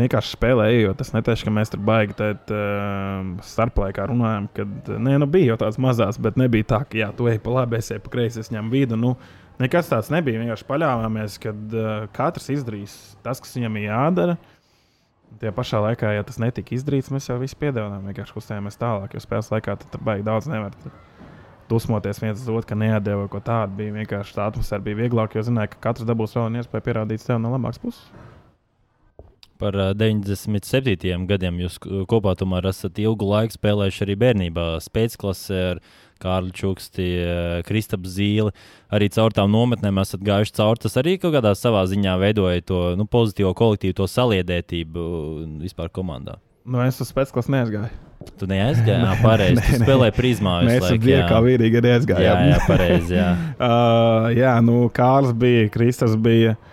Vienkārši 0.00 0.32
spēlējot, 0.38 0.96
tas 0.96 1.10
netieši, 1.12 1.44
ka 1.44 1.52
mēs 1.52 1.68
tur 1.68 1.82
baigi 1.84 2.14
tēt, 2.16 2.48
uh, 2.48 3.26
starplaikā 3.44 4.06
runājām, 4.08 4.46
kad 4.56 4.88
nē, 4.88 5.18
nu, 5.20 5.28
bija 5.28 5.50
jau 5.50 5.58
tāds 5.66 5.76
mazās, 5.84 6.16
bet 6.16 6.38
nebija 6.40 6.64
tā, 6.70 6.78
ka 6.88 6.96
jā, 6.96 7.10
tu 7.12 7.28
ej 7.28 7.36
pa 7.44 7.52
labi, 7.58 7.76
es 7.76 7.92
eju 7.92 8.00
pa 8.06 8.14
kreisi, 8.14 8.40
es 8.40 8.48
ņemu 8.54 8.72
vidu. 8.72 8.96
Nu, 8.96 9.10
nekas 9.60 9.92
tāds 9.92 10.08
nebija. 10.14 10.40
Vienkārši 10.40 10.68
paļāvāmies, 10.70 11.36
ka 11.44 11.52
uh, 11.52 11.92
katrs 12.16 12.48
izdarīs 12.56 12.96
tas, 13.20 13.44
kas 13.44 13.52
viņam 13.58 13.76
ir 13.78 13.90
jādara. 13.90 14.38
Uh, 14.40 14.51
Tajā 15.40 15.52
pašā 15.56 15.80
laikā, 15.82 16.12
ja 16.16 16.24
tas 16.26 16.38
netika 16.42 16.74
izdarīts, 16.76 17.10
mēs 17.14 17.28
jau 17.30 17.38
visi 17.40 17.56
piedāvājām, 17.60 18.10
vienkārši 18.10 18.36
kustējāmies 18.36 18.78
tālāk. 18.80 19.14
Jo 19.16 19.22
spēles 19.22 19.50
laikā 19.52 19.78
tur 19.80 20.02
baigi 20.04 20.26
daudz 20.26 20.50
nevar 20.50 20.76
dusmoties 21.70 22.20
viens 22.22 22.42
uz 22.42 22.50
otru, 22.50 22.66
ka 22.68 22.78
neatdeva 22.78 23.28
ko 23.32 23.40
tādu. 23.44 23.78
Bija 23.80 23.96
vienkārši 23.96 24.36
tā 24.36 24.50
atmosfēra, 24.50 24.84
bija 24.84 25.00
vieglāk, 25.04 25.36
jo 25.36 25.46
zināja, 25.46 25.72
ka 25.72 25.80
katrs 25.88 26.08
dabūs 26.08 26.36
vēl 26.36 26.48
vienu 26.48 26.62
iespēju 26.62 26.86
pierādīt 26.88 27.24
sev 27.24 27.40
no 27.42 27.54
labākas 27.54 27.82
puses. 27.82 28.04
Par 29.62 29.76
97. 29.94 31.26
gadiem 31.30 31.60
jūs 31.62 31.76
kopā 32.10 32.32
tomēr 32.38 32.66
esat 32.72 32.98
ilgu 32.98 33.28
laiku 33.30 33.54
spēlējuši 33.54 34.02
arī 34.08 34.16
bērnībā, 34.18 34.64
spēcklasē 34.82 35.60
ar 35.68 35.82
Kārļa 36.22 36.54
Čuksti, 36.56 37.08
eh, 37.22 37.56
Kristaps 37.66 38.14
Zīle. 38.16 38.52
Arī 38.92 39.08
caur 39.12 39.34
tām 39.34 39.50
nometnēm 39.52 40.00
esat 40.02 40.22
gājuši 40.24 40.56
cauri. 40.58 40.82
Tas 40.84 40.96
arī 41.00 41.18
kaut 41.20 41.34
kādā 41.36 41.54
savā 41.58 41.82
ziņā 41.90 42.14
veidoja 42.20 42.64
to 42.64 42.80
nu, 42.96 43.08
pozitīvo 43.08 43.52
kolektīvu, 43.58 43.98
to 44.00 44.08
saliedētību 44.10 45.04
vispār 45.62 45.92
komandā. 45.92 46.38
Nu, 46.64 46.78
es 46.86 47.00
uz 47.02 47.10
spēcklases 47.10 47.50
neaizgāju. 47.50 47.90
Tu 48.38 48.46
neaizgāji? 48.46 49.02
Jā, 49.02 49.14
pareizi. 49.22 49.62
Tu 49.66 49.78
spēlēji 49.82 50.14
prizmā. 50.14 50.58
Mēs 50.66 50.84
tam 50.86 51.00
bija 51.02 51.24
kā 51.30 51.40
vīrīgi 51.42 51.80
arī 51.80 51.94
aizgājām. 51.96 52.26
Jā, 52.26 52.52
jā, 52.52 52.60
pareizi. 52.68 53.16
Jā. 53.18 53.30
uh, 53.68 54.28
jā, 54.36 54.52
nu, 54.62 54.84
Kārls 54.94 55.34
bija, 55.34 55.66
Kristas 55.74 56.14
bija. 56.14 56.54
Nē, 56.54 56.71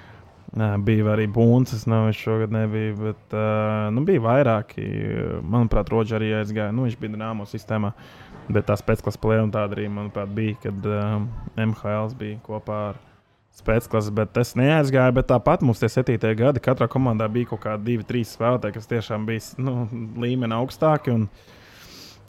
bija 0.85 1.11
arī 1.13 1.27
Buncis, 1.29 1.85
nav 1.89 2.07
viņš 2.07 2.23
šogad 2.25 2.53
nebija, 2.55 2.95
bet 2.97 3.35
uh, 3.37 3.89
nu, 3.93 4.05
bija 4.07 4.23
vairāki. 4.25 4.87
Manuprāt, 5.45 5.91
Rodžers 5.93 6.17
arī 6.17 6.33
aizgāja. 6.39 6.73
Nu, 6.73 6.87
viņš 6.87 6.97
bija 7.01 7.19
Dāmo 7.21 7.45
sistēmā. 7.49 7.93
Uh, 7.93 8.29
Bet 8.49 8.65
tās 8.65 8.81
pēcklases 8.81 9.21
plēna 9.21 9.51
tāda 9.53 9.77
arī, 9.77 9.85
manuprāt, 9.93 10.31
bija, 10.33 10.55
kad 10.63 10.87
um, 10.89 11.27
MHL 11.53 12.15
bija 12.17 12.39
kopā 12.41 12.79
ar 12.87 12.97
spēcklases, 13.53 14.09
bet 14.15 14.39
es 14.41 14.55
neaizgāju. 14.57 15.13
Bet 15.19 15.29
tāpat 15.29 15.61
mums 15.65 15.81
tie 15.81 15.89
septītie 15.91 16.31
gadi, 16.39 16.63
katrā 16.65 16.87
komandā 16.89 17.27
bija 17.29 17.51
kaut 17.51 17.61
kādi 17.67 17.91
divi, 17.91 18.07
trīs 18.09 18.33
spēlētāji, 18.33 18.77
kas 18.79 18.89
tiešām 18.89 19.29
bija 19.29 19.61
nu, 19.61 19.75
līmeni 20.23 20.57
augstāki. 20.57 21.13
Un, 21.13 21.27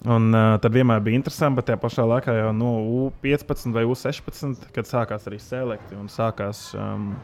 un 0.04 0.28
uh, 0.35 0.59
tad 0.61 0.76
vienmēr 0.76 1.00
bija 1.06 1.22
interesanti, 1.22 1.56
bet 1.56 1.70
tajā 1.70 1.80
pašā 1.80 2.04
laikā 2.12 2.37
jau 2.37 2.52
no 2.59 2.74
U15 3.06 3.72
vai 3.78 3.88
U16, 3.88 4.68
kad 4.76 4.92
sākās 4.92 5.24
arī 5.30 5.40
selekti 5.40 5.96
un 5.96 6.12
sākās. 6.12 6.66
Um, 6.76 7.14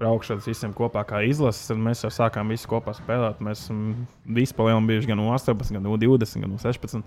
braukšanas 0.00 0.48
visiem 0.48 0.72
kopā 0.76 1.04
kā 1.08 1.20
izlases, 1.28 1.68
tad 1.68 1.80
mēs 1.82 2.04
jau 2.04 2.10
sākām 2.14 2.50
visi 2.52 2.68
kopā 2.70 2.94
spēlēt. 2.96 3.42
Mēs 3.44 3.66
esam 3.66 3.82
visi 4.24 4.56
palielinājumi 4.56 4.94
bijuši 4.94 5.10
gan 5.12 5.20
no 5.20 5.28
18, 5.34 5.76
gan 5.76 5.84
no 5.84 5.98
20, 6.00 6.44
gan 6.44 6.54
no 6.54 6.60
16 6.62 7.02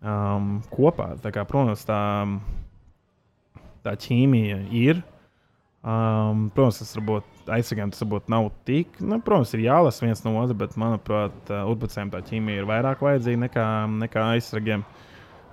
um, 0.00 0.48
kopā. 0.72 1.12
Tā 1.22 1.32
kā, 1.34 1.44
protams, 1.48 1.84
tā, 1.88 2.00
tā 3.86 3.96
ķīmija 4.06 4.62
ir. 4.74 5.02
Um, 5.86 6.48
protams, 6.54 6.80
tas 6.82 6.96
varbūt 6.98 7.50
aizsargiem 7.54 7.92
tas 7.94 8.02
varbūt 8.02 8.30
nav 8.32 8.48
tik. 8.66 8.96
Nu, 8.98 9.20
protams, 9.22 9.52
ir 9.54 9.66
jālasa 9.68 10.06
viens 10.06 10.24
no 10.26 10.34
otra, 10.40 10.56
bet, 10.64 10.74
manuprāt, 10.80 11.36
uh, 11.52 11.66
uzbrucējiem 11.70 12.10
tā 12.14 12.22
ķīmija 12.26 12.62
ir 12.62 12.70
vairāk 12.70 13.04
vajadzīga 13.06 13.44
nekā, 13.44 13.66
nekā 14.06 14.30
aizsargiem. 14.34 14.86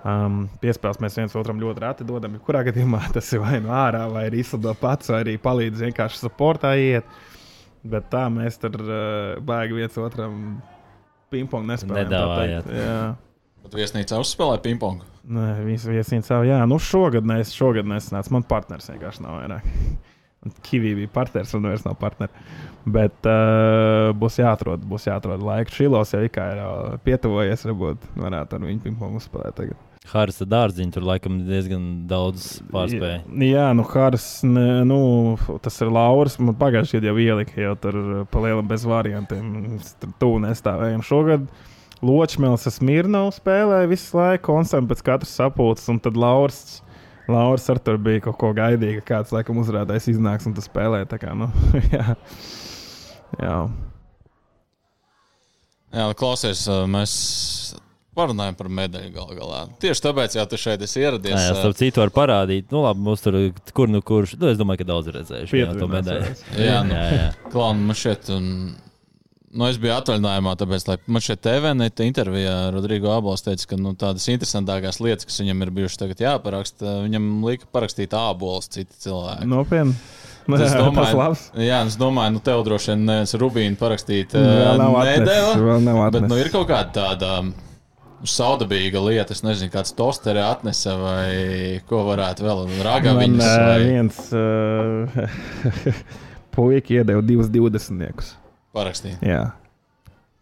Um, 0.04 0.42
Piespēles 0.60 1.00
mēs 1.00 1.16
viens 1.16 1.34
otram 1.40 1.60
ļoti 1.62 1.80
reti 1.80 2.06
dodam. 2.08 2.36
Kurā 2.44 2.60
gadījumā 2.66 3.06
tas 3.16 3.30
ir 3.32 3.40
vai 3.44 3.56
nu 3.64 3.72
ārā, 3.72 4.04
vai 4.12 4.26
arī 4.28 4.42
izsludot 4.44 4.80
pats, 4.82 5.08
vai 5.12 5.22
arī 5.24 5.38
palīdz 5.40 5.86
vienkārši 5.86 6.20
supportā 6.20 6.74
iet. 6.76 7.08
Bet 7.84 8.08
tā 8.12 8.26
mēs 8.32 8.60
tur 8.60 8.76
uh, 8.80 9.40
baigi 9.44 9.76
viens 9.76 9.96
otram 10.00 10.38
pingpong 11.32 11.66
nespēlējam. 11.68 12.08
Nedāvājāt. 12.08 12.70
Bet 13.64 13.76
viesnīcā 13.80 14.20
uzspēlēja 14.20 14.60
pingpong. 14.64 15.04
Nē, 15.24 15.46
viņš 15.64 15.86
viesnīcā, 15.88 16.42
jā, 16.44 16.58
nu 16.68 16.76
šogad, 16.82 17.24
nes, 17.28 17.52
šogad 17.56 17.88
nesnāca. 17.88 18.32
Man 18.34 18.44
partners 18.48 18.90
vienkārši 18.92 19.24
nav 19.24 19.38
vairāk. 19.38 19.70
Kivī 20.66 20.92
bija 20.98 21.08
partneris, 21.14 21.54
un 21.56 21.64
vairs 21.64 21.86
nav 21.86 21.96
partneri. 21.96 22.44
Bet 22.84 23.24
uh, 23.24 24.10
būs 24.20 24.36
jāatrod, 24.42 24.84
būs 24.84 25.08
jāatrod 25.08 25.44
laika. 25.44 25.72
Šilos 25.72 26.12
jau 26.12 26.20
ir 26.26 26.28
uh, 26.36 26.98
pietuvojies, 27.06 27.64
varbūt 27.70 28.04
varētu 28.20 28.58
ar 28.58 28.68
viņu 28.68 28.84
pingpongu 28.84 29.24
spēlēt 29.24 29.56
tagad. 29.62 29.93
Hārsa 30.12 30.44
dārziņš 30.44 30.94
tur 30.94 31.06
laikam 31.08 31.38
diezgan 31.46 31.84
daudz 32.10 32.58
pārspēja. 32.68 33.22
Jā, 33.48 33.68
nu, 33.76 33.86
Hārs, 33.88 34.26
nu, 34.44 34.98
tas 35.64 35.80
ir 35.80 35.92
Lauris. 35.94 36.36
Man 36.38 36.58
pagājušajā 36.60 37.00
gadā 37.00 37.12
jau 37.12 37.22
ielika, 37.24 37.56
jau 37.64 37.76
tur 37.80 38.00
pa 38.30 38.42
lielam 38.44 38.68
bez 38.68 38.84
variantiem. 38.88 39.78
Tur 40.02 40.12
tuvu 40.20 40.42
nestāvējām 40.44 41.06
šogad. 41.08 41.48
Uh, 41.48 41.70
Ločmēls 42.04 42.66
Smirnovs 42.74 43.38
spēlēja 43.40 43.88
visu 43.88 44.18
laiku, 44.18 44.48
konstanti 44.50 44.90
pēc 44.90 45.02
katras 45.06 45.34
sapulces, 45.38 45.86
un 45.92 46.00
tad 46.02 46.18
Lauris 46.20 46.80
Lauris 47.30 47.64
ar 47.72 47.78
tur 47.80 47.96
bija 48.04 48.20
kaut 48.26 48.36
ko 48.40 48.50
gaidīja, 48.56 49.00
ka 49.00 49.14
kāds 49.14 49.32
laikam 49.32 49.56
uzrādājs 49.62 50.10
iznāks 50.12 50.44
un 50.44 50.52
tu 50.56 50.60
spēlē. 50.60 51.06
Tā 51.08 51.16
kā, 51.22 51.32
nu, 51.32 51.48
jā. 51.94 52.16
jā. 53.40 53.56
Jā, 55.94 56.04
nu, 56.10 56.16
klausies, 56.20 56.66
mēs 56.90 57.14
parunājam 58.16 58.56
par 58.58 58.70
medaļu 58.80 59.10
gal 59.14 59.34
galā. 59.36 59.60
Tieši 59.82 60.04
tāpēc, 60.06 60.36
ja 60.38 60.46
tu 60.50 60.58
šeit 60.60 60.82
esi 60.86 61.02
ieradies. 61.02 61.34
Jā, 61.34 61.56
starp 61.58 61.76
citu, 61.78 62.02
var 62.02 62.14
parādīt, 62.14 62.70
nu, 62.72 62.84
labi, 62.86 63.04
mums 63.08 63.24
tur, 63.24 63.38
kur 63.76 63.90
nu 63.90 64.00
kurš, 64.04 64.36
nu, 64.40 64.50
es 64.52 64.60
domāju, 64.60 64.82
ka 64.82 64.88
daudz 64.92 65.12
redzējuši 65.14 65.60
jā, 65.60 65.68
to 65.78 65.90
medaļu. 65.90 66.32
Jā, 66.58 66.80
nu, 66.86 66.96
jā, 66.96 67.04
jā. 67.18 67.28
Klaun, 67.52 67.84
man 67.88 67.98
šeit, 67.98 68.30
un, 68.34 68.48
nu, 69.54 69.68
es 69.68 69.78
biju 69.82 69.94
atvaļinājumā, 69.96 70.56
tāpēc, 70.60 70.88
lai 70.90 70.98
man 71.06 71.24
šeit 71.24 71.42
TV 71.44 71.74
intervijā 72.06 72.56
Rodrigo 72.74 73.14
Abols 73.14 73.46
teica, 73.46 73.70
ka, 73.72 73.80
nu, 73.80 73.94
tādas 73.98 74.26
interesantākās 74.32 75.02
lietas, 75.04 75.28
kas 75.28 75.40
viņam 75.42 75.66
ir 75.66 75.74
bijušas 75.80 76.04
tagad 76.04 76.24
jāparaksta, 76.26 77.00
viņam 77.06 77.32
lika 77.46 77.70
parakstīt 77.74 78.16
ābolus 78.18 78.70
citi 78.72 79.04
cilvēki. 79.06 79.50
Nopietni. 79.50 79.98
Es 80.44 80.74
domāju, 80.76 81.22
jā, 81.64 81.78
es 81.88 81.94
domāju, 81.96 82.36
nu, 82.36 82.40
tev 82.44 82.64
droši 82.66 82.92
vien 82.92 83.06
neviens 83.08 83.32
Rubīnu 83.40 83.78
parakstīt. 83.80 84.34
Atnesis. 86.04 86.18
Bet, 86.18 86.26
nu, 86.28 86.40
ir 86.42 86.50
kaut 86.52 86.68
kāda 86.68 86.92
tāda 86.92 87.30
saudabīga 88.28 89.02
lieta. 89.04 89.34
Es 89.34 89.42
nezinu, 89.44 89.72
kāds 89.72 89.94
tosteri 89.96 90.42
atnesa 90.44 90.96
vai 91.00 91.80
ko 91.88 92.04
varētu 92.08 92.46
vēl 92.46 92.64
ragaviņas. 92.84 93.42
Man, 93.42 93.66
vai... 93.68 93.82
viens 93.84 94.22
uh, 94.34 95.28
puika 96.54 96.98
iedeva 96.98 97.24
divus 97.24 97.52
divdesmitniekus. 97.52 98.34
Parakstīt. 98.74 99.20
Jā. 99.24 99.52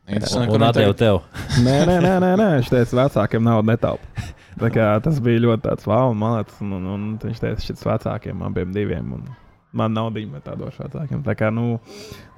Interesanti, 0.08 0.56
un 0.56 0.64
atdevu 0.66 0.94
tev. 0.98 1.20
nē, 1.62 1.76
nē, 1.88 1.98
nē, 2.02 2.14
nē, 2.22 2.32
nē, 2.40 2.48
viņš 2.58 2.72
teica, 2.72 2.98
vecākiem 3.04 3.44
naudu 3.46 3.70
netaupa. 3.70 4.24
Tas 4.58 5.20
bija 5.22 5.44
ļoti 5.46 5.64
tāds 5.64 5.86
un, 5.88 6.18
malets, 6.18 6.58
un, 6.64 6.74
un, 6.78 6.88
un 6.94 7.06
viņš 7.22 7.38
teica, 7.40 7.62
šis 7.62 7.86
vecākiem 7.86 8.42
abiem 8.46 8.74
diviem. 8.74 9.14
Un, 9.16 9.30
man 9.72 9.94
nav 9.96 10.10
dīvaini 10.12 10.42
tādos 10.44 10.76
vecākiem. 10.80 11.22
Tā 11.24 11.36
kā, 11.38 11.48
nu, 11.54 11.78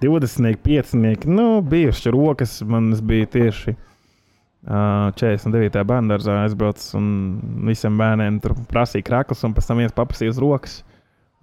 20, 0.05 0.61
5, 0.63 1.25
nu, 1.31 1.49
bijuši 1.67 2.13
rokas, 2.15 2.61
man 2.69 2.93
bija 3.09 3.31
tieši 3.39 3.75
49. 4.65 5.85
bērnu 5.85 6.15
dārzā 6.15 6.39
aizbraucis 6.47 6.95
un 6.97 7.07
visiem 7.69 7.99
bērniem 8.01 8.41
tur 8.45 8.57
prasīja 8.71 9.05
krāklus, 9.05 9.45
un 9.45 9.53
pēc 9.57 9.69
tam 9.69 9.83
viens 9.83 9.97
paprasīja 9.97 10.33
uz 10.33 10.41
rokas. 10.41 10.83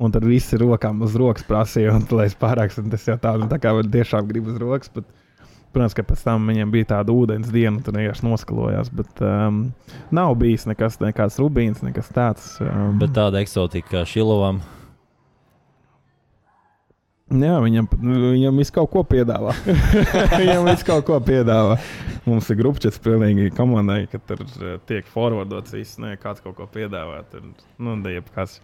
Un 0.01 0.09
tad 0.09 0.25
visi 0.25 0.57
rokām 0.57 1.03
uz 1.05 1.13
rokas 1.19 1.45
prasīja, 1.45 1.93
un 1.93 2.07
tas 2.09 3.05
jau 3.05 3.17
tā, 3.21 3.35
tā 3.51 3.59
kā 3.61 3.75
tiešām 3.85 4.25
grib 4.29 4.49
uz 4.49 4.57
rokas. 4.57 4.89
Bet, 4.95 5.05
protams, 5.71 5.93
ka 5.93 6.05
pēc 6.07 6.23
tam 6.25 6.49
viņam 6.49 6.73
bija 6.73 6.89
tāda 6.95 7.13
ūdens 7.13 7.53
diena, 7.53 7.77
tur 7.85 7.99
vienkārši 7.99 8.25
noskalojās. 8.25 8.89
Bet 8.97 9.21
um, 9.21 9.67
nav 10.09 10.33
bijis 10.41 10.65
nekas, 10.65 10.97
nekāds 11.03 11.37
rubīns, 11.43 11.85
nekas 11.85 12.09
tāds. 12.15 12.55
Um, 12.65 12.97
bet 13.01 13.13
tāda 13.13 13.45
eksotika 13.45 13.99
kā 13.99 14.05
šilovam. 14.09 14.63
Jā, 17.31 17.57
viņam, 17.63 17.87
viņam 18.01 18.57
viss 18.59 18.73
kaut 18.75 18.89
ko 18.91 19.03
piedāvā. 19.07 19.53
viņam 20.41 20.65
viss 20.67 20.87
kaut 20.87 21.05
ko 21.07 21.19
piedāvā. 21.23 21.77
Mums 22.27 22.49
ir 22.51 22.59
grupčets 22.59 22.99
pilnīgi 23.01 23.53
komandai, 23.55 24.03
ka 24.11 24.19
tur 24.19 24.43
eh, 24.43 24.75
tiek 24.89 25.07
forwardots 25.09 25.75
viss, 25.75 25.99
ne 26.01 26.17
kāds 26.19 26.43
kaut 26.43 26.57
ko 26.59 26.67
piedāvā. 26.71 27.21
Tur, 27.31 27.45
nu, 27.79 27.95
jebkas 28.11 28.59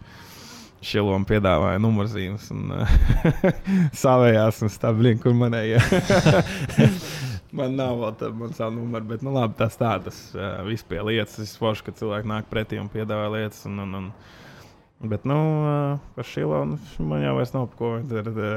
šilom 0.84 1.24
piedāvāja 1.26 1.80
numurzīmes 1.82 2.52
un 2.54 2.68
savējās 4.04 4.60
un 4.62 4.70
stabiļi, 4.70 5.16
kur 5.24 5.34
manējie. 5.38 5.80
Man 7.58 7.78
nav 7.78 7.96
vēl 7.96 8.16
tāda 8.20 8.36
man 8.36 8.50
savu 8.52 8.74
numuru, 8.76 9.06
bet, 9.08 9.22
nu, 9.24 9.32
labi, 9.32 9.54
tas 9.56 9.78
tā, 9.80 9.94
tas 10.04 10.18
uh, 10.36 10.58
viss 10.66 10.84
pie 10.84 11.00
lietas. 11.00 11.38
Es 11.40 11.54
forši, 11.56 11.86
ka 11.86 11.94
cilvēki 11.96 12.28
nāk 12.28 12.50
pretī 12.50 12.76
un 12.76 12.90
piedāvā 12.92 13.30
lietas. 13.32 13.62
Un, 13.70 13.78
un, 13.86 13.94
un, 13.96 14.10
Bet, 15.00 15.24
nu, 15.24 15.34
par 16.16 16.26
Šilonu 16.26 16.74
man 17.06 17.20
jau 17.22 17.36
vairs 17.36 17.52
nav 17.54 17.68
ko 17.78 17.92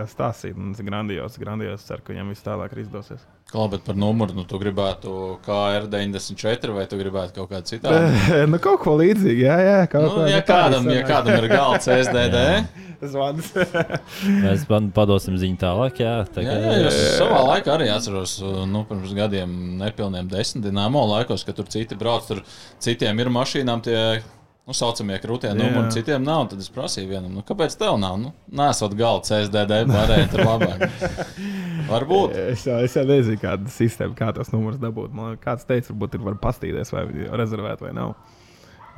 stāstīt. 0.09 0.55
Tas 0.57 0.79
ir 0.81 0.87
grandios, 0.87 1.35
grandios. 1.37 1.83
Ceru, 1.85 2.01
ka 2.01 2.15
viņam 2.15 2.31
viss 2.33 2.45
tālāk 2.45 2.73
izdosies. 2.81 3.21
Kā, 3.51 3.67
bet 3.69 3.83
par 3.85 3.99
numuru, 3.99 4.33
nu, 4.33 4.45
tu 4.49 4.57
gribētu 4.57 5.35
KR94 5.45 6.73
vai 6.73 6.87
tu 6.89 6.97
gribētu 6.97 7.35
kaut 7.37 7.51
kādu 7.51 7.69
citādu? 7.75 8.09
nu, 8.51 8.61
kaut 8.63 8.81
ko 8.81 8.95
līdzīgu, 8.97 9.43
jā, 9.43 9.59
jā. 9.67 9.77
Kaut 9.91 10.17
nu, 10.17 10.25
ja, 10.31 10.41
kādam, 10.47 10.89
ja 10.89 11.05
kādam 11.05 11.37
ir 11.37 11.49
galds 11.51 11.91
SDD. 11.91 12.41
Zvans. 13.11 13.53
Mēs 14.45 14.65
padosim 14.97 15.37
ziņu 15.41 15.61
tālāk. 15.61 16.01
Jā, 16.01 16.17
tā 16.25 16.45
jā, 16.45 16.57
jā, 16.57 16.75
es 16.89 16.99
savā 17.21 17.45
laikā 17.51 17.75
arī 17.77 17.93
atceros, 17.93 18.39
nu, 18.69 18.83
pirms 18.89 19.13
gadiem, 19.17 19.55
nepilniem 19.81 20.29
desmit 20.29 20.65
dīnāmo 20.67 21.05
laikos, 21.15 21.45
kad 21.45 21.57
tur 21.57 21.69
citi 21.69 21.97
brauc, 21.97 22.25
tur 22.29 22.45
citiem 22.81 23.21
ir 23.21 23.33
mašīnām 23.33 23.81
tie 23.85 23.99
nu, 24.67 24.75
saucamie 24.77 25.17
krūtie 25.21 25.51
numuri, 25.57 25.89
citiem 25.93 26.23
nav. 26.25 26.45
Tad 26.51 26.61
es 26.61 26.69
prasīju 26.73 27.09
vienam, 27.09 27.31
nu, 27.35 27.43
kāpēc 27.45 27.75
tev 27.79 27.97
nav? 28.01 28.17
Nu, 28.21 28.33
Nesot 28.57 28.93
galda 28.99 29.27
CSDD, 29.29 29.81
varēja 29.89 30.29
tur 30.31 30.45
labāk. 30.45 30.85
Varbūt. 31.91 32.35
Es 32.53 32.65
jau, 32.67 32.77
es 32.85 32.95
jau 32.95 33.05
nezinu, 33.07 33.39
kāda 33.41 33.71
sistēma, 33.73 34.15
kā 34.17 34.29
tas 34.35 34.53
numurs 34.53 34.79
dabūt. 34.81 35.13
Man 35.17 35.39
kāds 35.41 35.67
teica, 35.67 35.91
varbūt 35.91 36.17
ir 36.17 36.25
var 36.27 36.37
pastīties, 36.43 36.93
vai 36.93 37.05
rezervēt 37.41 37.83
vai 37.83 37.93
nav. 37.97 38.15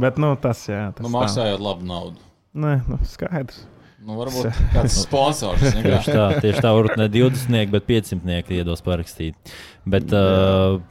Bet, 0.02 0.20
nu, 0.22 0.34
tas, 0.42 0.66
jā. 0.70 0.88
Tas 0.98 1.06
nu, 1.06 1.14
maksājot 1.14 1.60
tā. 1.60 1.64
labu 1.64 1.88
naudu. 1.88 2.32
Nē, 2.54 2.76
nu, 2.90 3.00
skaidrs. 3.10 3.64
Nu, 4.04 4.18
varbūt 4.20 4.50
kāds 4.74 4.98
sponsors. 5.06 5.64
tieši 5.86 6.12
tā, 6.12 6.26
tieši 6.44 6.60
tā, 6.60 6.74
varbūt 6.76 7.00
ne 7.00 7.08
20, 7.14 7.70
bet 7.72 7.88
500 7.88 8.58
iedos 8.58 8.84
parakstīt. 8.84 9.54
Bet 9.88 10.12
uh, 10.12 10.82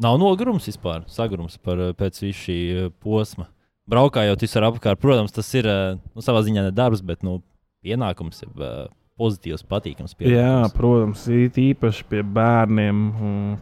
nav 0.00 0.20
nogurums 0.22 0.68
vispār, 0.70 1.02
sagrums 1.10 1.58
par, 1.58 1.82
pēc 1.98 2.22
visu 2.22 2.38
šī 2.46 2.60
posma 3.02 3.48
braukājot 3.90 4.44
visur 4.44 4.66
apkārt, 4.66 5.00
protams, 5.02 5.34
tas 5.34 5.48
ir 5.58 5.68
eh, 5.68 5.84
nu, 5.98 6.24
savā 6.24 6.42
ziņā 6.46 6.66
ne 6.68 6.74
darbs, 6.74 7.02
bet 7.06 7.24
nu, 7.26 7.40
pienākums 7.82 8.44
ir 8.44 8.50
uh, 8.62 8.90
pozitīvs, 9.18 9.64
patīkams. 9.66 10.14
Pienākums. 10.18 10.36
Jā, 10.38 10.74
protams, 10.76 11.24
īpaši 11.58 12.04
pie 12.10 12.20
bērniem, 12.22 13.00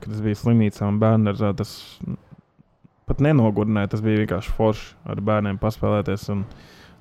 kad 0.02 0.12
es 0.12 0.24
biju 0.24 0.40
slimnīcā 0.42 0.88
un 0.88 0.98
bērnu 1.00 1.30
dārzā. 1.30 1.54
Tas 1.56 1.72
pat 3.08 3.22
nenogurdināja, 3.24 3.94
tas 3.94 4.04
bija 4.04 4.20
vienkārši 4.20 4.52
forši 4.58 4.92
ar 5.08 5.24
bērniem 5.30 5.60
paspēlēties. 5.62 6.28
Un, 6.36 6.44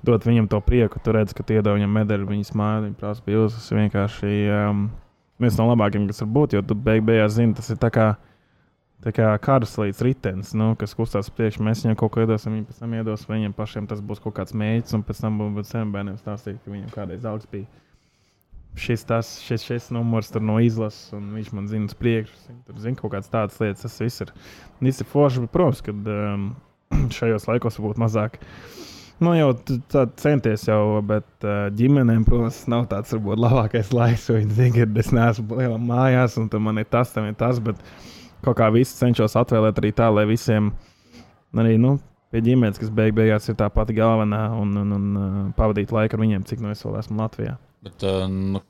Dot 0.00 0.24
viņam 0.24 0.46
to 0.48 0.56
prieku, 0.64 0.96
tu 1.04 1.12
redz, 1.12 1.34
ka 1.36 1.44
iedod 1.52 1.74
viņam 1.76 1.90
medaļu, 1.92 2.24
viņa 2.30 2.46
smāja, 2.48 2.78
viņa 2.86 2.94
prasa 2.96 3.20
bildes. 3.26 3.58
Tas 3.58 3.66
ir 3.68 3.82
vienkārši 3.82 4.30
um, 4.48 4.86
viens 5.44 5.58
no 5.60 5.66
labākajiem, 5.68 6.06
kas 6.08 6.22
var 6.24 6.30
būt. 6.38 6.54
Jo 6.56 6.62
tu 6.64 6.76
beig 6.88 7.04
beigās 7.04 7.34
zini, 7.36 7.52
tas 7.58 7.68
ir 7.68 7.76
tā 7.82 7.90
kā 7.92 8.06
Tā 9.00 9.14
kā 9.16 9.30
karaslīds 9.40 10.02
ritenis, 10.04 10.50
nu, 10.52 10.74
kas 10.76 10.92
kustās 10.92 11.30
priekšā, 11.32 11.62
mēs 11.64 11.86
viņam 11.86 11.96
kaut 12.02 12.12
ko 12.12 12.24
iedosim, 12.26 12.58
viņi 12.58 12.66
pēc 12.68 12.82
tam 12.82 12.96
iedos, 12.98 13.22
viņiem 13.30 13.54
pašiem 13.56 13.86
tas 13.88 14.02
būs 14.04 14.20
kaut 14.20 14.36
kāds 14.36 14.52
mēģinājums, 14.52 14.96
un 14.98 15.04
pēc 15.08 15.22
tam 15.24 15.38
būs 15.40 15.70
saviem 15.72 15.94
bērniem 15.94 16.18
stāstīt, 16.20 16.58
ka 16.60 16.74
viņam 16.74 16.90
kādreiz 16.92 17.24
augs 17.30 17.48
bija 17.48 17.68
šis, 18.78 19.04
tas, 19.04 19.30
šis, 19.44 19.64
šis 19.66 19.88
numurs 19.94 20.30
no 20.40 20.58
izlases, 20.62 21.10
un 21.16 21.30
viņš 21.34 21.52
man 21.56 21.68
zina 21.70 21.88
uz 21.90 21.96
priekšu. 21.98 22.58
Tur 22.66 22.82
zina 22.82 22.98
kaut 22.98 23.14
kādas 23.14 23.32
tādas 23.32 23.58
lietas, 23.62 23.82
tas 23.86 23.98
viss 24.02 24.24
ir. 24.24 24.34
Viss 24.80 25.02
ir 25.02 25.08
forši, 25.10 25.44
bet, 25.44 25.52
protams, 25.54 25.82
ka 25.84 25.94
um, 25.94 26.46
šajos 27.16 27.48
laikos 27.50 27.80
varbūt 27.80 28.00
mazāk. 28.02 28.38
Nu, 29.20 29.34
jau 29.36 29.50
tā 29.92 30.06
centies, 30.16 30.64
jau, 30.68 31.00
bet 31.04 31.28
uh, 31.44 31.66
ģimenēm, 31.76 32.22
protams, 32.28 32.62
nav 32.72 32.86
tāds 32.92 33.12
varbūt 33.16 33.42
labākais 33.42 33.92
laiks, 33.92 34.30
jo 34.30 34.38
viņi 34.38 34.56
zina, 34.56 34.72
ka 34.78 35.02
es 35.02 35.12
neesmu 35.16 35.60
lielā 35.60 35.76
mājās, 35.82 36.38
un 36.40 36.48
man 36.64 36.80
ir 36.80 36.88
tas, 36.88 37.12
tam 37.12 37.28
ir 37.28 37.36
tas. 37.40 37.60
Bet, 37.64 37.82
uh, 37.82 38.19
kaut 38.44 38.58
kā 38.58 38.70
visu 38.74 38.96
cenšos 38.98 39.36
atvēlēt 39.40 39.80
arī 39.80 39.92
tā, 39.96 40.08
lai 40.14 40.26
visiem, 40.30 40.70
arī 41.56 41.76
nu, 41.80 41.96
pie 42.30 42.42
ģimenes, 42.46 42.78
kas 42.80 42.92
beig 42.94 43.14
beigās 43.16 43.48
ir 43.50 43.58
tā 43.58 43.68
pati 43.74 43.96
galvenā, 43.96 44.44
un, 44.60 44.74
un, 44.82 44.96
un 44.96 45.08
uh, 45.18 45.40
pavadīt 45.58 45.92
laiku 45.94 46.16
ar 46.16 46.24
viņiem, 46.24 46.46
cik 46.48 46.62
no 46.64 46.72
es 46.74 46.84
vēl 46.86 47.00
esmu 47.00 47.18
Latvijā. 47.20 47.56
Bet, 47.84 48.06
uh, 48.06 48.26
nu, 48.30 48.62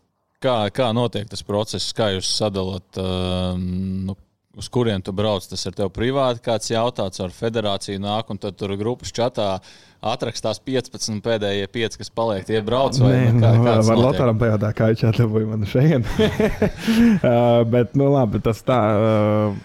kā, 0.43 0.57
kā 0.75 0.91
notiek 0.97 1.29
tas 1.31 1.45
process, 1.47 1.95
kā 1.97 2.13
jūs 2.15 2.31
sadalāt? 2.41 2.89
Uh, 3.01 3.55
nu, 3.59 4.17
uz 4.59 4.69
kurien 4.69 5.03
tu 5.03 5.13
brauc, 5.15 5.45
tas 5.47 5.63
ir 5.67 5.77
tev 5.79 5.93
privāti 5.95 6.43
kāds 6.43 6.73
jautājums, 6.73 7.21
ar 7.23 7.35
federāciju 7.35 8.03
nāk, 8.03 8.33
un 8.33 8.41
tad 8.43 8.59
tur 8.59 8.75
grupas 8.79 9.13
čatā 9.15 9.53
atrakstās 10.01 10.59
15 10.65 11.21
pēdējie 11.23 11.69
5, 11.71 11.99
kas 12.01 12.13
paliek, 12.15 12.47
tie 12.49 12.63
brauc 12.65 12.99
vai 13.03 13.13
Nē, 13.13 13.33
nu, 13.37 13.43
kā, 13.45 13.53
nu, 13.55 13.87
var 13.87 14.01
Lotāram 14.01 14.41
pajautāt, 14.41 14.77
kā 14.79 14.91
viņš 14.91 15.07
atdabūja 15.13 15.51
mani 15.53 15.71
šeit. 15.71 16.09
uh, 17.31 17.61
bet, 17.71 17.95
nu 18.01 18.11
labi, 18.11 18.41
tas 18.45 18.65
tā. 18.67 18.81
Uh, 18.97 19.59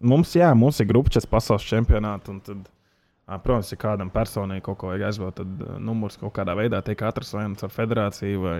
mums, 0.00 0.32
jā, 0.38 0.52
mums 0.56 0.80
ir 0.80 0.88
grupa 0.88 1.12
četras 1.12 1.28
pasaules 1.30 1.66
čempionāti, 1.68 2.32
un 2.32 2.40
tad, 2.46 2.64
uh, 2.64 3.36
protams, 3.42 3.74
ja 3.74 3.80
kādam 3.82 4.14
personīgi 4.14 4.64
kaut 4.70 4.80
ko 4.80 4.94
vajag 4.94 5.08
aizbraukt, 5.10 5.42
tad 5.42 5.66
uh, 5.66 5.76
numurs 5.82 6.16
kaut 6.22 6.32
kādā 6.38 6.56
veidā 6.56 6.80
tiek 6.86 7.02
atrasts 7.10 7.36
vai 7.36 7.48
nu 7.50 7.60
ar 7.60 7.76
federāciju 7.76 8.46
vai 8.46 8.58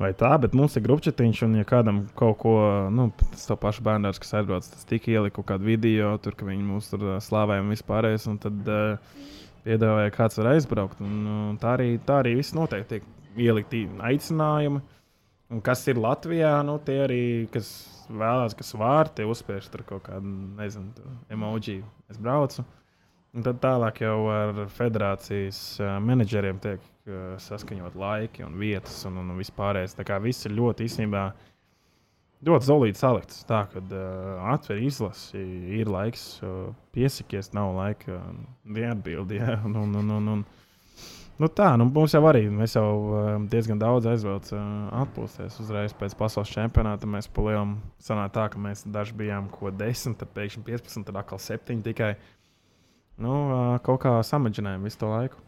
vai 0.00 0.10
tā, 0.16 0.30
bet 0.40 0.56
mums 0.56 0.76
ir 0.78 0.84
grupčetiņš, 0.86 1.42
un, 1.46 1.58
ja 1.60 1.66
kādam 1.68 2.04
kaut 2.18 2.38
ko, 2.40 2.54
nu, 2.94 3.10
tas 3.20 3.44
to 3.48 3.56
pašu 3.60 3.84
bērnu 3.86 4.12
kas 4.16 4.32
aizbrauc, 4.40 4.68
tas 4.72 4.88
tika 4.88 5.12
ielikt 5.12 5.36
kaut 5.36 5.50
kādu 5.52 5.68
video, 5.68 6.14
tur, 6.24 6.36
ka 6.38 6.48
viņi 6.48 6.64
mūs 6.64 6.88
tur 6.92 7.04
slāvēja 7.20 7.64
un 7.64 7.74
vispārējais, 7.74 8.26
un 8.32 8.40
tad 8.40 8.70
uh, 8.72 9.20
piedāvāja, 9.66 10.14
kāds 10.14 10.40
var 10.40 10.52
aizbraukt. 10.54 11.02
Un, 11.04 11.20
un 11.52 11.60
tā, 11.60 11.76
arī, 11.76 11.92
tā 12.06 12.20
arī 12.22 12.36
viss 12.38 12.56
noteikti 12.56 12.98
tiek 12.98 13.46
ielikti 13.48 13.84
aicinājumi. 14.10 14.82
Un 15.50 15.62
kas 15.66 15.82
ir 15.90 15.98
Latvijā, 15.98 16.52
nu, 16.66 16.76
tie 16.86 17.00
arī, 17.04 17.22
kas 17.50 17.70
vēlās, 18.10 18.54
kas 18.58 18.70
var, 18.78 19.10
tie 19.14 19.26
uzspiež 19.26 19.66
tur 19.70 19.82
kaut 19.86 20.04
kādu, 20.06 20.30
nezinu, 20.58 21.10
emoji. 21.32 21.80
Es 22.10 22.20
braucu. 22.22 22.64
Un 23.34 23.46
tad 23.46 23.60
tālāk 23.62 24.00
jau 24.02 24.16
ar 24.32 24.64
federācijas 24.74 25.60
menedžeriem 26.02 26.58
tiek 26.62 26.86
saskaņot 27.40 27.96
laiki 27.98 28.44
un 28.44 28.58
vietas 28.60 28.98
un, 29.08 29.16
un 29.22 29.32
vispārējais. 29.38 29.96
Tā 29.98 30.04
kā 30.06 30.18
viss 30.22 30.46
ir 30.46 30.56
ļoti 30.58 30.86
īstenībā 30.86 31.24
ļoti 32.46 32.66
zolīti 32.66 33.00
salikts. 33.00 33.42
Tā 33.48 33.64
kā 33.72 33.82
uh, 33.82 34.40
atver 34.52 34.80
izlasi, 34.84 35.40
ir 35.80 35.90
laiks 35.90 36.40
uh, 36.44 36.70
piesakies, 36.94 37.52
nav 37.56 37.74
laika 37.76 38.16
uh, 38.16 38.32
neatbildēt. 38.64 39.40
Ja? 39.40 39.60
Un, 39.64 39.76
un, 39.76 39.94
un, 40.02 40.16
un, 40.18 40.34
un, 40.38 40.48
Nu 41.40 41.48
tā, 41.48 41.70
nu 41.80 41.86
mums 41.88 42.12
jau 42.12 42.20
arī 42.28 42.42
mēs 42.52 42.74
jau 42.76 42.88
diezgan 43.48 43.78
daudz 43.80 44.04
aizbraucām 44.10 44.58
uh, 44.60 44.90
atpūsties. 45.06 45.54
Uzreiz 45.62 45.94
pēc 45.96 46.12
pasaules 46.18 46.52
čempionāta 46.52 47.08
mēs 47.08 47.30
palielam. 47.32 47.78
Sanāk 47.96 48.34
tā, 48.34 48.44
ka 48.52 48.60
mēs 48.60 48.84
daži 48.84 49.16
bijām 49.16 49.48
ko 49.54 49.72
10, 49.72 50.18
tad 50.20 50.34
pēkšņi 50.36 50.66
15, 50.66 51.06
tad 51.08 51.16
atkal 51.16 51.40
7 51.40 51.80
tikai. 51.86 52.10
Nu, 53.20 53.38
kaut 53.84 54.02
kā 54.04 54.18
samadžinājām 54.24 54.84
visu 54.84 55.00
to 55.00 55.08
laiku. 55.08 55.40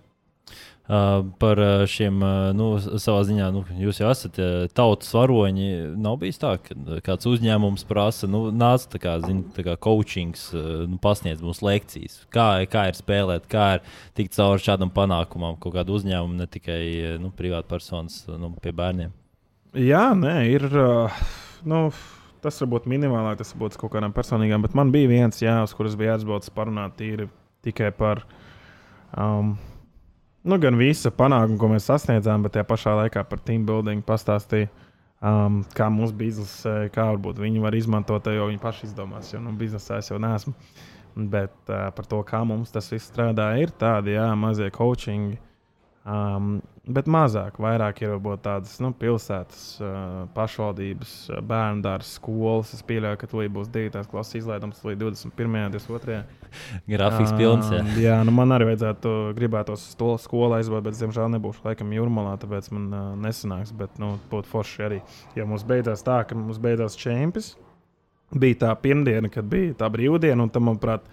Uh, 0.83 1.21
par 1.39 1.61
šiem, 1.87 2.17
uh, 2.27 2.49
nu, 2.59 2.73
savā 2.99 3.21
ziņā, 3.23 3.53
nu, 3.55 3.61
jūs 3.79 4.01
jau 4.01 4.09
esat 4.11 4.41
uh, 4.43 4.65
tautas 4.75 5.13
varoņi. 5.15 5.69
Nav 6.03 6.17
bijis 6.19 6.43
tā, 6.43 6.57
ka 6.59 6.75
kāds 7.07 7.29
uzņēmums 7.31 7.87
prasa, 7.87 8.27
nu, 8.27 8.49
nāc, 8.51 8.89
tā 8.91 8.99
kā, 9.05 9.13
zin, 9.23 9.45
tā 9.55 9.63
kā 9.63 9.77
coachings, 9.79 10.49
nu, 10.91 10.99
pasniedz 11.03 11.39
mums 11.45 11.63
lekcijas. 11.63 12.19
Kā, 12.35 12.49
kā 12.67 12.89
ir 12.91 12.99
spēlēt, 12.99 13.47
kā 13.53 13.69
ir 13.77 13.87
tikt 14.19 14.35
cauri 14.35 14.67
šādam 14.67 14.91
panākumam, 14.91 15.55
kaut 15.63 15.79
kādu 15.79 15.95
uzņēmumu, 16.01 16.41
ne 16.43 16.51
tikai 16.51 16.83
nu, 17.23 17.31
privātpersonas 17.39 18.25
nu, 18.35 18.51
pie 18.59 18.75
bērniem. 18.75 19.15
Jā, 19.79 20.09
nē, 20.19 20.37
ir. 20.51 20.67
Nu, 21.63 21.87
tas 22.43 22.59
varbūt 22.59 22.91
minimālāk, 22.91 23.39
tas 23.39 23.55
būtu 23.55 23.79
kaut 23.81 23.95
kādām 23.95 24.13
personīgām, 24.17 24.67
bet 24.67 24.75
man 24.75 24.91
bija 24.91 25.15
viens, 25.15 25.39
jā, 25.47 25.61
uz 25.63 25.79
kuras 25.79 25.95
bija 25.95 26.17
jāatbrauc 26.17 26.51
parunāt 26.59 26.99
tīri 26.99 27.31
tikai 27.63 27.95
par. 27.95 28.27
Um, 29.15 29.61
nu, 30.45 30.59
gan 30.63 30.79
visa 30.79 31.13
panākuma, 31.15 31.59
ko 31.61 31.71
mēs 31.73 31.89
sasniedzām, 31.91 32.45
bet 32.45 32.57
tajā 32.57 32.67
pašā 32.69 32.95
laikā 33.03 33.25
par 33.29 33.43
team 33.47 33.67
building 33.69 34.05
pastāstīja. 34.07 34.71
Um, 35.23 35.61
kā 35.79 35.87
mūsu 35.87 36.17
biznesa, 36.19 36.89
kā 36.91 37.05
varbūt 37.13 37.39
viņi 37.39 37.61
var 37.63 37.77
izmantot, 37.79 38.27
jo 38.27 38.49
viņi 38.49 38.59
paši 38.63 38.89
izdomās. 38.89 39.29
Jo 39.31 39.39
nu, 39.45 39.53
biznesā 39.55 40.01
es 40.03 40.11
jau 40.11 40.19
neesmu. 40.19 40.55
Bet 41.15 41.55
uh, 41.71 41.93
par 41.95 42.09
to, 42.11 42.19
kā 42.27 42.41
mums 42.49 42.75
tas 42.75 42.91
viss 42.91 43.07
strādā, 43.07 43.53
ir 43.63 43.71
tādi 43.79 44.17
jā, 44.17 44.27
mazie 44.35 44.67
coachingi. 44.75 45.39
Um, 46.03 46.57
Bet 46.83 47.07
mazāk, 47.07 47.61
vairāk 47.63 48.01
ir 48.03 48.11
varbūt 48.11 48.41
tādas 48.43 48.73
nu, 48.83 48.89
pilsētas, 48.99 49.77
pašvaldības, 50.35 51.13
bērnu 51.47 51.85
dārza, 51.85 52.09
skolas. 52.17 52.73
Es 52.75 52.83
pieļauju, 52.89 53.21
ka 53.21 53.29
tūlīt 53.31 53.53
būs 53.55 53.69
9. 53.71 54.01
klases 54.11 54.41
izlaidums 54.41 54.81
līdz 54.83 54.99
21. 55.05 55.61
un 55.69 55.77
22. 55.77 56.17
Grafiks 56.91 57.37
pilns. 57.39 57.71
Jā, 57.71 57.85
jā 58.03 58.17
nu 58.27 58.35
man 58.35 58.57
arī 58.57 58.73
vajadzētu 58.73 59.15
gribētos 59.39 59.87
to 60.01 60.11
skolu 60.25 60.59
aizvākt, 60.59 60.89
bet, 60.89 60.99
diemžēl, 60.99 61.31
nebūšu 61.37 61.63
laikam 61.69 61.95
jūrmalā, 61.95 62.35
tāpēc 62.43 62.73
man 62.75 62.91
uh, 62.91 63.07
nesanāks. 63.29 63.71
Bet, 63.79 63.95
nu, 64.03 64.17
būtu 64.35 64.51
forši 64.51 64.87
arī. 64.89 65.01
Ja 65.39 65.47
mums 65.47 65.63
beidzās 65.69 66.03
tā, 66.03 66.19
ka 66.27 66.35
mums 66.35 66.59
beidzās 66.63 66.99
čempions, 66.99 67.55
bija 68.35 68.65
tā 68.67 68.75
pirmdiena, 68.83 69.31
kad 69.31 69.47
bija 69.47 69.79
tā 69.85 69.87
brīvdiena, 69.93 70.43
un 70.43 70.51
tam, 70.51 70.67
manuprāt, 70.73 71.07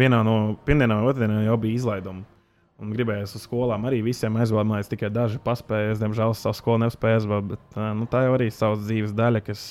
vienā 0.00 0.24
no 0.24 0.40
pirmdienām 0.64 1.04
vai 1.04 1.12
otrdienā 1.12 1.44
jau 1.44 1.60
bija 1.60 1.84
izlaidums. 1.84 2.39
Un 2.80 2.92
gribējās 2.96 3.34
uz 3.36 3.44
skolām 3.44 3.84
arī 3.88 4.00
visiem 4.04 4.38
aizvadīt, 4.40 4.88
tikai 4.94 5.10
daži 5.12 5.40
paspēja. 5.44 5.94
Es, 5.94 5.98
diemžēl, 6.00 6.32
savu 6.38 6.56
skolu 6.56 6.84
nespēju 6.86 7.18
aizvadīt, 7.18 7.50
bet 7.52 7.80
nu, 7.98 8.06
tā 8.08 8.24
jau 8.24 8.36
arī 8.38 8.48
ir 8.48 8.56
savas 8.56 8.86
dzīves 8.86 9.12
daļa, 9.16 9.42
kas, 9.44 9.64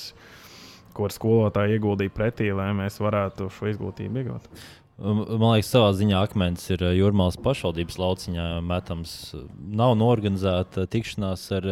ko 0.93 1.09
skolotāji 1.13 1.79
ieguldīja 1.79 2.13
pretī, 2.13 2.51
lai 2.53 2.69
mēs 2.77 2.99
varētu 3.01 3.49
šo 3.55 3.71
izglītību 3.71 4.21
iegūt. 4.21 4.61
Man 4.99 5.53
liekas, 5.53 5.69
savā 5.71 5.93
ziņā 5.95 6.19
akmens 6.27 6.65
ir 6.73 6.81
Jurmālas 6.97 7.37
pašvaldības 7.39 7.95
lauciņā 8.01 8.47
metams. 8.67 9.13
Nav 9.79 9.93
norganizēta 9.95 10.83
tikšanās 10.91 11.45
ar 11.55 11.67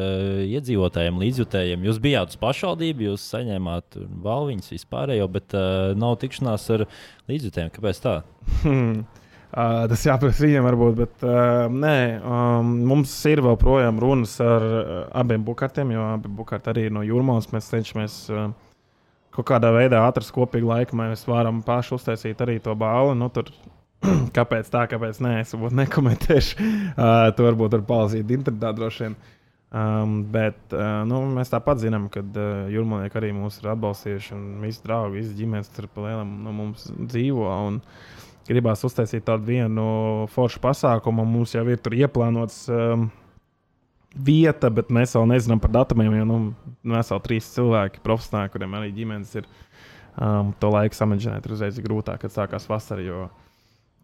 iedzīvotājiem, 0.45 1.19
līdzjutējiem. 1.25 1.83
Jūs 1.89 1.99
bijāt 2.07 2.31
uz 2.31 2.39
pašvaldību, 2.39 3.09
jūs 3.09 3.27
saņēmāt 3.35 3.99
balviņas 4.23 4.71
vispārējo, 4.77 5.27
bet 5.35 5.57
uh, 5.59 5.91
nav 5.99 6.15
tikšanās 6.23 6.69
ar 6.77 6.87
līdzjutējiem. 7.27 7.73
Kāpēc 7.75 8.03
tā? 8.07 8.17
Uh, 9.57 9.87
tas 9.89 10.03
jāprasa 10.05 10.43
viņiem, 10.43 10.65
varbūt, 10.67 10.97
bet 10.99 11.23
uh, 11.25 11.63
nē, 11.73 11.97
um, 12.21 12.67
mums 12.91 13.09
ir 13.25 13.39
vēl 13.41 13.55
projām 13.57 13.97
runas 13.97 14.35
ar 14.43 14.61
uh, 14.67 14.89
abiem 15.17 15.41
bukārtiem, 15.47 15.95
jo 15.95 16.03
abi 16.11 16.29
bukārti 16.29 16.69
arī 16.69 16.83
ir 16.85 16.93
no 16.93 17.01
jūrmālas. 17.01 17.47
Mēs 17.49 17.71
cenšamies 17.71 18.17
uh, 18.29 18.51
kaut 19.33 19.47
kādā 19.49 19.71
veidā 19.73 20.03
atrast 20.05 20.29
kopīgu 20.35 20.69
laiku, 20.69 20.99
lai 20.99 21.07
mēs 21.09 21.25
varam 21.25 21.63
paši 21.65 21.95
uztaisīt 21.97 22.43
arī 22.45 22.59
to 22.61 22.75
balvu. 22.77 23.15
Nu, 23.17 23.31
tur, 23.33 23.49
kāpēc 24.37 24.69
tā, 24.75 24.83
kāpēc 24.91 25.23
nē, 25.25 25.31
es 25.41 25.55
varbūt 25.55 25.73
nekomentēšu. 25.79 26.67
Uh, 26.91 27.31
to 27.33 27.47
varbūt 27.47 27.79
var 27.79 27.87
palīdzēt 27.89 28.35
internetā 28.37 28.75
droši 28.77 29.07
vien. 29.07 29.17
Um, 29.73 30.19
bet 30.37 30.77
uh, 30.77 31.01
nu, 31.09 31.23
mēs 31.33 31.49
tāpat 31.55 31.81
zinām, 31.81 32.05
ka 32.13 32.21
uh, 32.21 32.69
jūrmālieki 32.75 33.17
arī 33.23 33.33
mūs 33.35 33.57
ir 33.63 33.73
atbalstījuši 33.73 34.37
un 34.37 34.45
visi 34.61 34.85
draugi, 34.85 35.17
visas 35.17 35.33
ģimenes 35.41 35.73
tur 35.73 35.89
pa 35.89 36.05
lielam 36.05 36.37
no 36.45 36.53
mums 36.61 36.85
dzīvo. 36.93 37.49
Un, 37.71 37.81
uh, 37.81 38.23
gribās 38.49 38.83
uztaisīt 38.87 39.25
tādu 39.27 39.47
vienu 39.47 39.85
foršu 40.33 40.61
pasākumu. 40.63 41.25
Mums 41.27 41.55
jau 41.55 41.63
ir 41.69 41.79
tur 41.83 41.95
ieplānots 41.97 42.65
um, 42.71 43.07
vieta, 44.13 44.71
bet 44.73 44.91
mēs 44.93 45.15
vēl 45.17 45.27
nezinām 45.33 45.61
par 45.63 45.73
datumiem. 45.75 46.15
Jo 46.19 46.27
nu, 46.27 46.39
mēs 46.87 47.11
vēl 47.13 47.23
trīs 47.25 47.49
cilvēki, 47.55 48.03
profesionāli, 48.05 48.53
kuriem 48.53 48.77
arī 48.79 48.93
ģimenes 48.95 49.35
ir. 49.41 49.49
Um, 50.17 50.49
to 50.57 50.71
laiku 50.73 50.97
samadžināt 50.97 51.45
ir 51.45 51.51
uzreiz 51.53 51.75
grūtāk, 51.77 52.23
kad 52.23 52.33
sākās 52.33 52.63
vasara, 52.65 53.03
jo 53.05 53.27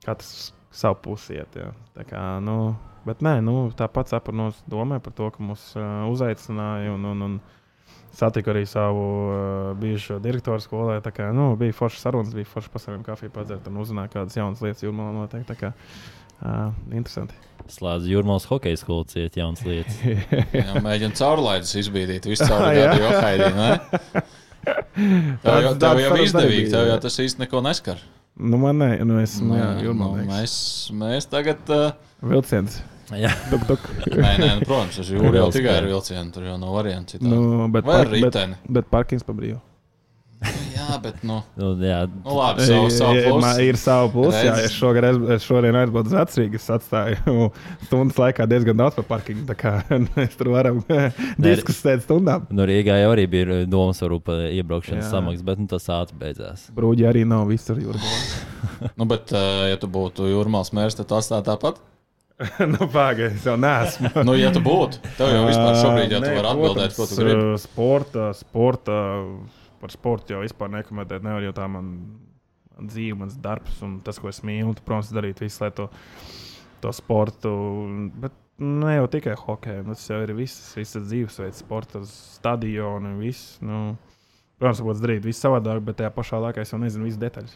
katrs 0.05 0.51
savu 0.73 0.99
pusi 1.01 1.39
iet. 1.39 1.55
Jā. 1.57 1.71
Tā 1.97 2.05
kā, 2.05 2.21
nu, 2.45 2.75
bet 3.07 3.23
nē, 3.25 3.39
nu, 3.41 3.71
tāpat 3.77 4.11
saprotu, 4.13 4.61
domāju 4.69 5.01
par 5.07 5.15
to, 5.17 5.31
ka 5.33 5.41
mūs 5.41 5.71
uh, 5.73 6.05
uzaicināja. 6.11 6.93
Un, 6.93 7.07
un, 7.09 7.25
un, 7.25 7.39
Satiku 8.13 8.51
arī 8.53 8.61
savu 8.69 9.03
uh, 9.03 9.69
bijušo 9.79 10.19
direktoru 10.21 10.61
skolē. 10.61 10.99
Kā, 11.13 11.31
nu, 11.33 11.53
bija 11.57 11.73
forša 11.73 12.03
sarunas, 12.03 12.35
bija 12.37 12.45
forša 12.45 12.69
pasaules 12.73 13.05
kafija 13.07 13.33
padzert 13.33 13.65
un 13.71 13.79
uzzināt 13.81 14.13
kādas 14.13 14.37
jaunas 14.37 14.61
lietas 14.61 14.85
jūrmā 14.85 15.09
noteikti. 15.15 15.49
Tā 15.49 15.57
kā, 15.57 15.71
uh, 16.43 16.69
interesanti. 16.93 17.39
Slēdz 17.73 18.05
jūrmālas 18.11 18.45
hokeja 18.51 18.77
skolu 18.77 19.07
ciet 19.09 19.39
jaunas 19.39 19.63
lietas. 19.65 19.97
Jā, 20.59 20.83
mēģina 20.83 21.17
caurlaidus 21.17 21.73
izbīdīt 21.81 22.29
visu 22.29 22.45
caur 22.45 22.69
gadu 22.77 23.01
johaidī, 23.01 23.49
ne? 23.57 24.23
Tev 25.43 25.57
jau, 25.59 25.71
tev 25.75 25.99
jau 25.99 26.17
izdevīgi, 26.23 26.69
tev 26.71 26.85
jau 26.87 26.99
tas 27.03 27.17
īsti 27.19 27.41
neko 27.41 27.59
neskar. 27.65 27.99
Nu, 28.39 28.57
man 28.61 28.77
ne, 28.79 28.93
nu 29.05 29.17
es, 29.19 29.35
nu, 29.43 29.57
jā, 29.57 29.73
nu, 29.93 30.13
mēs, 30.29 30.53
mēs 30.95 31.27
tagad... 31.29 31.65
Uh, 31.67 31.91
Vilciens. 32.23 32.79
Jā, 33.11 33.33
tuk, 33.51 33.65
tuk. 33.67 33.83
nē, 34.07 34.31
nē, 34.39 34.49
nu, 34.61 34.63
protams, 34.63 34.95
tas 35.01 35.11
jau 35.11 35.27
ir 35.27 35.43
tikai 35.51 35.75
ar 35.81 35.89
vilcienu. 35.89 36.31
Tur 36.33 36.47
jau 36.47 36.55
nav 36.61 36.73
variantu. 36.77 37.19
Nu, 37.23 37.67
bet, 37.73 37.85
Vai 37.87 37.99
ar 38.05 38.11
riteni? 38.13 38.57
Bet, 38.63 38.73
bet 38.79 38.91
parkings 38.93 39.25
pa 39.27 39.35
brīvu. 39.35 39.59
jā, 40.75 40.95
bet. 41.03 41.19
Nu, 41.23 41.37
nu, 41.59 41.69
jā. 41.83 41.99
nu 42.07 42.37
labi, 42.37 42.63
savu, 42.67 42.87
savu 42.91 43.19
plusu. 43.27 43.51
Ir 43.63 43.79
savu 43.79 44.09
plusu. 44.15 44.39
Jā, 44.43 44.55
es 44.63 44.75
šogad, 44.75 45.19
es 45.35 45.45
šodien 45.47 45.77
aizbraucu 45.79 46.11
uz 46.11 46.15
Vecrīgu. 46.15 46.59
Es 46.59 46.71
atstāju 46.77 47.49
stundas 47.89 48.19
laikā 48.23 48.47
diezgan 48.51 48.79
daudz 48.79 48.97
par 49.01 49.07
parkingu. 49.11 49.45
Tā 49.51 49.59
kā 49.59 49.75
mēs 50.15 50.39
tur 50.39 50.53
varam 50.55 50.81
diskusēt 51.47 52.07
stundām. 52.07 52.47
Nu, 52.55 52.67
Rīgā 52.69 53.01
jau 53.03 53.13
arī 53.17 53.27
bija 53.35 53.63
domas 53.67 53.99
varbūt 54.03 54.27
par 54.31 54.45
iebraukšanas 54.47 55.11
samaksas, 55.11 55.47
bet 55.47 55.63
nu, 55.63 55.69
tas 55.71 55.89
ātri 55.91 56.19
beidzās. 56.23 56.69
Brūģi 56.75 57.09
arī 57.11 57.27
nav 57.27 57.47
visur 57.51 57.83
jūrmā. 57.83 58.19
nu, 58.99 59.07
bet, 59.11 59.35
ja 59.35 59.79
tu 59.79 59.91
būtu 59.91 60.31
jūrmāls 60.31 60.71
mērs, 60.75 60.99
tad 60.99 61.11
tas 61.11 61.31
tā 61.31 61.43
tāpat? 61.45 61.83
nu, 62.73 62.87
Pagaidzi, 62.89 63.37
es 63.37 63.45
jau 63.47 63.55
neesmu. 63.59 64.09
nu, 64.25 64.35
ja 64.39 64.49
tu 64.53 64.61
būtu, 64.63 65.01
tev 65.19 65.29
jau 65.29 65.43
vispār 65.47 65.77
šobrīd 65.79 66.15
jau 66.15 66.21
tu 66.23 66.31
vari 66.33 66.49
atbildēt, 66.49 66.95
ko 66.97 67.07
tu 67.09 67.17
gribi. 67.19 67.49
Sporta, 67.61 68.29
sporta, 68.37 68.99
par 69.81 69.93
sportu 69.93 70.35
jau 70.35 70.43
vispār 70.43 70.71
nekomentēt 70.73 71.25
nevar, 71.25 71.43
jo 71.45 71.53
tā 71.55 71.67
man 71.69 71.91
dzīve, 72.79 73.19
mans 73.21 73.35
darbs 73.41 73.81
un 73.85 73.99
tas, 74.05 74.19
ko 74.21 74.31
es 74.31 74.41
mīlu. 74.45 74.73
Protams, 74.81 75.11
darīt 75.13 75.43
visu, 75.43 75.61
lai 75.63 75.69
to, 75.77 75.89
to 76.83 76.93
sportu. 76.95 77.51
Bet 78.23 78.35
ne 78.63 78.97
jau 78.97 79.09
tikai 79.13 79.35
hokeja, 79.39 79.83
tas 79.91 80.07
jau 80.09 80.21
ir 80.25 80.33
viss, 80.37 80.73
visas 80.77 81.05
dzīvesveids, 81.05 81.61
sporta 81.65 82.01
stadioni 82.09 83.13
un 83.13 83.21
viss. 83.21 83.59
Nu, 83.63 83.83
protams, 84.61 84.81
būtu 84.87 85.05
darīt 85.05 85.29
visu 85.29 85.45
savādāk, 85.45 85.83
bet 85.85 86.01
tajā 86.01 86.13
pašā 86.17 86.41
laikā 86.47 86.65
es 86.65 86.73
jau 86.73 86.81
nezinu 86.81 87.07
visas 87.07 87.21
detaļas. 87.21 87.55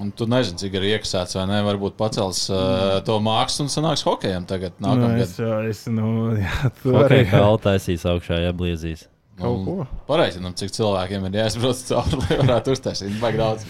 Un 0.00 0.12
tu 0.16 0.26
nezini, 0.30 0.58
cik 0.60 0.76
ir 0.78 0.86
iekasēts 0.94 1.36
vai 1.36 1.46
nē, 1.50 1.60
varbūt 1.66 1.96
pacels 1.98 2.44
uh, 2.52 3.00
to 3.04 3.18
mākslu 3.24 3.66
un 3.66 3.72
sanāks 3.72 4.04
hokejam 4.06 4.46
tagad. 4.48 4.76
Nu, 4.80 4.94
es, 5.20 5.34
es, 5.68 5.82
nu, 5.92 6.36
jā, 6.38 6.70
Hokeja 6.84 7.26
vēl 7.34 7.58
taisīs 7.64 8.06
augšā, 8.08 8.38
ja 8.46 8.52
bliezīs. 8.56 9.08
Nu, 9.40 9.82
Pareizinām, 10.08 10.54
cik 10.56 10.72
cilvēkiem 10.76 11.26
ir 11.28 11.40
jāizbrauc 11.40 11.82
cauri, 11.88 12.20
lai 12.22 12.38
varētu 12.42 12.76
uztaisīt 12.76 13.18
baigi 13.22 13.40
daudz. 13.40 13.66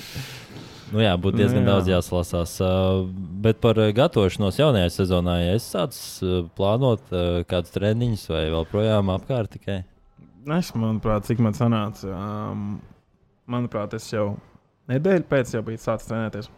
Nu 0.90 1.02
jā, 1.04 1.12
būtu 1.22 1.38
diezgan 1.38 1.62
nu, 1.62 1.68
jā. 1.68 1.74
daudz 1.76 1.90
jāsalasās. 1.92 2.56
Uh, 2.66 3.04
bet 3.44 3.60
par 3.62 3.78
gatavošanos 3.94 4.58
jaunajai 4.58 4.90
sezonai 4.90 5.40
es 5.52 5.68
sācu 5.70 6.26
uh, 6.26 6.44
plānot 6.58 7.14
uh, 7.14 7.42
kādus 7.50 7.74
treniņus 7.76 8.26
vai 8.32 8.44
vēl 8.50 8.66
projām 8.70 9.12
apkārt 9.14 9.54
tikai. 9.54 9.80
Es, 10.56 10.72
manuprāt, 10.74 11.28
cik 11.28 11.42
man 11.44 11.54
sanāca, 11.54 12.10
um, 12.10 12.80
manuprāt, 13.50 13.94
es 13.94 14.08
jau 14.10 14.32
nedēļu 14.90 15.26
pēc 15.30 15.56
jau 15.56 15.64
bija 15.66 15.82
sācis 15.82 16.10
trenēties. 16.10 16.52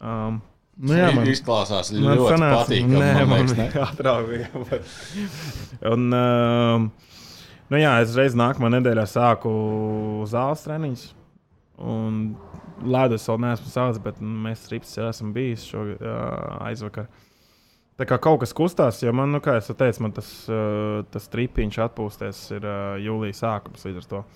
Um, 0.00 0.42
Nu, 0.76 0.92
jā, 0.92 1.06
man 1.16 1.24
izklausās 1.30 1.88
man 1.94 2.18
ļoti 2.18 2.32
sanāca, 2.34 2.56
patīkami. 2.66 2.98
Nē, 3.00 3.12
man, 3.16 3.30
man 3.32 3.46
liekas, 3.48 3.92
atrauga. 3.94 4.80
un, 5.94 6.02
uh, 6.12 7.14
nu 7.72 7.80
jā, 7.80 7.94
es 8.04 8.12
reiz 8.18 8.36
nākamā 8.36 8.68
nedēļā 8.74 9.06
sāku 9.08 9.52
zāles 10.28 10.66
treniņus. 10.66 11.06
Un 11.80 12.20
ledus 12.84 13.24
vēl 13.30 13.40
neesmu 13.46 13.72
sācis, 13.72 14.02
bet 14.04 14.20
mēs 14.20 14.68
rips 14.72 14.92
jau 14.98 15.08
esam 15.08 15.32
bijis 15.32 15.64
šo 15.64 15.86
uh, 15.94 16.20
aizvakar. 16.68 17.08
Tā 17.96 18.04
kā 18.04 18.20
kaut 18.20 18.42
kas 18.42 18.52
kustās, 18.52 19.00
jo 19.00 19.16
man, 19.16 19.32
nu, 19.32 19.40
kā 19.40 19.56
jau 19.56 19.72
teicu, 19.80 20.04
man 20.04 20.12
tas, 20.12 20.28
uh, 20.52 21.06
tas 21.08 21.32
tripiņš 21.32 21.80
atpūsties 21.86 22.42
ir 22.58 22.68
uh, 22.68 22.98
jūlijas 23.00 23.40
sākums 23.46 23.88
līdz 23.88 24.02
ar 24.02 24.10
to 24.12 24.26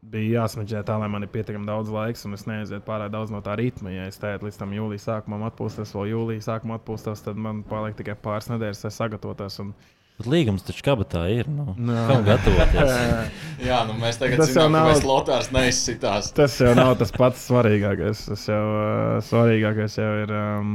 bija 0.00 0.40
jāsmeģē 0.40 0.82
tā, 0.88 0.96
lai 1.00 1.08
man 1.12 1.24
ir 1.24 1.30
pietiekami 1.32 1.68
daudz 1.68 1.90
laika, 1.92 2.20
un 2.26 2.36
es 2.36 2.46
neaizietu 2.48 2.84
pārāk 2.86 3.12
daudz 3.12 3.32
no 3.34 3.42
tā 3.44 3.56
ritma. 3.60 3.92
Ja 3.92 4.08
es 4.08 4.18
teicu, 4.20 4.48
līdz 4.48 4.60
tam 4.60 4.74
jūlijā 4.74 5.04
sākumam 5.04 5.44
atpūstos, 5.50 5.92
vēl 5.96 6.12
jūlijā 6.14 6.46
sākumā 6.48 6.80
atpūstos, 6.80 7.24
tad 7.26 7.40
man 7.40 7.62
paliek 7.68 7.98
tikai 7.98 8.16
pāris 8.20 8.48
nedēļas, 8.52 8.84
lai 8.86 8.92
sagatavotos. 8.96 9.58
Un... 9.64 9.74
Bet 10.20 10.28
līgums 10.28 10.64
taču 10.64 10.84
kabatā 10.84 11.26
ir. 11.32 11.50
Nu, 11.52 11.74
no. 11.76 12.06
Kā 12.08 12.16
gatavoties? 12.30 12.94
Jā, 13.68 13.82
nu 13.88 13.98
mēs 14.00 14.20
tagad 14.20 14.42
tas 14.42 14.54
zinām, 14.54 14.74
nav, 14.76 14.94
ka 14.94 15.08
Lotārs 15.08 15.52
neizsitās. 15.54 16.32
tas 16.36 16.56
jau 16.60 16.72
nav 16.76 16.94
tas 17.00 17.12
pats 17.20 17.44
svarīgākais. 17.50 18.24
Tas 18.32 18.48
jau 18.48 18.64
uh, 18.72 19.20
svarīgākais 19.28 20.00
jau 20.00 20.10
ir 20.24 20.34
um, 20.36 20.74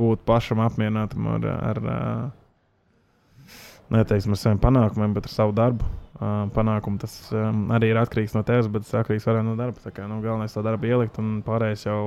būt 0.00 0.24
pašam 0.28 0.64
apmierinātam 0.64 1.28
ar, 1.36 1.46
ar 1.70 1.84
uh, 1.84 3.54
neteiksim, 3.92 4.36
ar 4.36 4.40
saviem 4.42 4.60
panākumiem, 4.64 5.16
bet 5.16 5.28
ar 5.28 5.36
savu 5.36 5.56
darbu 5.56 6.05
panākumu. 6.18 7.00
Tas 7.02 7.14
um, 7.34 7.66
arī 7.76 7.92
ir 7.92 8.00
atkarīgs 8.00 8.34
no 8.36 8.42
tevis, 8.46 8.70
bet 8.72 8.86
tas 8.86 9.02
atkarīgs 9.02 9.28
arī 9.30 9.44
no 9.46 9.56
darba. 9.58 9.80
Tā 9.84 9.92
kā 9.94 10.08
nu, 10.08 10.20
galvenais 10.24 10.54
to 10.54 10.64
darbu 10.64 10.88
ielikt, 10.88 11.20
un 11.22 11.40
pārējais 11.46 11.86
jau 11.88 12.02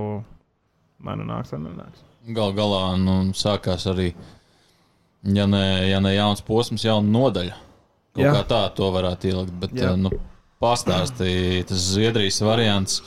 man 1.05 1.25
nāks 1.27 1.53
vai 1.53 1.61
nenāks. 1.63 2.05
Gal 2.35 2.53
galā 2.57 2.83
nu, 2.99 3.19
sākās 3.37 3.87
arī, 3.89 4.11
ja 5.23 5.45
ne, 5.49 5.65
ja 5.89 6.01
ne 6.03 6.13
jauns 6.15 6.43
posms, 6.45 6.85
jauna 6.85 7.07
nodaļa. 7.15 7.59
Kaut 8.17 8.25
Jā. 8.25 8.33
kā 8.35 8.47
tā 8.49 8.63
to 8.75 8.89
varētu 8.93 9.29
ielikt. 9.29 9.53
Bet, 9.61 9.77
Jā. 9.77 9.93
nu, 9.97 10.11
pastāstīja 10.61 11.69
tas 11.69 11.85
Zviedrijas 11.93 12.41
variants. 12.43 12.99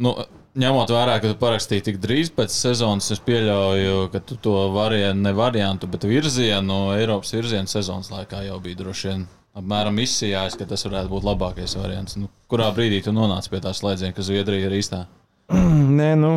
Nu, 0.00 0.14
ņemot 0.60 0.92
vērā, 0.92 1.16
ka 1.20 1.32
tu 1.32 1.40
parakstīji 1.40 1.88
tik 1.88 1.98
drīz 2.02 2.30
pēc 2.36 2.54
sezonas, 2.54 3.10
es 3.14 3.20
pieļauju, 3.24 4.06
ka 4.12 4.22
tu 4.24 4.38
to 4.40 4.54
variantu, 4.76 5.24
ne 5.24 5.34
variantu, 5.36 5.90
bet 5.90 6.06
virzienu, 6.08 6.80
Eiropas 6.94 7.34
virzienu 7.34 7.70
sezonas 7.70 8.12
laikā 8.12 8.44
jau 8.46 8.60
bija 8.62 8.80
droši 8.84 9.10
vien 9.10 9.28
apmēram 9.60 9.98
izsījās, 10.02 10.56
ka 10.58 10.66
tas 10.68 10.84
varētu 10.86 11.12
būt 11.12 11.26
labākais 11.28 11.76
variants. 11.78 12.16
Nu, 12.20 12.30
kurā 12.50 12.68
brīdī 12.74 13.02
tu 13.04 13.14
nonāci 13.14 13.52
pie 13.52 13.62
tā 13.62 13.72
slēdziena, 13.76 14.14
ka 14.16 14.24
Zviedrija 14.26 14.68
ir 14.68 14.76
īstā? 14.80 15.04
Nē, 16.00 16.12
nu, 16.18 16.36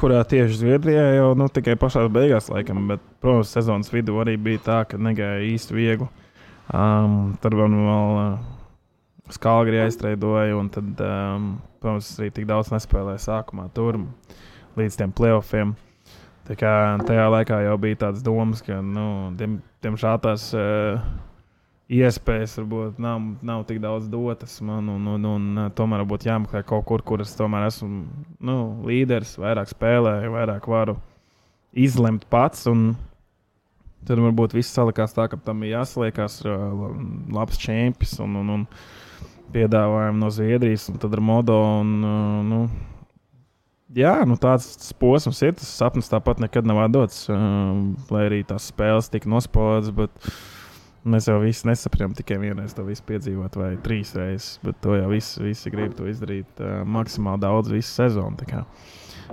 kurā 0.00 0.22
tieši 0.28 0.60
Zviedrijā 0.62 1.04
jau 1.18 1.32
nu, 1.38 1.48
tikai 1.52 1.76
pašā 1.80 2.06
beigās, 2.12 2.50
laikam, 2.52 2.86
bet, 2.90 3.04
protams, 3.22 3.52
sezonas 3.54 3.92
vidū 3.94 4.18
arī 4.22 4.36
bija 4.40 4.64
tā, 4.66 4.78
ka 4.90 5.00
negāja 5.00 5.44
īsti 5.48 5.76
viegli. 5.76 6.08
Um, 6.70 7.36
tad 7.42 7.56
man 7.58 7.74
vēl 7.82 8.18
uh, 8.20 9.30
skalgri 9.34 9.82
aizstraidoja, 9.84 10.54
un 10.58 10.70
tad, 10.74 10.90
um, 11.02 11.52
protams, 11.82 12.12
arī 12.20 12.30
tik 12.34 12.50
daudz 12.50 12.70
nespēlēja 12.74 13.24
sākumā 13.26 13.70
tur 13.74 13.98
līdz 14.78 15.00
tiem 15.00 15.14
playoffiem. 15.16 15.74
Tā 16.50 16.56
kā 16.58 16.74
tajā 17.06 17.26
laikā 17.30 17.60
jau 17.66 17.74
bija 17.78 18.04
tāds 18.06 18.22
domas, 18.26 18.62
ka, 18.66 18.80
nu, 18.82 19.08
diemžēl 19.38 20.22
tās. 20.24 20.50
Uh, 20.56 21.28
iespējas 21.90 22.54
varbūt 22.60 23.00
nav, 23.02 23.22
nav 23.42 23.64
tik 23.66 23.80
daudz 23.82 24.06
dotas 24.10 24.60
man, 24.62 24.88
un, 24.92 25.06
un, 25.10 25.26
un, 25.26 25.46
un 25.58 25.72
tomēr 25.74 26.04
būtu 26.06 26.28
jāmeklē 26.28 26.62
kaut 26.66 26.86
kur, 26.86 27.02
kur 27.06 27.24
es 27.24 27.34
tomēr 27.38 27.66
esmu 27.66 28.04
nu, 28.46 28.56
līderis, 28.86 29.34
vairāk 29.42 29.72
spēlēju, 29.72 30.34
vairāk 30.36 30.68
varu 30.70 30.96
izlemt 31.74 32.26
pats. 32.30 32.68
Tad 34.06 34.22
varbūt 34.22 34.54
viss 34.56 34.72
salikās 34.72 35.12
tā, 35.16 35.26
ka 35.28 35.38
tam 35.44 35.64
bija 35.64 35.80
jāsaliekās 35.80 36.40
labs 37.34 37.58
čempions 37.60 38.14
un, 38.24 38.38
un, 38.40 38.54
un 38.54 38.62
piedāvājumi 39.52 40.22
no 40.22 40.30
Zviedrijas, 40.32 40.86
un 40.92 41.02
tad 41.02 41.18
ar 41.18 41.24
modo. 41.24 41.58
Un, 41.82 41.90
nu, 42.48 42.60
jā, 43.98 44.14
nu 44.30 44.38
tāds 44.40 44.94
posms 45.02 45.42
ir. 45.44 45.58
Tas 45.58 45.74
sapnis 45.82 46.08
tāpat 46.12 46.40
nekad 46.46 46.70
nav 46.70 46.86
dots, 46.94 47.26
lai 47.28 48.24
arī 48.30 48.40
tās 48.46 48.70
spēles 48.70 49.10
tika 49.12 49.28
nospēlētas. 49.28 49.92
Bet, 49.98 50.32
Mēs 51.00 51.30
jau 51.30 51.38
visi 51.40 51.64
nesapratām 51.64 52.12
tikai 52.16 52.36
vienreiz 52.42 52.74
to 52.76 52.84
visu 52.84 53.04
piedzīvot, 53.08 53.54
vai 53.56 53.70
trīs 53.80 54.10
reizes, 54.18 54.58
bet 54.64 54.76
to 54.84 54.98
jau 54.98 55.06
visi, 55.08 55.40
visi 55.40 55.72
grib 55.72 55.94
izdarīt 56.10 56.60
uh, 56.60 56.82
maksimāli 56.84 57.40
daudz 57.46 57.72
visu 57.72 57.88
sezonu. 57.94 58.64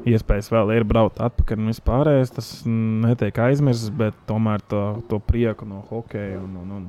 Iespējas 0.07 0.47
vēl 0.53 0.71
ir 0.77 0.85
braukt 0.87 1.19
atpakaļ 1.25 1.59
un 1.59 1.71
vispārējais. 1.73 2.31
Tas 2.37 2.51
netiek 2.67 3.41
aizmirsts, 3.47 3.91
bet 3.99 4.15
tomēr 4.29 4.63
to, 4.71 4.83
to 5.09 5.19
prieku 5.19 5.67
no 5.67 5.81
hokeja 5.89 6.39
un, 6.39 6.55
un, 6.61 6.73
un 6.77 6.87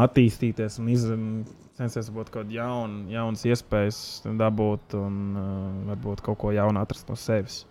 attīstīties 0.00 0.80
un 0.80 0.90
izdarīt 0.94 1.54
censties 1.76 2.08
būt 2.12 2.30
kaut 2.30 2.46
kādas 2.46 2.56
jaun, 2.56 2.98
jaunas 3.12 3.44
iespējas 3.44 3.98
dabūt 4.38 4.96
un 4.96 5.16
uh, 5.36 5.48
varbūt 5.92 6.24
kaut 6.24 6.40
ko 6.40 6.52
jaunu 6.56 6.80
atrast 6.80 7.10
no 7.12 7.18
sevis. 7.20 7.64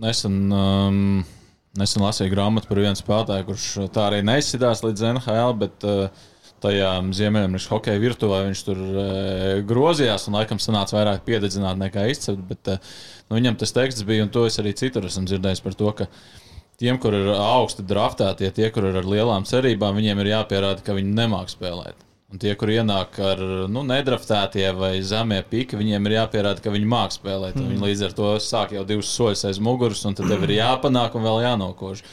Nesen 0.00 0.40
um, 0.54 1.20
Nesen 1.78 2.02
lasīju 2.02 2.32
grāmatu 2.32 2.66
par 2.66 2.80
vienu 2.82 2.98
spēlētāju, 2.98 3.46
kurš 3.46 3.66
tā 3.94 4.08
arī 4.08 4.24
neizsidās 4.26 4.82
līdz 4.82 5.04
NHL, 5.12 5.52
bet 5.60 5.86
uh, 5.86 6.26
tajā 6.64 6.88
Ziemeļamerikas 7.14 7.68
hokeja 7.70 8.02
virtuvē 8.02 8.40
viņš 8.48 8.62
tur 8.66 8.80
uh, 8.80 9.04
grozījās 9.68 10.26
un 10.26 10.40
laikam 10.40 10.58
sanāca 10.58 10.98
vairāk 10.98 11.22
piededzināt 11.28 11.78
nekā 11.78 12.08
izcelt. 12.10 12.42
Bet, 12.48 12.72
uh, 12.74 12.92
nu, 13.28 13.38
viņam 13.38 13.60
tas 13.62 13.74
teksts 13.76 14.06
bija, 14.08 14.26
un 14.26 14.34
to 14.34 14.48
es 14.50 14.58
arī 14.62 14.74
citur 14.74 15.06
esmu 15.06 15.28
dzirdējis 15.30 15.62
par 15.62 15.78
to, 15.78 15.94
ka 16.02 16.10
tiem, 16.82 16.98
kur 16.98 17.14
ir 17.14 17.30
augsti 17.36 17.86
draftētie, 17.86 18.50
tie, 18.56 18.66
kur 18.74 18.90
ir 18.90 18.98
ar 19.04 19.06
lielām 19.06 19.46
cerībām, 19.46 20.00
viņiem 20.00 20.24
ir 20.24 20.34
jāpierāda, 20.34 20.82
ka 20.82 20.98
viņi 20.98 21.14
nemāk 21.22 21.54
spēlēt. 21.54 22.09
Un 22.30 22.38
tie, 22.38 22.52
kur 22.54 22.70
ienāk 22.70 23.16
ar 23.26 23.40
nu, 23.72 23.82
nedraftētie 23.82 24.68
vai 24.78 24.92
zemie 25.02 25.40
piki, 25.50 25.78
viņiem 25.80 26.04
ir 26.06 26.14
jāpierāda, 26.14 26.62
ka 26.62 26.70
viņi 26.70 26.86
māks 26.90 27.18
spēlēt. 27.18 27.56
Mm. 27.58 27.72
Viņi 27.72 27.86
līdz 27.88 28.04
ar 28.06 28.14
to 28.20 28.28
sāk 28.44 28.74
jau 28.76 28.84
divus 28.86 29.10
soļus 29.16 29.48
aiz 29.48 29.58
muguras, 29.58 30.04
un 30.06 30.14
tad 30.14 30.30
tev 30.30 30.46
ir 30.46 30.54
jāpanāk 30.60 31.16
un 31.18 31.26
vēl 31.26 31.42
jānokož. 31.48 32.04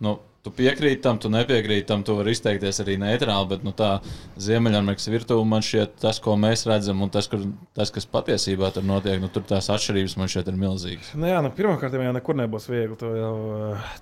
Nu, 0.00 0.16
tu 0.46 0.52
piekrīti 0.54 1.02
tam, 1.02 1.18
tu 1.18 1.30
nepiekrīti 1.32 1.88
tam, 1.88 2.04
tu 2.06 2.14
vari 2.18 2.34
izteikties 2.36 2.78
arī 2.84 2.94
neitrāli, 3.02 3.48
bet 3.50 3.66
nu, 3.66 3.72
tā 3.76 3.96
Ziemeļamerikas 4.42 5.10
virtuve 5.10 5.42
man 5.48 5.64
šķiet 5.66 5.96
tas, 6.04 6.20
ko 6.22 6.36
mēs 6.38 6.62
redzam, 6.70 7.02
un 7.02 7.10
tas, 7.12 7.26
kur, 7.32 7.42
tas 7.76 7.90
kas 7.94 8.06
patiesībā 8.10 8.70
tur 8.74 8.86
notiek, 8.86 9.18
nu, 9.22 9.30
tur 9.32 9.44
tās 9.48 9.70
atšķirības 9.74 10.16
man 10.20 10.30
šķiet 10.30 10.52
ir 10.52 10.60
milzīgas. 10.60 11.12
Nu, 11.18 11.26
jā, 11.30 11.42
nu, 11.42 11.50
pirmkārt, 11.56 11.98
jau 11.98 12.14
nekur 12.14 12.38
nebūs 12.38 12.70
viegli. 12.70 12.98
To 13.02 13.12
jau, 13.18 13.34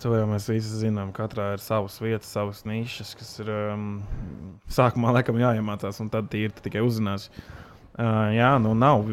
to 0.03 0.15
jau 0.19 0.29
mēs 0.31 0.49
visi 0.53 0.85
zinām. 0.85 1.15
Katrā 1.17 1.55
ir 1.57 1.65
savas 1.65 1.97
vietas, 2.03 2.33
savas 2.35 2.65
nišas, 2.69 3.15
kas 3.19 3.35
ir 3.41 3.53
um, 3.55 3.91
sākumā 4.73 5.15
laikam 5.19 5.41
jāiemācās, 5.41 6.01
un 6.05 6.13
tad 6.13 6.29
tīri 6.33 6.53
tikai 6.61 6.85
uzzinās. 6.85 7.31
Uh, 7.95 8.33
jā, 8.35 8.51
nu 8.59 8.73
nav, 8.77 9.07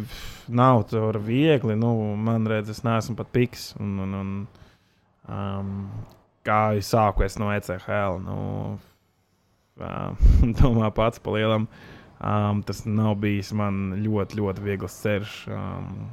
nav 0.49 0.87
tur 0.89 1.19
viegli. 1.21 1.77
Nu, 1.77 1.93
man 2.17 2.49
liekas, 2.49 2.79
es 2.79 2.85
neesmu 2.87 3.15
pat 3.19 3.29
piks. 3.31 3.69
Un, 3.79 3.93
un, 4.03 4.17
un, 4.21 4.33
um, 5.29 5.75
kā 6.47 6.59
es 6.77 6.89
sāku 6.91 7.25
es 7.25 7.37
no 7.41 7.51
ECHL. 7.53 8.19
Nu, 8.25 8.37
domā 10.61 10.91
pats 10.95 11.21
pa 11.21 11.35
lielam. 11.35 11.67
Um, 12.21 12.61
tas 12.65 12.83
nav 12.85 13.15
bijis 13.23 13.49
man 13.57 13.95
ļoti, 14.03 14.37
ļoti 14.37 14.65
viegls 14.65 14.97
ceļš. 15.01 15.37
Um, 15.55 16.11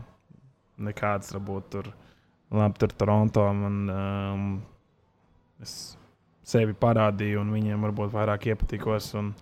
nekāds 0.89 1.35
varbūt 1.35 1.69
tur, 1.75 1.91
labi, 2.55 2.81
tur 2.81 2.95
Toronto. 2.97 3.45
Man, 3.57 3.83
um, 3.93 4.47
sevi 6.49 6.77
parādīju, 6.81 7.43
un 7.43 7.53
viņiem 7.53 7.85
varbūt 7.89 8.15
vairāk 8.15 8.49
iepatikos. 8.53 9.13
Un, 9.21 9.35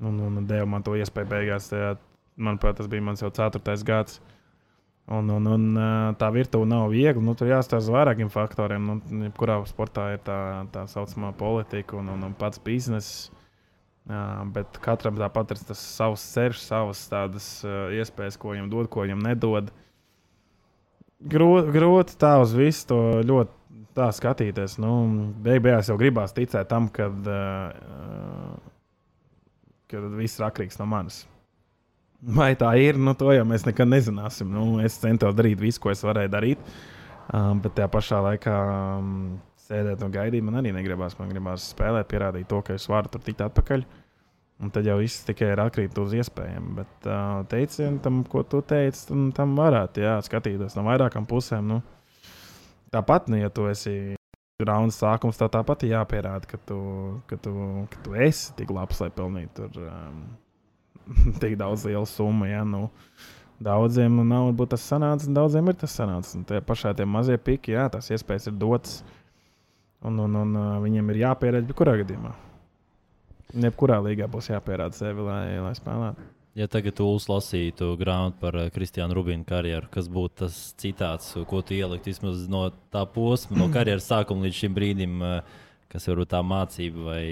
un, 0.00 0.22
un 0.30 0.46
deva 0.48 0.68
man 0.76 0.86
to 0.86 0.96
iespēju 0.96 1.32
beigās. 1.34 1.68
Tajā, 1.72 1.96
manuprāt, 2.40 2.80
tas 2.80 2.88
bija 2.90 3.04
mans 3.04 3.24
jau 3.24 3.32
ceturtais 3.34 3.84
gads. 3.86 4.20
Uh, 4.20 4.33
Un, 5.04 5.28
un, 5.28 5.46
un 5.52 5.64
tā 6.16 6.30
virtuve 6.32 6.64
nav 6.68 6.88
viegla. 6.94 7.20
Nu, 7.20 7.34
tur 7.36 7.50
jāstāsta 7.50 7.92
vairākiem 7.92 8.30
faktoriem. 8.32 8.86
Nu, 8.88 9.30
kurā 9.36 9.58
sportā 9.68 10.14
ir 10.14 10.22
tā 10.24 10.38
tā 10.72 10.86
saucamā 10.88 11.34
politika 11.36 11.98
un, 12.00 12.08
un, 12.14 12.22
un 12.30 12.36
pats 12.38 12.62
bizness. 12.64 13.26
Jā, 14.08 14.44
bet 14.52 14.78
katram 14.84 15.16
tāpat 15.16 15.54
ir 15.54 15.60
tas 15.64 15.80
savs 15.80 16.24
ceļš, 16.34 16.60
savas 16.60 17.00
tādas 17.08 17.46
uh, 17.64 17.88
iespējas, 17.96 18.36
ko 18.40 18.52
viņam 18.52 18.68
dod, 18.72 18.88
ko 18.92 19.04
viņam 19.04 19.22
nedod. 19.24 19.70
Grūti, 21.24 21.72
grūti 21.72 22.18
tā 22.20 22.34
uz 22.42 22.52
visu 22.56 22.88
to 22.90 22.98
ļoti 23.24 24.08
skatīties. 24.16 24.76
Nu, 24.82 24.90
beigās 25.44 25.88
jau 25.88 25.96
gribās 26.00 26.36
ticēt 26.36 26.68
tam, 26.68 26.90
ka 26.92 27.08
uh, 27.08 28.58
kad 29.88 30.10
viss 30.16 30.40
ir 30.40 30.48
atkarīgs 30.48 30.80
no 30.80 30.88
manis. 30.90 31.24
Vai 32.24 32.54
tā 32.56 32.70
ir, 32.80 32.96
nu, 32.96 33.12
to 33.18 33.32
jau 33.34 33.44
mēs 33.44 33.66
nekad 33.66 33.90
nezināsim. 33.90 34.48
Nu, 34.48 34.78
es 34.80 34.96
centos 35.02 35.34
darīt 35.36 35.60
visu, 35.60 35.80
ko 35.82 35.90
es 35.92 36.00
varēju 36.06 36.30
darīt, 36.32 36.62
um, 37.28 37.60
bet 37.60 37.74
tajā 37.76 37.88
pašā 37.92 38.20
laikā 38.24 38.54
um, 38.96 39.10
sēdēt 39.60 40.00
un 40.04 40.14
gaidīt 40.14 40.44
man 40.44 40.56
arī 40.60 40.72
negribās. 40.72 41.18
Man 41.18 41.32
gribās 41.32 41.68
spēlēt, 41.74 42.08
pierādīt 42.08 42.48
to, 42.48 42.62
ka 42.64 42.78
es 42.78 42.88
varu 42.88 43.12
tur 43.12 43.20
tikt 43.24 43.44
atpakaļ. 43.44 43.84
Un 44.64 44.70
tad 44.72 44.86
jau 44.86 44.96
viss 45.00 45.24
tikai 45.26 45.50
ir 45.52 45.60
atkrīt 45.60 45.98
uz 46.00 46.14
iespējām. 46.16 46.70
Bet 46.78 47.08
uh, 47.10 47.42
teicienam, 47.50 47.98
tam, 48.00 48.22
ko 48.30 48.44
tu 48.48 48.62
teici, 48.64 49.02
tam, 49.10 49.26
tam 49.34 49.56
varētu 49.58 50.04
jā, 50.04 50.14
skatīties 50.24 50.78
no 50.78 50.86
vairākām 50.86 51.26
pusēm. 51.28 51.74
Nu, 51.74 51.80
tāpat, 52.94 53.28
nu, 53.28 53.40
ja 53.42 53.50
tu 53.52 53.66
esi 53.68 54.14
raunda 54.64 54.94
sākums, 54.94 55.36
tā 55.36 55.50
tāpat 55.52 55.84
ir 55.84 55.96
jāpierāda, 55.96 56.48
ka 56.48 56.60
tu, 56.70 56.78
ka, 57.28 57.36
tu, 57.42 57.52
ka 57.90 58.00
tu 58.06 58.16
esi 58.16 58.54
tik 58.56 58.72
labs, 58.72 59.02
lai 59.02 59.10
pelnītu 59.12 59.68
tur, 59.74 59.90
um, 59.90 60.22
tik 61.42 61.58
daudz 61.60 61.86
lielu 61.88 62.06
summu. 62.08 62.48
Ja, 62.48 62.62
nu, 62.68 62.88
daudziem 63.62 64.16
nu, 64.18 64.24
nav 64.28 64.50
varbūt 64.50 64.74
tas 64.74 64.86
sanācis, 64.90 65.28
un 65.30 65.38
daudziem 65.38 65.70
ir 65.70 65.78
tas 65.80 65.96
sanācis. 65.98 66.38
Tie 66.48 66.60
pašā 66.64 66.94
tie 66.96 67.06
mazie 67.08 67.38
piki, 67.40 67.76
jā, 67.76 67.88
tās 67.92 68.10
iespējas 68.14 68.50
ir 68.50 68.58
dotas. 68.60 69.02
Un, 70.04 70.18
un, 70.20 70.36
un 70.36 70.56
viņiem 70.84 71.14
ir 71.14 71.22
jāpierāda, 71.22 71.76
kurā 71.76 71.96
gadījumā. 72.02 72.34
Jebkurā 73.54 74.00
līgā 74.04 74.26
būs 74.28 74.50
jāpierāda 74.50 74.96
sevi, 74.98 75.24
lai, 75.24 75.60
lai 75.62 75.72
spēlētu. 75.78 76.26
Ja 76.54 76.68
tagad 76.70 77.00
jūs 77.02 77.24
lasītu 77.26 77.94
grāmatu 77.98 78.38
par 78.38 78.56
Kristiānu 78.74 79.16
Rubīnu 79.16 79.46
karjeru, 79.48 79.88
kas 79.90 80.06
būtu 80.12 80.44
tas 80.44 80.58
citāts, 80.78 81.32
ko 81.50 81.62
tu 81.66 81.74
ieliktu 81.74 82.12
vismaz 82.12 82.44
no 82.50 82.68
tā 82.94 83.02
posma, 83.10 83.58
no 83.58 83.66
karjeras 83.74 84.06
sākuma 84.10 84.46
līdz 84.46 84.60
šim 84.60 84.76
brīdim, 84.76 85.24
kas 85.90 86.06
varbūt 86.10 86.30
tā 86.30 86.42
mācība 86.46 87.08
vai 87.08 87.24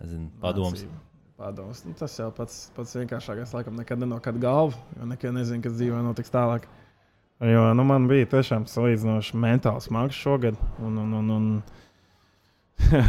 nezinu, 0.00 0.30
padoms? 0.42 0.80
Mācība. 0.80 1.13
Padoms. 1.36 1.82
Nu, 1.82 1.92
tas 1.98 2.14
jau 2.14 2.28
pats, 2.34 2.68
pats 2.76 2.94
vienkāršākais, 2.94 3.52
laikam, 3.56 3.74
nekad 3.80 3.98
nenokad 3.98 4.36
galvu, 4.38 4.78
jo 4.94 5.08
nekad 5.10 5.34
nezinu, 5.34 5.64
kas 5.64 5.74
dzīvē 5.74 6.02
notiks 6.06 6.30
tālāk. 6.30 6.68
Jo 7.42 7.64
nu, 7.74 7.82
man 7.88 8.06
bija 8.06 8.28
tiešām 8.36 8.68
salīdzinoši 8.70 9.40
mentāls 9.42 9.90
mākslinieks 9.90 10.20
šogad. 10.22 10.60
Un, 10.78 11.00
un, 11.02 11.16
un, 11.18 11.32
un, 11.34 11.48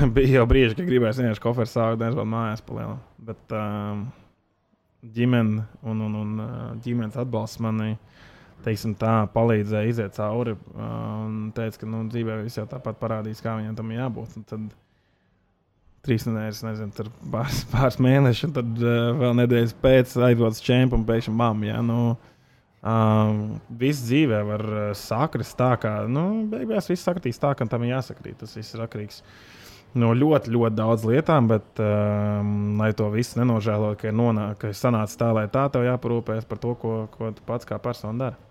bija 0.16 0.40
jau 0.40 0.48
brīži, 0.50 0.74
kad 0.74 0.90
gribēju 0.90 1.20
vienkārši 1.20 1.44
koferu 1.44 1.70
sākt, 1.70 2.02
nevis 2.02 2.18
vēl 2.18 2.32
mājās 2.32 2.66
palielināt. 2.66 3.12
Bet 3.30 3.56
um, 3.60 4.08
ģimene 5.16 5.68
un, 5.86 6.02
un, 6.08 6.18
un 6.24 6.82
ģimenes 6.82 7.20
atbalsts 7.22 7.62
manai 7.62 7.94
teiksim, 8.66 8.96
tā, 8.98 9.20
palīdzēja 9.36 9.92
iziet 9.92 10.18
cauri. 10.18 10.56
Un 10.74 11.52
teica, 11.56 11.84
ka 11.84 11.90
nu, 11.90 12.02
dzīvē 12.10 12.40
viss 12.42 12.58
jau 12.58 12.66
tāpat 12.70 12.98
parādīs, 13.02 13.44
kā 13.46 13.54
viņam 13.60 13.78
tam 13.78 13.94
jābūt. 13.94 14.40
Un 14.40 14.50
tad 14.50 14.66
trīs 16.06 16.28
nedēļas, 16.28 16.62
nezinu, 16.68 16.94
tur 16.96 17.10
pāris, 17.34 17.64
pāris 17.74 18.00
mēneši, 18.04 18.48
un 18.48 18.56
tad 18.56 18.80
uh, 18.84 19.10
vēl 19.20 19.36
nedēļas 19.42 19.76
pēc 19.84 20.16
aizdodas 20.30 20.64
čempionu 20.66 21.02
un 21.02 21.10
pēkšņi 21.10 21.36
mamma. 21.36 21.70
Ja, 21.72 21.82
nu, 21.86 22.00
um, 22.86 23.44
viss 23.82 24.06
dzīvē 24.06 24.46
var 24.52 24.66
sakrist 25.00 25.58
tā, 25.60 25.74
ka 25.82 25.98
nu, 26.12 26.46
beigās 26.52 26.90
viss 26.92 27.06
sakritīs 27.08 27.42
tā, 27.42 27.56
ka 27.58 27.68
tam 27.70 27.86
ir 27.86 27.96
jāsakrīt. 27.96 28.40
Tas 28.44 28.56
viss 28.58 28.78
ir 28.78 28.86
atkarīgs 28.86 29.22
no 30.00 30.12
ļoti, 30.16 30.52
ļoti 30.54 30.76
daudz 30.78 31.06
lietām, 31.08 31.50
bet, 31.52 31.68
um, 31.80 32.76
lai 32.80 32.92
to 32.98 33.08
visu 33.14 33.40
nenožēlotu, 33.40 34.02
ka 34.02 34.12
ir 34.12 34.18
nonācis, 34.18 35.20
tā, 35.20 35.32
lai 35.36 35.48
tā 35.52 35.68
tev 35.72 35.88
jāparūpējas 35.88 36.50
par 36.50 36.62
to, 36.62 36.76
ko, 36.82 36.98
ko 37.14 37.32
tu 37.36 37.46
pats 37.48 37.68
kā 37.68 37.80
persona 37.82 38.28
dari. 38.28 38.42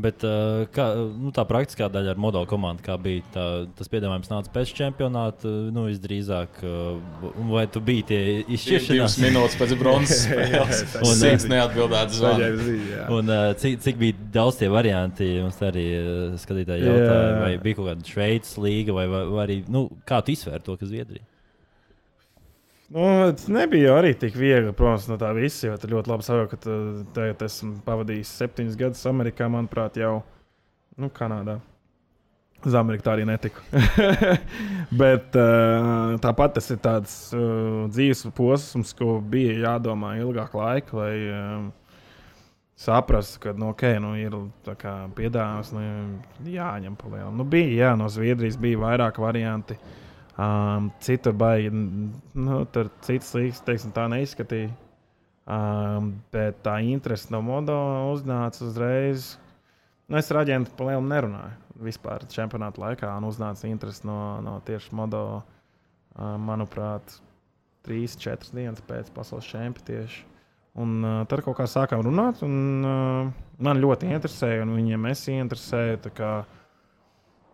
Bet 0.00 0.22
uh, 0.22 0.68
kā, 0.70 0.84
nu, 1.18 1.32
tā 1.34 1.42
praktiskā 1.48 1.88
daļa 1.90 2.12
ar 2.14 2.20
modeļu 2.22 2.46
komandu, 2.48 2.82
kā 2.86 2.94
bija 3.00 3.24
tā, 3.34 3.44
tas 3.74 3.90
piedāvājums, 3.90 4.28
nāca 4.30 4.52
pēc 4.54 4.70
čempionāta. 4.78 5.50
Nu, 5.74 5.88
visdrīzāk, 5.88 6.60
uh, 6.62 7.32
vai 7.50 7.64
tu 7.72 7.82
biji 7.84 8.04
tie 8.12 8.20
izšķiršanās 8.54 9.18
minūtes 9.24 9.58
pēc 9.60 9.74
bronzas 9.80 10.22
spēles? 10.28 10.84
un 11.02 11.24
cits. 11.24 11.48
Un 13.18 13.34
uh, 13.34 13.48
cik, 13.60 13.80
cik 13.88 13.98
bija 14.00 14.30
daudz 14.38 14.60
tie 14.62 14.70
varianti, 14.72 15.32
mums 15.42 15.58
arī 15.66 15.88
skatītāji 16.44 16.86
jautāja, 16.86 17.34
vai 17.42 17.52
bija 17.66 17.80
kaut 17.80 17.90
kāda 17.90 18.14
Šveices 18.14 18.56
līga, 18.62 18.94
vai, 18.94 19.08
vai, 19.10 19.26
vai 19.34 19.44
arī, 19.48 19.60
nu, 19.74 19.88
kā 20.06 20.22
tu 20.22 20.36
izsvēri 20.36 20.64
to, 20.70 20.78
kas 20.78 20.94
Zviedrija? 20.94 21.26
Nu, 22.90 23.02
tas 23.30 23.46
nebija 23.46 23.94
arī 24.00 24.16
tik 24.18 24.34
viegli, 24.34 24.72
protams, 24.74 25.06
no 25.06 25.14
tā 25.20 25.30
visa. 25.36 25.68
Jo 25.68 25.76
tu 25.78 25.92
ļoti 25.92 26.10
labi 26.10 26.26
saproti, 26.26 26.56
ka 26.56 26.76
tagad 27.14 27.44
esmu 27.46 27.76
pavadījis 27.86 28.32
septiņus 28.40 28.78
gadus 28.80 29.06
Amerikā, 29.06 29.46
manuprāt, 29.52 30.00
jau 30.00 30.16
nu, 30.98 31.10
Kanādā. 31.14 31.60
Uz 32.66 32.74
Ameriku 32.76 33.06
tā 33.06 33.14
arī 33.14 33.24
netika. 33.24 33.62
Bet 35.00 35.38
uh, 35.38 36.16
tāpat 36.20 36.58
tas 36.58 36.66
ir 36.74 36.80
tāds 36.82 37.14
uh, 37.32 37.86
dzīves 37.88 38.26
posms, 38.36 38.92
ko 38.98 39.20
bija 39.22 39.54
jādomā 39.62 40.16
ilgāk 40.20 40.58
laika, 40.58 40.98
lai 40.98 41.14
uh, 41.30 41.94
saprastu, 42.76 43.38
ka 43.46 43.54
nu, 43.56 43.70
okay, 43.70 43.96
nu, 44.02 44.12
ir 44.18 44.34
piedāvājums, 44.66 45.72
nu, 45.72 45.86
jāņem 46.52 46.98
pa 47.00 47.14
lielu. 47.14 47.32
Nu, 47.38 47.46
bija, 47.48 47.72
jā, 47.84 47.96
no 47.96 48.10
Zviedrijas 48.12 48.58
bija 48.60 48.82
vairāk 48.82 49.22
varianti. 49.22 49.78
Um, 50.40 50.88
citur 51.04 51.34
baigi, 51.36 51.68
nu, 51.68 52.62
tur 52.72 52.88
citas 53.04 53.34
līnijas, 53.36 53.60
teiksim, 53.66 53.92
tā 53.92 54.06
neizskatīja. 54.08 54.70
Um, 55.50 56.12
bet 56.32 56.62
tā 56.64 56.78
interese 56.86 57.32
no 57.34 57.42
modo 57.44 57.74
uznāca 58.12 58.62
uzreiz. 58.64 59.34
Nu, 60.08 60.16
es 60.20 60.30
ar 60.32 60.40
aģentu 60.44 60.72
pa 60.78 60.86
lielu 60.88 61.02
nerunāju. 61.10 61.58
Vispār 61.84 62.24
čempionāta 62.30 62.80
laikā 62.80 63.10
uznāca 63.26 63.68
interese 63.68 64.06
no, 64.08 64.16
no 64.44 64.56
tieši 64.64 64.94
modo, 64.96 65.22
uh, 65.40 66.36
manuprāt, 66.40 67.18
3-4 67.88 68.54
dienas 68.54 68.84
pēc 68.88 69.12
pasaules 69.16 69.48
čempionāta. 69.48 70.22
Un 70.80 71.00
uh, 71.02 71.20
tad 71.28 71.42
kaut 71.44 71.58
kā 71.58 71.66
sākām 71.68 72.04
runāt, 72.06 72.44
un 72.46 72.56
uh, 72.86 73.30
man 73.58 73.82
ļoti 73.82 74.08
interesēja, 74.14 74.62
un 74.64 74.76
viņiem 74.78 75.08
es 75.10 75.26
interesēju. 75.34 76.00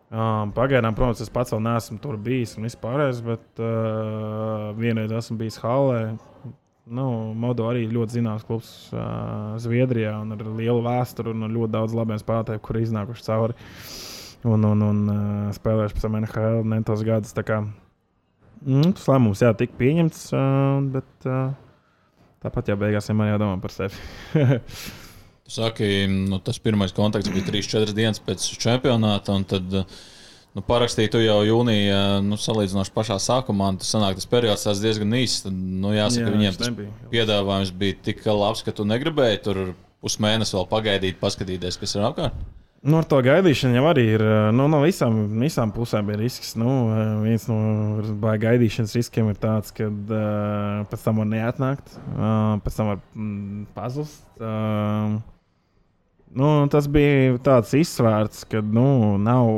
Um, 0.06 0.52
pagaidām, 0.54 0.94
protams, 0.94 1.18
es 1.24 1.30
pats 1.34 1.50
vēl 1.50 1.64
neesmu 1.64 1.96
tur 1.98 2.14
bijis 2.22 2.52
un 2.54 2.68
vispārējais, 2.68 3.22
bet 3.26 3.58
uh, 3.58 4.68
vienreiz 4.78 5.10
esmu 5.18 5.40
bijis 5.40 5.58
Hallē. 5.58 6.02
Nu, 6.86 7.06
Modo 7.34 7.64
arī 7.66 7.88
ļoti 7.90 8.20
zināms 8.20 8.44
klubs 8.46 8.68
uh, 8.94 9.56
Zviedrijā 9.58 10.12
ar 10.22 10.44
lielu 10.46 10.84
vēsturi 10.84 11.32
un 11.34 11.48
ļoti 11.50 11.74
daudz 11.74 11.96
labiem 11.98 12.20
spēlētājiem, 12.22 12.62
kuri 12.62 12.84
iznākuši 12.86 13.26
cauri 13.26 13.56
un, 14.46 14.68
un, 14.68 14.84
un 14.86 15.00
uh, 15.10 15.56
spēlējuši 15.56 15.96
pēc 15.96 16.06
tam 16.06 16.20
NHL 16.20 16.62
netos 16.70 17.02
gadus. 17.06 17.34
Nu, 18.66 18.92
tas 18.92 19.08
lēmums 19.10 19.42
jā, 19.42 19.50
tika 19.58 19.74
pieņemts, 19.80 20.22
uh, 20.38 20.78
bet 20.94 21.26
uh, 21.26 21.50
tāpat 22.46 22.70
jau 22.70 22.78
beigās 22.78 23.10
vienmēr 23.10 23.34
jādomā 23.34 23.58
par 23.66 23.74
sevi. 23.74 23.98
Tu 25.46 25.54
saki, 25.54 25.88
nu, 26.10 26.40
tas 26.42 26.58
pirmais 26.58 26.90
kontakts 26.94 27.30
bija 27.30 27.46
3-4 27.46 27.94
dienas 27.94 28.18
pēc 28.18 28.42
čempionāta, 28.58 29.36
un 29.38 29.44
tad 29.46 29.70
nu, 29.70 30.64
parakstīju 30.66 31.12
tu 31.14 31.20
jau 31.22 31.38
jūnijā, 31.46 32.00
nu, 32.26 32.38
salīdzinoši 32.40 32.94
pašā 32.96 33.20
sākumā. 33.22 33.70
Tas 33.78 33.92
sanāk, 33.94 34.18
tas 34.18 34.26
periods 34.30 34.66
tas 34.66 34.82
diezgan 34.82 35.14
īss. 35.20 35.44
Tad, 35.46 35.54
nu, 35.54 35.94
jāsaka, 35.94 36.26
Jā, 36.26 36.34
viņiem 36.34 36.58
tas 36.58 36.74
piedāvājums 37.12 37.70
bija 37.78 38.00
tik 38.08 38.26
labs, 38.26 38.64
ka 38.66 38.74
tu 38.74 38.88
negribēji 38.90 39.42
tur 39.46 39.62
pusmēnesi 40.02 40.58
vēl 40.58 40.66
pagaidīt, 40.72 41.20
paskatīties, 41.22 41.78
kas 41.78 41.94
ir 41.94 42.08
apkārt. 42.10 42.46
Nu, 42.86 43.00
ar 43.00 43.06
to 43.08 43.18
gaidīšanu 43.24 43.78
jau 43.78 43.86
arī 43.88 44.04
ir. 44.14 44.22
Nu, 44.54 44.66
no 44.70 44.82
visām, 44.84 45.22
visām 45.40 45.72
pusēm 45.74 46.10
ir 46.14 46.20
risks. 46.22 46.52
Nu, 46.58 46.74
viens 47.22 47.46
no 47.50 48.26
gaidīšanas 48.42 48.94
riskiem 48.98 49.30
ir 49.32 49.38
tāds, 49.42 49.72
ka 49.74 49.88
uh, 49.88 50.82
pēc 50.90 51.06
tam 51.06 51.22
var 51.22 51.30
neatnākt, 51.30 51.96
uh, 52.12 52.58
pēc 52.62 52.78
tam 52.78 52.92
var 52.92 53.00
mm, 53.14 53.64
pazust. 53.74 54.20
Uh, 54.38 55.16
Nu, 56.34 56.66
tas 56.70 56.88
bija 56.90 57.36
tāds 57.44 57.70
izsvērts, 57.78 58.44
ka 58.50 58.60
nu, 58.64 59.16
nav. 59.22 59.50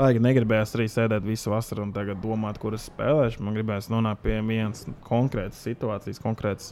Baigi 0.00 0.22
negribējās 0.24 0.74
arī 0.76 0.86
sēdēt 0.88 1.24
visu 1.26 1.50
vasaru 1.52 1.84
un 1.84 1.90
tagad 1.92 2.20
domāt, 2.22 2.60
kuras 2.60 2.86
spēlēšu. 2.88 3.42
Man 3.44 3.56
gribējās 3.56 3.90
nonākt 3.92 4.22
pie 4.24 4.38
vienas 4.40 4.86
konkrētas 5.04 5.60
situācijas, 5.66 6.20
konkrētas, 6.24 6.70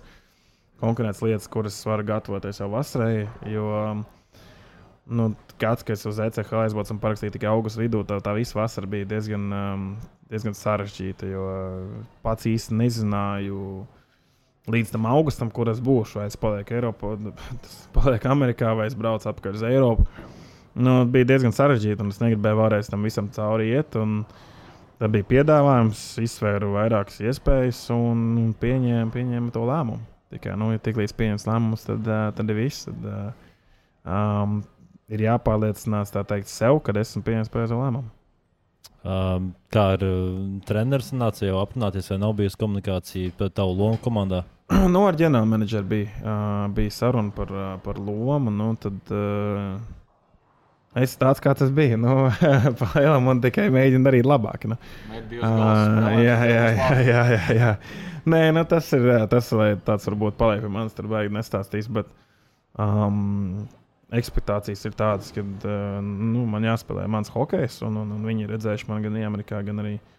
konkrētas 0.80 1.20
lietas, 1.24 1.49
kuras 1.53 1.80
var 1.88 2.05
gatavoties 2.09 2.62
jau 2.62 2.70
vasarai. 2.72 3.26
Jo 3.49 3.66
nu, 5.09 5.32
gads, 5.61 5.84
kad 5.84 5.96
es 5.96 6.07
uz 6.09 6.20
ECH 6.20 6.53
aizbraucu 6.62 6.94
un 6.94 7.03
parakstīju 7.03 7.36
tikai 7.36 7.51
augusta 7.51 7.80
vidū, 7.80 8.05
tā, 8.09 8.20
tā 8.24 8.34
visa 8.36 8.59
vasara 8.61 8.88
bija 8.90 9.09
diezgan, 9.09 9.46
um, 9.53 9.86
diezgan 10.32 10.57
sarežģīta. 10.57 11.28
Jo 11.32 11.46
pats 12.24 12.49
īsti 12.49 12.76
nezināju 12.76 13.62
līdz 14.73 14.93
tam 14.95 15.07
augustam, 15.11 15.53
kur 15.55 15.71
es 15.73 15.81
būšu. 15.85 16.21
Vai 16.21 16.27
es 16.31 16.39
palieku 16.41 16.77
Eiropā, 16.79 17.14
tas 17.64 17.79
paliek 17.95 18.27
Amerikā, 18.29 18.75
vai 18.79 18.89
es 18.91 18.97
braucu 18.99 19.31
atpakaļ 19.31 19.59
uz 19.59 19.64
Eiropu. 19.69 20.07
Nu, 20.79 21.01
bija 21.11 21.27
diezgan 21.33 21.55
sarežģīti, 21.57 22.05
un 22.05 22.12
es 22.12 22.21
negribēju 22.23 22.61
varēs 22.61 22.91
tam 22.93 23.07
visam 23.07 23.31
cauri 23.35 23.73
iet. 23.73 23.97
Tad 24.99 25.14
bija 25.14 25.27
piedāvājums, 25.31 26.03
izsvēru 26.23 26.73
vairākas 26.75 27.21
iespējas 27.23 27.85
un 27.95 28.53
pieņēmu, 28.59 29.12
pieņēmu 29.14 29.55
to 29.55 29.62
lēmumu. 29.66 30.03
Tikai 30.35 30.59
nu, 30.61 30.73
ja 30.75 30.83
tik 30.83 30.99
līdz 31.01 31.14
pieņems 31.19 31.47
lēmums, 31.49 31.87
tad, 31.87 32.09
tad 32.37 32.51
ir 32.53 32.59
viss. 32.59 32.89
Tad, 32.89 33.07
um, 34.05 34.59
ir 35.09 35.25
jāpārliecinās 35.25 36.12
teikt, 36.14 36.51
sev, 36.53 36.83
kad 36.85 36.99
esmu 37.01 37.25
pieņēmis 37.27 37.53
pareizo 37.55 37.79
lēmumu. 37.81 38.11
Um, 39.07 39.53
kā 39.72 39.84
ar 39.94 40.03
uh, 40.03 40.38
treneru 40.66 41.05
sanāca 41.07 41.46
jau 41.46 41.61
aprunāties, 41.61 42.09
vai 42.11 42.18
nav 42.18 42.34
bijusi 42.40 42.59
komunikācija 42.59 43.36
par 43.38 43.53
tavu 43.55 43.76
lomu 43.78 44.01
komandā? 44.03 44.42
nu, 44.94 45.05
ar 45.07 45.16
ģenerālmenedžeru 45.20 45.86
bija, 45.88 46.11
uh, 46.22 46.64
bija 46.74 46.96
saruna 46.96 47.30
par, 47.36 47.53
uh, 47.55 47.70
par 47.84 48.01
lomu. 48.03 48.51
Nu, 48.51 48.72
tad, 48.82 48.99
uh, 49.14 49.78
Es 50.96 51.12
tāds 51.20 51.38
kā 51.44 51.53
tas 51.55 51.70
bija. 51.74 51.99
Nu, 52.01 52.28
Palielam 52.80 53.26
man 53.28 53.42
tikai 53.44 53.68
mēģina 53.70 54.09
darīt 54.09 54.26
labāk. 54.26 54.64
Nu. 54.70 54.78
Uh, 55.12 56.09
jā, 56.24 56.38
jā, 56.49 56.64
jā, 56.74 56.88
jā, 57.07 57.24
jā, 57.34 57.42
jā. 57.59 57.72
Nē, 58.28 58.40
nu, 58.57 58.64
tas 58.68 58.88
ir 58.96 59.07
tas, 59.30 59.51
lai 59.57 59.70
tāds 59.84 60.09
varbūt 60.09 60.38
paliek 60.40 60.64
pie 60.64 60.72
manis, 60.72 60.96
tur 60.96 61.09
vajag 61.12 61.32
nestāstīs. 61.36 61.90
Bet, 61.92 62.09
um, 62.80 63.68
Expectācijas 64.09 64.87
ir 64.89 64.95
tādas, 64.97 65.33
ka 65.37 65.43
uh, 65.45 65.99
nu, 66.01 66.47
man 66.49 66.65
jāspēlē 66.65 67.05
mans 67.13 67.29
hokejs, 67.35 67.83
un, 67.85 67.99
un, 68.01 68.15
un 68.17 68.23
viņi 68.25 68.47
ir 68.47 68.55
redzējuši 68.55 68.89
man 68.89 69.05
gan 69.05 69.19
Amerikā, 69.29 69.61
gan 69.67 69.83
arī 69.83 69.99
uh, 69.99 70.15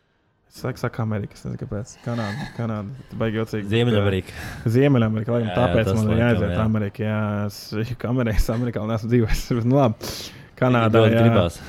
Es 0.49 0.61
saku, 0.63 0.79
saku 0.81 1.01
Amerika, 1.03 1.35
es 1.37 1.43
nezinu, 1.45 1.59
kāpēc. 1.61 1.91
Kanāda, 2.01 2.45
Kanāda. 2.55 3.27
Jocīgi. 3.35 3.67
Ziemeļamerika. 3.69 4.33
Ziemeļamerika, 4.73 5.35
laikam, 5.35 5.51
tāpēc 5.53 5.91
jā, 5.91 5.93
man 5.93 6.07
ir 6.09 6.21
jāaiziet 6.23 6.53
jā. 6.55 6.63
Amerikā. 6.63 7.03
Jā, 7.05 7.19
es 7.45 7.91
kamerēs 8.03 8.49
Amerikā 8.55 8.81
un 8.81 8.95
esmu 8.95 9.11
dzīvojis. 9.11 9.43
nu, 9.69 9.77
labi. 9.77 10.09
Kanādā. 10.57 11.03
Jā. 11.05 11.21
Gribās. 11.21 11.59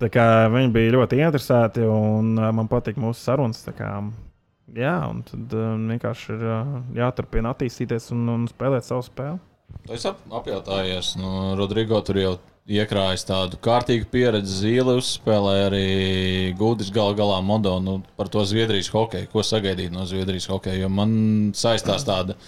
Tā 0.00 0.08
kā 0.08 0.24
viņi 0.54 0.72
bija 0.72 0.94
ļoti 0.96 1.20
interesēti 1.20 1.84
un 1.84 2.32
man 2.40 2.72
patīk 2.72 2.96
mūsu 3.02 3.20
sarunas. 3.20 3.60
Kā, 3.76 3.92
jā, 4.72 4.96
un 5.12 5.20
tad 5.28 5.52
vienkārši 5.92 6.32
ir 6.32 6.46
jāturpina 6.96 7.52
attīstīties 7.52 8.08
un, 8.16 8.24
un 8.38 8.48
spēlēt 8.48 8.88
savu 8.88 9.04
spēli. 9.04 9.36
Esi 9.90 10.06
ap, 10.10 10.20
apjautājies, 10.40 11.16
nu, 11.18 11.30
Rodrigo 11.58 11.98
tur 12.06 12.20
jau 12.20 12.34
iekrājis 12.70 13.26
tādu 13.26 13.58
kārtīgu 13.62 14.06
pieredzi. 14.12 14.56
Zīle 14.62 14.94
uzspēlēja 15.00 15.68
arī 15.70 15.86
Gudis 16.58 16.92
gal 16.94 17.16
galā 17.18 17.40
modo 17.42 17.76
nu, 17.82 17.96
par 18.18 18.30
to 18.30 18.44
Zviedrijas 18.46 18.92
hokeju. 18.94 19.30
Ko 19.32 19.42
sagaidīt 19.46 19.90
no 19.94 20.06
Zviedrijas 20.06 20.46
hokeja? 20.50 20.84
Jo 20.84 20.90
man 20.92 21.12
saistās 21.58 22.06
tāda 22.06 22.38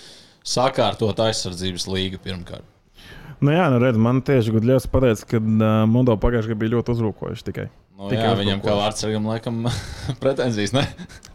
sakārtot 0.46 1.18
aizsardzības 1.22 1.88
līga 1.90 2.22
pirmkārt. 2.22 2.68
Nu 3.42 3.50
jā, 3.50 3.64
nu 3.74 3.80
redz, 3.82 3.98
man 3.98 4.20
tieši 4.22 4.54
Gudļevs 4.54 4.86
pateica, 4.92 5.26
ka 5.32 5.40
uh, 5.42 5.64
Mondo 5.90 6.14
pagājušajā 6.22 6.54
gadā 6.54 6.60
bija 6.60 6.74
ļoti 6.76 6.94
uzrūkojuši 6.94 7.46
tikai. 7.48 7.66
Nu, 7.98 8.06
tikai 8.10 8.28
jā, 8.28 8.36
viņam 8.38 8.62
kā 8.62 8.76
vārdsargam 8.78 9.26
laikam 9.26 9.64
pretenzijas, 10.22 10.76
ne? 10.76 10.86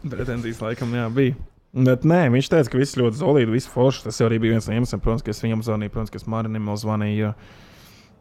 pretenzijas 0.08 0.62
laikam, 0.64 0.96
jā, 0.96 1.04
bija. 1.12 1.36
Bet 1.76 2.04
nē, 2.08 2.24
viņš 2.32 2.48
teica, 2.48 2.72
ka 2.72 2.78
viss 2.80 2.96
ļoti 2.96 3.20
solīdi, 3.20 3.52
viss 3.52 3.68
forši. 3.70 4.06
Tas 4.06 4.20
arī 4.24 4.38
bija 4.40 4.56
viens 4.56 4.68
no 4.68 4.76
iemesliem, 4.76 5.02
protams, 5.04 5.24
ka 5.24 5.34
es 5.34 5.42
viņam 5.44 5.64
zvanīju, 5.66 5.92
protams, 5.94 6.12
ka 6.14 6.20
es 6.20 6.28
Marinam 6.30 6.70
zvanīju. 6.80 7.18
Jo 7.28 7.32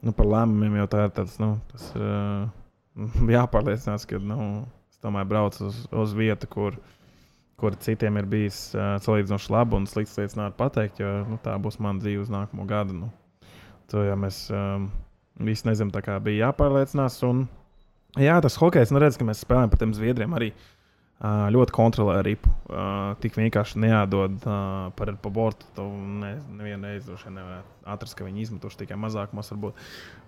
nu, 0.05 0.13
par 0.15 0.29
lēmumiem 0.29 0.77
jau 0.81 0.87
tā 0.91 1.05
ir 1.07 1.15
tāds, 1.15 1.37
nu, 1.41 1.55
tas 1.71 1.87
ir 1.95 2.05
uh, 2.05 3.07
jāpārliecinās, 3.37 4.05
ka 4.09 4.21
nu, 4.21 4.39
es 4.91 5.01
tomēr 5.03 5.27
braucu 5.29 5.67
uz, 5.69 5.81
uz 5.89 6.15
vietu, 6.17 6.49
kur, 6.51 6.77
kur 7.59 7.77
citiem 7.81 8.19
ir 8.21 8.29
bijis 8.29 8.61
uh, 8.75 8.95
salīdzinoši 9.03 9.53
labi 9.53 9.79
un 9.79 9.89
slikts 9.89 10.17
lietas 10.19 10.37
nevar 10.39 10.55
pateikt, 10.59 11.01
jo 11.03 11.13
nu, 11.27 11.41
tā 11.43 11.57
būs 11.61 11.79
mana 11.83 12.03
dzīve 12.03 12.25
uz 12.25 12.33
nākamo 12.33 12.67
gadu. 12.69 12.97
Nu. 12.97 13.11
To 13.91 14.03
jau 14.03 14.17
mēs 14.19 14.45
um, 14.51 14.89
visi 15.47 15.69
nezinām, 15.69 15.93
tā 15.95 16.03
kā 16.05 16.17
bija 16.23 16.49
jāpārliecinās. 16.49 17.21
Un, 17.27 17.45
jā, 18.19 18.37
tas 18.43 18.59
hokejs, 18.59 18.91
nu 18.93 19.01
redz, 19.01 19.19
ka 19.19 19.27
mēs 19.27 19.45
spēlējam 19.45 19.71
par 19.73 19.81
tiem 19.81 19.95
zviedriem 19.95 20.35
arī. 20.37 20.51
Uh, 20.51 20.76
ļoti 21.17 21.73
kontrolē 21.73 22.19
ripu. 22.25 22.51
Tik 23.23 23.37
vienkārši 23.39 23.79
neādod 23.81 24.37
par 24.43 25.11
pa 25.21 25.31
bortu. 25.33 25.65
Tu 25.75 25.85
ne, 26.21 26.35
nevienu 26.59 26.91
reizi 26.91 27.07
droši 27.07 27.29
vien 27.29 27.39
nevar 27.39 27.63
atrast, 27.89 28.17
ka 28.17 28.27
viņi 28.27 28.43
izmetuši 28.45 28.83
tikai 28.83 28.99
mazākumos. 29.01 29.49
Varbūt. 29.53 29.81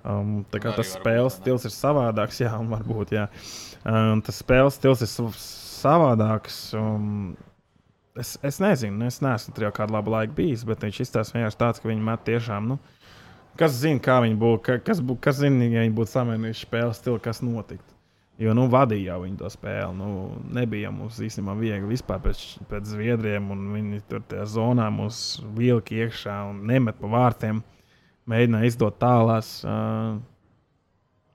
Um, 0.10 0.40
tā 0.50 0.62
kā 0.64 0.74
tas 0.74 0.96
spēles 0.96 1.38
stils 1.38 1.68
ir 1.68 1.76
savādāks, 1.76 2.40
jā, 2.42 2.54
un 2.58 2.72
varbūt, 2.72 3.14
jā. 3.14 3.28
Um, 3.84 4.24
tas 4.26 4.40
spēles 4.42 4.80
stils 4.80 5.04
ir 5.06 5.12
savādāks. 5.12 6.62
Um, 6.80 7.36
es, 8.18 8.38
es 8.42 8.62
nezinu, 8.64 9.04
es 9.06 9.20
neesmu 9.22 9.54
tur 9.54 9.68
jau 9.68 9.76
kādu 9.82 9.98
labu 9.98 10.16
laiku 10.16 10.40
bijis, 10.40 10.66
bet 10.66 10.88
viņš 10.88 11.04
izstāsta 11.06 11.38
vienkārši 11.38 11.60
tāds, 11.60 11.84
ka 11.84 11.92
viņi 11.92 12.08
met 12.10 12.26
tiešām. 12.26 12.74
Nu, 12.74 12.80
Kas 13.60 13.74
zina, 13.76 14.00
kā 14.00 14.22
viņi 14.24 14.38
būtu, 14.40 14.78
kas, 14.88 15.02
bū, 15.04 15.18
kas 15.20 15.42
zina, 15.42 15.66
ja 15.68 15.82
viņi 15.84 15.92
būtu 15.98 16.14
samainījuši 16.14 16.64
spēles 16.64 17.02
stilu, 17.02 17.20
kas 17.20 17.42
notiktu. 17.44 17.99
Jo 18.40 18.54
nu, 18.56 18.70
vadīja 18.72 19.18
jau 19.18 19.32
to 19.42 19.50
spēli. 19.52 19.92
Nu, 20.00 20.10
nebija 20.56 20.94
mums 20.96 21.18
īstenībā 21.20 21.58
viegli 21.60 21.92
vispār 21.92 22.22
pēc, 22.24 22.44
pēc 22.70 22.88
zviedriem. 22.88 23.50
Viņi 23.74 24.00
tur 24.08 24.24
tajā 24.32 24.46
zonā 24.54 24.86
mūs 24.96 25.42
vilka 25.58 25.98
iekšā 25.98 26.38
un 26.48 26.62
nemet 26.70 26.96
pa 27.02 27.10
vārtiem. 27.12 27.60
Mēģināja 28.30 28.70
izdot 28.72 28.96
tālās. 29.02 29.50
Uh, 29.68 30.22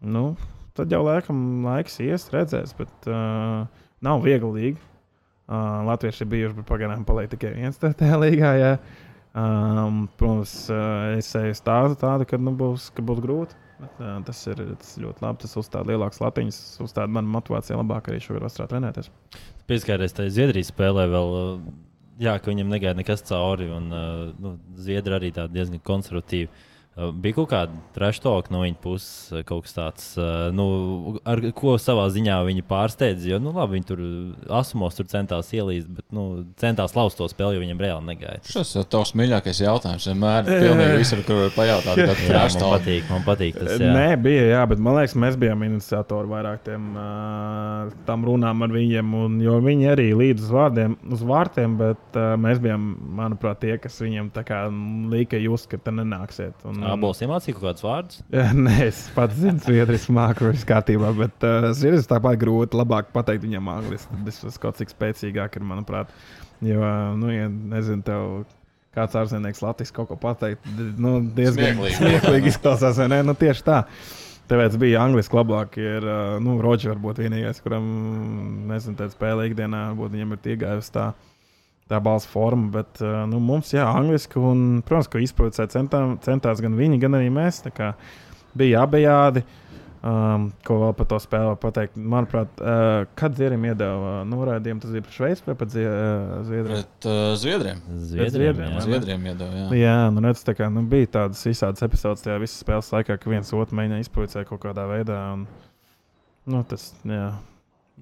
nu, 0.01 0.25
tad 0.73 0.93
jau 0.97 1.03
laikam 1.05 1.67
laiks 1.67 2.01
ies, 2.01 2.25
redzēs. 2.33 2.73
Bet 2.79 3.11
uh, 3.11 3.69
nav 4.01 4.25
viegli 4.25 4.53
līga. 4.57 4.91
Uh, 5.45 5.83
Latvieši 5.91 6.25
ir 6.25 6.31
bijuši 6.33 6.65
pagaidām 6.65 7.05
paliek 7.05 7.29
tikai 7.35 7.53
viens 7.59 7.77
tajā 7.85 8.17
līgā. 8.17 8.55
Jā. 8.63 8.73
Um, 9.35 10.07
protams, 10.17 10.57
uh, 10.73 11.19
es 11.19 11.29
eju 11.37 11.53
stāstu 11.59 12.01
tādu, 12.01 12.25
ka 12.31 12.41
nu, 12.41 12.57
būs, 12.57 12.89
ka 12.97 13.05
būs 13.05 13.21
grūti. 13.21 13.61
Bet, 13.85 14.03
uh, 14.03 14.19
tas, 14.27 14.43
ir, 14.51 14.61
tas 14.81 14.93
ļoti 15.01 15.25
labi. 15.25 15.43
Tas 15.45 15.57
uzstāda 15.61 15.93
lielākas 15.93 16.21
latiņas, 16.25 16.61
uzstāda 16.85 17.15
manu 17.15 17.33
motivāciju 17.37 17.81
labāk 17.81 18.11
arī 18.11 18.21
šogad 18.25 18.47
vasarā 18.49 18.69
trenēties. 18.73 19.11
Pieskāries 19.71 20.17
tajā 20.17 20.35
Zviedrijas 20.35 20.73
spēlē 20.75 21.09
vēl. 21.13 21.35
Jā, 22.23 22.37
ka 22.39 22.53
viņam 22.53 22.71
negaida 22.71 22.99
nekas 23.01 23.25
cauri, 23.27 23.67
un 23.75 23.89
nu, 23.91 24.55
Zviedri 24.79 25.17
arī 25.17 25.33
diezgan 25.35 25.81
konservatīvi. 25.83 26.47
Uh, 26.47 26.74
Bija 26.95 27.35
kaut 27.41 27.49
kāda 27.51 27.79
trešdaļa 27.97 28.53
no 28.55 28.61
viņa 28.63 28.77
puses, 28.79 29.33
kaut 29.49 29.65
kas 29.67 29.75
tāds, 29.75 30.05
nu, 30.55 30.67
ar 31.27 31.41
ko 31.57 31.75
savā 31.83 32.05
ziņā 32.15 32.37
viņi 32.47 32.63
pārsteidza. 32.71 33.27
Jo, 33.33 33.41
nu, 33.43 33.51
labi, 33.57 33.81
viņi 33.81 33.89
tur 33.89 34.03
asumos 34.55 34.95
tur 34.95 35.09
centās 35.11 35.51
ielīst, 35.57 35.89
bet 35.91 36.07
nu, 36.15 36.45
centās 36.61 36.95
laust 36.95 37.19
to 37.19 37.27
spēli, 37.31 37.57
jo 37.59 37.65
viņam 37.65 37.83
reāli 37.83 38.09
negaidīja. 38.13 38.53
Tas 38.55 38.71
ir 38.79 38.87
tavs 38.95 39.11
mīļākais 39.19 39.63
jautājums. 39.65 40.07
Vienmēr 40.13 40.47
pilnīgi 40.47 41.01
visur, 41.01 41.25
kur 41.27 41.41
var 41.41 41.57
pajautāt, 41.57 41.99
kāda 41.99 42.15
ir 42.15 42.31
tā 42.31 42.45
līnija. 42.45 42.61
Man 42.61 42.77
patīk, 42.77 43.11
man 43.11 43.27
patīk 43.27 43.59
tas. 43.59 43.75
Jā. 43.83 43.91
Nē, 43.99 44.07
bija, 44.29 44.47
jā, 44.53 44.63
bet 44.71 44.85
man 44.87 44.99
liekas, 45.01 45.17
mēs 45.25 45.41
bijām 45.43 45.67
iniciatori 45.67 46.31
vairāk 46.31 46.63
tiem, 46.69 46.87
uh, 46.95 47.91
tam 48.07 48.29
runām 48.29 48.63
ar 48.69 48.75
viņiem, 48.75 49.19
un, 49.19 49.41
jo 49.43 49.59
viņi 49.67 49.91
arī 49.97 50.07
līdz 50.21 50.47
uz, 50.47 50.55
vārdiem, 50.55 50.95
uz 51.11 51.27
vārtiem, 51.27 51.75
bet 51.81 52.21
uh, 52.21 52.37
mēs 52.39 52.63
bijām, 52.63 52.87
manuprāt, 53.19 53.65
tie, 53.67 53.75
kas 53.83 53.99
viņiem 54.05 54.31
tā 54.35 54.47
kā 54.47 54.65
lika 55.11 55.43
just, 55.43 55.67
ka 55.73 55.83
te 55.83 55.95
nenāksiet. 55.99 56.63
Un, 56.71 56.84
Abols 56.93 57.23
iemācīja 57.25 57.57
kaut 57.57 57.67
kādus 57.69 57.85
vārdus? 57.85 58.21
Nē, 58.67 58.75
es 58.89 59.05
pats 59.15 59.39
zinu, 59.41 59.61
zviedrijas 59.65 60.09
māku, 60.13 60.51
viss 60.53 60.67
kārtībā, 60.69 61.13
bet 61.19 61.47
uh, 61.47 61.71
zviedrijas 61.77 62.11
tāpat 62.11 62.41
grūti. 62.41 62.79
Labāk 62.81 63.13
pateikt 63.15 63.47
viņam 63.47 63.71
angliski. 63.77 64.21
Tas 64.27 64.61
kaut 64.63 64.81
cik 64.81 64.93
spēcīgāk 64.93 65.59
ir, 65.59 65.67
manuprāt. 65.69 66.13
Jo, 66.65 66.83
nu, 67.19 67.31
ja 67.33 67.49
nezinu, 67.51 68.05
tev 68.07 68.45
kāds 68.95 69.17
ārzemnieks 69.19 69.63
Latvijas 69.65 69.93
kaut 69.95 70.13
ko 70.13 70.19
pateikt, 70.21 70.67
nu, 71.03 71.17
diezgan 71.35 71.81
smieklīgi 71.97 72.53
izklausās, 72.53 73.01
vai 73.03 73.09
ne? 73.11 73.25
Nu, 73.27 73.35
tieši 73.39 73.67
tā. 73.67 73.83
Tāpēc 74.51 74.77
bija 74.79 75.01
angliski 75.01 75.39
labāk. 75.39 75.79
Ir 75.81 76.05
nu, 76.45 76.59
Rodžers, 76.63 76.95
varbūt 76.95 77.23
vienīgais, 77.25 77.63
kuram, 77.65 77.87
nezinu, 78.71 78.99
tāda 79.01 79.17
spēle 79.17 79.49
ikdienā, 79.49 79.87
varbūt 79.93 80.15
viņam 80.15 80.37
ir 80.37 80.51
iegājusi 80.55 80.93
tā 80.95 81.13
tā 81.91 82.01
balss 82.05 82.29
forma. 82.31 82.71
Bet 82.79 83.03
nu, 83.31 83.41
mums, 83.45 83.75
jā, 83.75 83.87
angliski, 83.89 84.41
un, 84.41 84.81
protams, 84.87 85.11
ka 85.13 85.23
izpildīt 85.23 85.75
centās 86.25 86.65
gan 86.65 86.79
viņi, 86.79 87.03
gan 87.03 87.19
arī 87.21 87.29
mēs. 87.35 87.65
Bija 88.55 88.87
abejādi. 88.87 89.45
Um, 90.05 90.51
ko 90.69 90.75
vēl 90.83 90.91
par 90.99 91.07
to 91.09 91.17
spēli 91.23 91.53
pateikt? 91.63 91.95
Manuprāt, 91.97 92.59
uh, 92.61 93.07
kad 93.17 93.39
Zviedriem 93.39 93.63
iedeva 93.71 94.11
uh, 94.11 94.27
norādījumu, 94.29 94.83
tas 94.83 94.93
bija 94.93 95.05
pret 95.07 95.17
Šveici 95.17 95.47
vai 95.47 95.55
pret 95.57 95.73
Zie 95.73 95.85
uh, 95.89 96.35
Zviedriem? 96.45 96.75
Pret 96.75 97.07
uh, 97.09 97.21
Zviedriem. 97.41 97.81
Zviedriem, 97.89 98.35
Zviedriem, 98.35 98.75
jā. 98.75 98.83
Zviedriem 98.85 99.25
iedeva. 99.31 99.63
Jā, 99.63 99.79
jā 99.81 99.95
nu, 100.13 100.25
redz, 100.27 100.45
kā, 100.59 100.69
nu, 100.75 100.85
bija 100.93 101.09
tādas 101.17 101.41
visādas 101.49 101.87
epizodes 101.89 102.27
tajā 102.27 102.37
visas 102.43 102.61
spēles 102.61 102.93
laikā, 102.93 103.17
ka 103.23 103.33
viens 103.33 103.55
otru 103.57 103.81
mēģināja 103.81 104.05
izpildīt 104.05 104.51
kaut 104.51 104.61
kādā 104.67 104.85
veidā. 104.93 105.23
Un, 105.39 105.49
nu, 106.53 106.61
tas, 106.69 106.91
jā. 107.01 107.31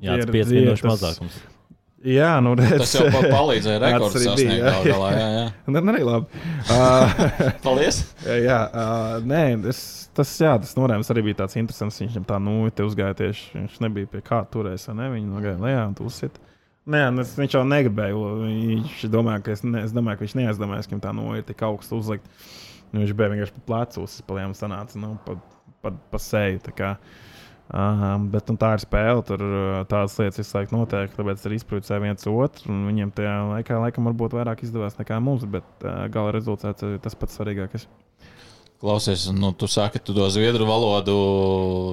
Jā, 0.02 0.18
tas 0.24 0.34
bija 0.34 0.50
5 0.50 0.58
minūšu 0.58 0.90
mazākums. 0.90 1.38
Jā, 2.02 2.32
nu, 2.42 2.56
redz, 2.58 2.80
tas 2.82 2.92
jau 2.96 3.06
palīdzēja 3.12 3.78
rekordu 3.78 4.20
sasniegt. 4.24 4.56
Jā, 4.58 4.72
galā, 4.88 5.10
jā, 5.14 5.26
jā. 5.36 5.42
jā. 5.70 5.82
arī 5.92 6.06
labi. 6.06 6.40
Uh, 6.72 7.52
Paldies! 7.62 8.00
jā, 8.26 8.58
uh, 8.70 9.18
nē, 9.26 9.42
es, 9.70 9.82
tas, 10.14 10.30
jā, 10.40 10.54
tas 10.62 10.72
norēms 10.78 11.10
arī 11.14 11.24
bija 11.28 11.42
tāds 11.42 11.58
interesants. 11.60 12.00
Viņš 12.02 12.16
tam 12.18 12.26
tā 12.26 12.38
nu, 12.42 12.54
te 12.74 12.86
uzgāja 12.86 13.14
tieši. 13.18 13.44
Viņš 13.54 13.78
nebija 13.84 14.10
pie 14.10 14.22
kā 14.26 14.40
turēs, 14.50 14.88
ne? 14.94 15.10
Viņi 15.14 15.30
nogāja 15.30 15.60
lejā 15.62 15.84
un 15.90 15.94
tu 15.98 16.06
uzsit. 16.10 16.38
Nē, 16.90 17.04
es, 17.22 17.36
viņš 17.38 17.58
jau 17.58 17.62
negribēja. 17.70 18.18
Viņš 18.42 19.06
domāja, 19.12 19.44
ka 19.46 19.54
es, 19.54 19.62
ne, 19.66 19.84
es 19.86 19.94
domāju, 19.94 20.18
ka 20.18 20.26
viņš 20.26 20.36
neaizdomājas, 20.40 20.88
ka 20.88 20.96
viņam 20.96 21.04
tā 21.04 21.14
nu 21.18 21.26
ir 21.38 21.46
tik 21.46 21.62
augstu 21.66 22.00
uzlikt. 22.02 22.26
Viņš 22.92 23.14
bija 23.18 23.30
vienkārši 23.32 23.58
pa 23.58 23.66
plecu 23.70 24.06
uzspēlējām 24.06 24.56
sanāca, 24.58 24.98
nu, 25.00 25.14
pa, 25.26 25.38
pa, 25.84 25.94
pa 26.10 26.22
seju. 26.22 26.64
Uh, 27.72 28.18
bet 28.28 28.50
nu, 28.52 28.58
tā 28.60 28.74
ir 28.76 28.82
spēle, 28.82 29.22
tur 29.24 29.42
tādas 29.88 30.18
lietas 30.20 30.42
visu 30.42 30.56
laiku 30.58 30.76
notiek. 30.76 31.12
Tāpēc 31.16 31.46
ir 31.48 31.56
izpildījusi 31.56 32.00
viens 32.04 32.26
otru. 32.28 32.78
Viņiem 32.88 33.12
tajā 33.16 33.36
laikā, 33.48 33.78
laikam, 33.80 34.10
varbūt 34.10 34.36
vairāk 34.36 34.64
izdevās 34.66 34.98
nekā 34.98 35.16
mums, 35.24 35.46
bet 35.48 35.86
uh, 35.86 36.04
gala 36.12 36.34
rezultāts 36.36 36.84
ir 36.84 36.98
tas 37.00 37.16
pats 37.16 37.38
svarīgākais. 37.38 37.86
Klausies, 38.82 39.28
nu, 39.30 39.52
tu 39.54 39.68
saki, 39.70 40.00
tu 40.02 40.12
to 40.12 40.26
zviedru 40.34 40.66
valodu 40.66 41.14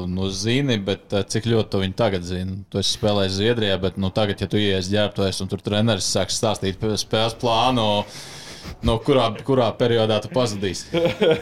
nu, 0.10 0.26
zini, 0.34 0.80
bet 0.82 1.14
cik 1.30 1.46
ļoti 1.46 1.70
tu 1.70 1.82
viņu 1.84 1.96
tagad 1.96 2.26
zini? 2.26 2.64
Tu 2.74 2.82
esi 2.82 2.96
spēlējis 2.96 3.36
Zviedrijā, 3.38 3.76
bet 3.84 4.00
nu, 4.02 4.10
tagad, 4.10 4.42
ja 4.42 4.50
tu 4.50 4.58
ienāc 4.58 4.90
ģērbtuvēs 4.90 5.44
un 5.46 5.52
tur 5.52 5.62
treneris 5.62 6.10
sāks 6.10 6.42
stāstīt 6.42 6.82
par 6.82 6.98
spēles 6.98 7.38
plānu, 7.38 7.86
No 8.86 8.98
kurā, 9.04 9.30
kurā 9.44 9.70
periodā 9.80 10.20
tu 10.24 10.30
pazudīsi? 10.34 10.92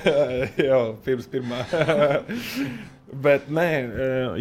Jā, 0.67 0.79
pirms 1.05 1.27
pirmā. 1.31 1.63
Bet, 3.07 3.45
nē, 3.47 3.67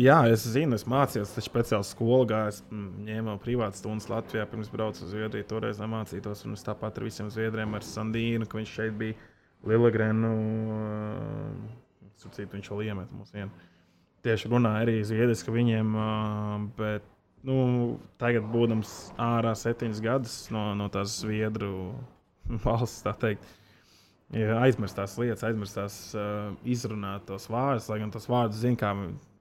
jā, 0.03 0.17
es 0.35 0.43
zinu, 0.51 0.75
es 0.75 0.83
mācījos, 0.91 1.37
tas 1.37 1.47
speciāli 1.47 1.87
skolā 1.87 2.25
gāju. 2.33 2.51
Es 2.51 2.59
ņēmu 3.07 3.37
privātu 3.45 3.79
stundas 3.79 4.09
Latvijā, 4.11 4.43
pirms 4.51 4.73
braucu 4.73 5.05
uz 5.05 5.13
Zviedriju. 5.13 5.47
Toreiz 5.47 5.79
nemācītos, 5.79 6.43
un 6.49 6.57
es 6.59 6.67
tāpat 6.67 6.99
ar 6.99 7.07
visiem 7.07 7.31
zviedriem, 7.31 7.77
ar 7.79 7.87
Sandīnu, 7.87 8.49
ka 8.51 8.59
viņš 8.59 8.73
šeit 8.75 8.97
bija 8.99 9.15
Lielgrenu. 9.71 10.33
Citu 12.19 12.49
viņš 12.57 12.73
vēl 12.73 12.89
iemet 12.89 13.13
mums 13.15 13.31
vienu. 13.37 13.53
Tieši 14.27 14.51
runāja 14.51 14.83
arī 14.83 14.97
zviedriski 15.07 15.55
viņiem, 15.55 15.93
bet 16.75 17.07
nu, 17.47 17.59
tagad, 18.19 18.49
būdams 18.51 18.97
ārā 19.23 19.53
septiņus 19.55 20.03
gadus 20.03 20.35
no, 20.51 20.73
no 20.75 20.89
tās 20.91 21.21
Zviedru 21.21 21.93
valsts, 22.65 23.05
tā 23.07 23.15
teikt, 23.21 23.47
ja 24.35 24.59
aizmirst 24.65 24.99
tās 24.99 25.15
lietas, 25.21 25.45
aizmirst 25.47 25.79
tās 25.79 25.97
uh, 26.17 26.51
izrunāt 26.65 27.27
tos 27.29 27.49
vārdus, 27.53 27.91
lai 27.93 28.01
gan 28.03 28.13
tos 28.15 28.29
vārdus 28.31 28.63
zina, 28.65 28.79
kā 28.81 28.95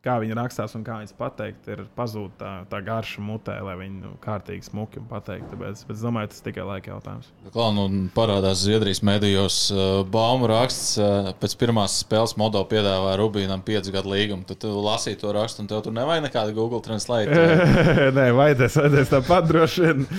kā 0.05 0.19
viņi 0.21 0.36
rakstās 0.38 0.75
un 0.77 0.83
kā 0.86 0.99
viņas 1.01 1.15
pateikt, 1.17 1.67
ir 1.71 1.83
pazūd 1.97 2.36
tā, 2.39 2.51
tā 2.69 2.81
garša 2.86 3.23
mutē, 3.25 3.55
lai 3.65 3.75
viņi 3.79 4.01
nu, 4.03 4.11
kārtīgi 4.21 4.67
smuki 4.67 5.01
un 5.01 5.07
pateikt. 5.09 5.47
Tāpēc, 5.51 5.81
bet 5.88 5.97
es 5.97 6.03
domāju, 6.05 6.29
tas 6.31 6.41
ir 6.41 6.47
tikai 6.49 6.65
laika 6.67 6.91
jautājums. 6.93 7.31
Klā, 7.53 7.69
nu, 7.75 7.86
parādās 8.15 8.61
Zviedrijas 8.61 9.01
medijos 9.05 9.59
uh, 9.73 10.03
baumu 10.11 10.49
raksts. 10.51 10.95
Uh, 11.01 11.31
pēc 11.41 11.57
pirmās 11.61 11.99
spēles 12.03 12.36
Moldova 12.41 12.69
piedāvāja 12.69 13.17
Rubīnam 13.21 13.65
5 13.65 13.89
gadu 13.95 14.13
līgumu. 14.13 14.45
Tad 14.49 14.61
tu 14.61 14.73
lasīji 14.86 15.21
to 15.23 15.33
rakstu, 15.36 15.65
un 15.65 15.71
tev 15.71 15.81
tur 15.86 15.95
nevajag 15.95 16.27
nekāda 16.27 16.53
Google 16.55 16.83
Translate. 16.86 17.41
Nē, 18.17 18.29
vajadzēs, 18.38 18.77
vajadzēs 18.83 19.13
tāpat 19.15 19.49
droši 19.51 19.88
vien. 19.88 20.05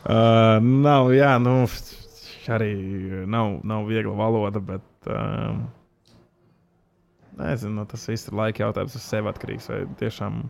Uh, 0.00 0.56
nav, 0.64 1.10
jā, 1.12 1.34
nu, 1.42 1.66
arī 2.54 2.72
nav, 3.30 3.60
nav 3.66 3.86
viegla 3.90 4.16
valoda, 4.16 4.62
bet. 4.72 4.88
Uh, 5.06 5.60
Nezinu, 7.40 7.72
nu, 7.72 7.84
tas 7.88 8.02
viss 8.08 8.28
ir 8.28 8.36
laika 8.36 8.66
jautājums. 8.66 8.94
Tas 8.96 9.04
sev 9.08 9.28
atkarīgs. 9.30 9.68
Vai 9.70 9.78
tiešām, 10.00 10.40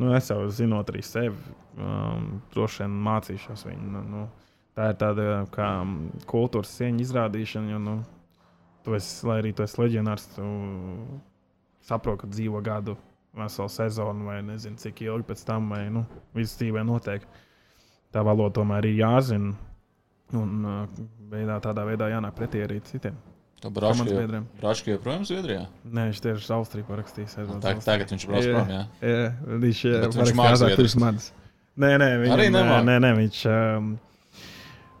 nu, 0.00 0.12
es 0.16 0.30
jau 0.30 0.38
zinot 0.54 0.88
arī 0.92 1.02
sevi, 1.04 1.56
um, 1.76 2.38
droši 2.54 2.84
vien 2.84 2.94
mācīšos 3.08 3.66
viņu. 3.68 3.90
Nu, 3.92 4.04
nu, 4.12 4.22
tā 4.78 4.92
ir 4.92 5.00
tāda 5.02 5.26
kā 5.52 5.68
kultūras 6.30 6.72
cieņa 6.78 7.04
izrādīšana. 7.04 7.74
Jo, 7.74 7.82
nu, 7.82 7.98
tu 8.86 8.96
esi, 8.96 9.26
lai 9.28 9.40
arī 9.42 9.52
tu 9.52 9.66
esi 9.66 9.82
leģionārs, 9.82 10.30
tu 10.36 10.48
saproti, 11.88 12.22
ka 12.22 12.32
dzīvo 12.32 12.62
gadu, 12.64 12.96
veselu 13.36 13.72
sezonu 13.72 14.30
vai 14.30 14.40
nezinu, 14.46 14.80
cik 14.80 15.04
ilgi 15.04 15.28
pēc 15.28 15.44
tam, 15.48 15.68
vai 15.74 15.86
nu, 15.92 16.06
viss 16.36 16.56
dzīvē 16.60 16.84
notiek. 16.88 17.26
Tā 18.14 18.24
valoda 18.24 18.62
tomēr 18.62 18.88
ir 18.88 19.02
jāzina. 19.02 19.52
Un 20.36 20.64
uh, 20.68 20.82
veidā, 21.32 21.56
tādā 21.64 21.86
veidā 21.88 22.10
jānāk 22.12 22.36
pretī 22.36 22.60
arī 22.64 22.82
citiem. 22.84 23.16
Braškī 24.62 24.92
joprojām 24.92 25.24
Zviedrijā? 25.26 25.64
Nē, 25.82 26.08
viņš 26.10 26.20
tieši 26.22 26.44
uz 26.44 26.50
Austriju 26.54 26.86
parakstījis. 26.86 27.38
Tā, 27.64 27.72
tagad 27.82 28.12
viņš 28.14 28.26
brauc 28.30 28.46
prom, 28.52 28.68
jā? 28.70 28.82
Jā, 29.02 29.24
viņš, 29.64 29.80
viņš 30.14 30.34
mākslinieks 30.38 30.78
pirms 30.78 30.94
manis. 31.02 31.26
Nē, 31.78 31.90
nē, 31.98 32.08
viņam, 32.22 32.34
arī 32.36 32.46
nemāk. 32.54 32.84
Nē, 32.86 32.94
nē, 33.02 33.10
viņš, 33.18 33.40
um, 33.50 33.90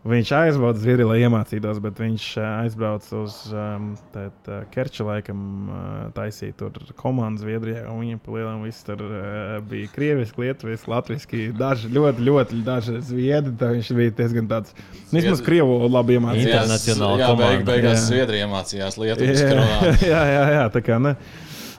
Viņš 0.06 0.30
aizbrauca 0.30 0.78
uz 0.78 0.84
Zviedriju, 0.84 1.08
lai 1.10 1.16
iemācītos, 1.26 1.80
bet 1.82 1.98
viņš 1.98 2.26
uh, 2.38 2.44
aizbrauca 2.62 3.16
uz 3.18 3.38
um, 3.50 3.88
uh, 4.14 4.60
Kerča 4.70 5.04
laikam, 5.08 5.40
uh, 5.66 5.88
taisīt 6.14 6.54
tur 6.60 6.76
komandu 7.00 7.42
Zviedrijā. 7.42 7.82
Viņam 7.90 8.20
palielinājumā 8.22 8.68
viss 8.68 8.86
tur 8.86 9.02
uh, 9.02 9.56
bija 9.68 9.90
krieviski, 9.96 10.44
lietuviski, 10.46 10.92
latviski. 10.92 11.42
Daži 11.58 11.90
ļoti, 11.96 12.24
ļoti 12.30 12.60
daži 12.68 13.02
zviedri. 13.10 13.56
Tā 13.58 13.72
viņš 13.74 13.92
bija 13.98 14.14
diezgan 14.22 14.48
tāds- 14.54 14.78
vismaz 15.16 15.42
krievu 15.44 15.80
labi 15.90 16.20
iemācījies. 16.20 16.54
Internacionāli. 16.54 17.24
Jā, 17.24 17.34
beig, 17.42 17.66
beigās 17.66 18.06
Zviedrija 18.06 18.46
iemācījās 18.46 19.02
lietuviski 19.02 19.50
runāt. 19.58 20.02
Jā, 20.12 20.22
jā, 20.30 20.42
jā, 20.54 20.64
tā 20.72 20.84
kā 20.84 21.02
ne. 21.02 21.18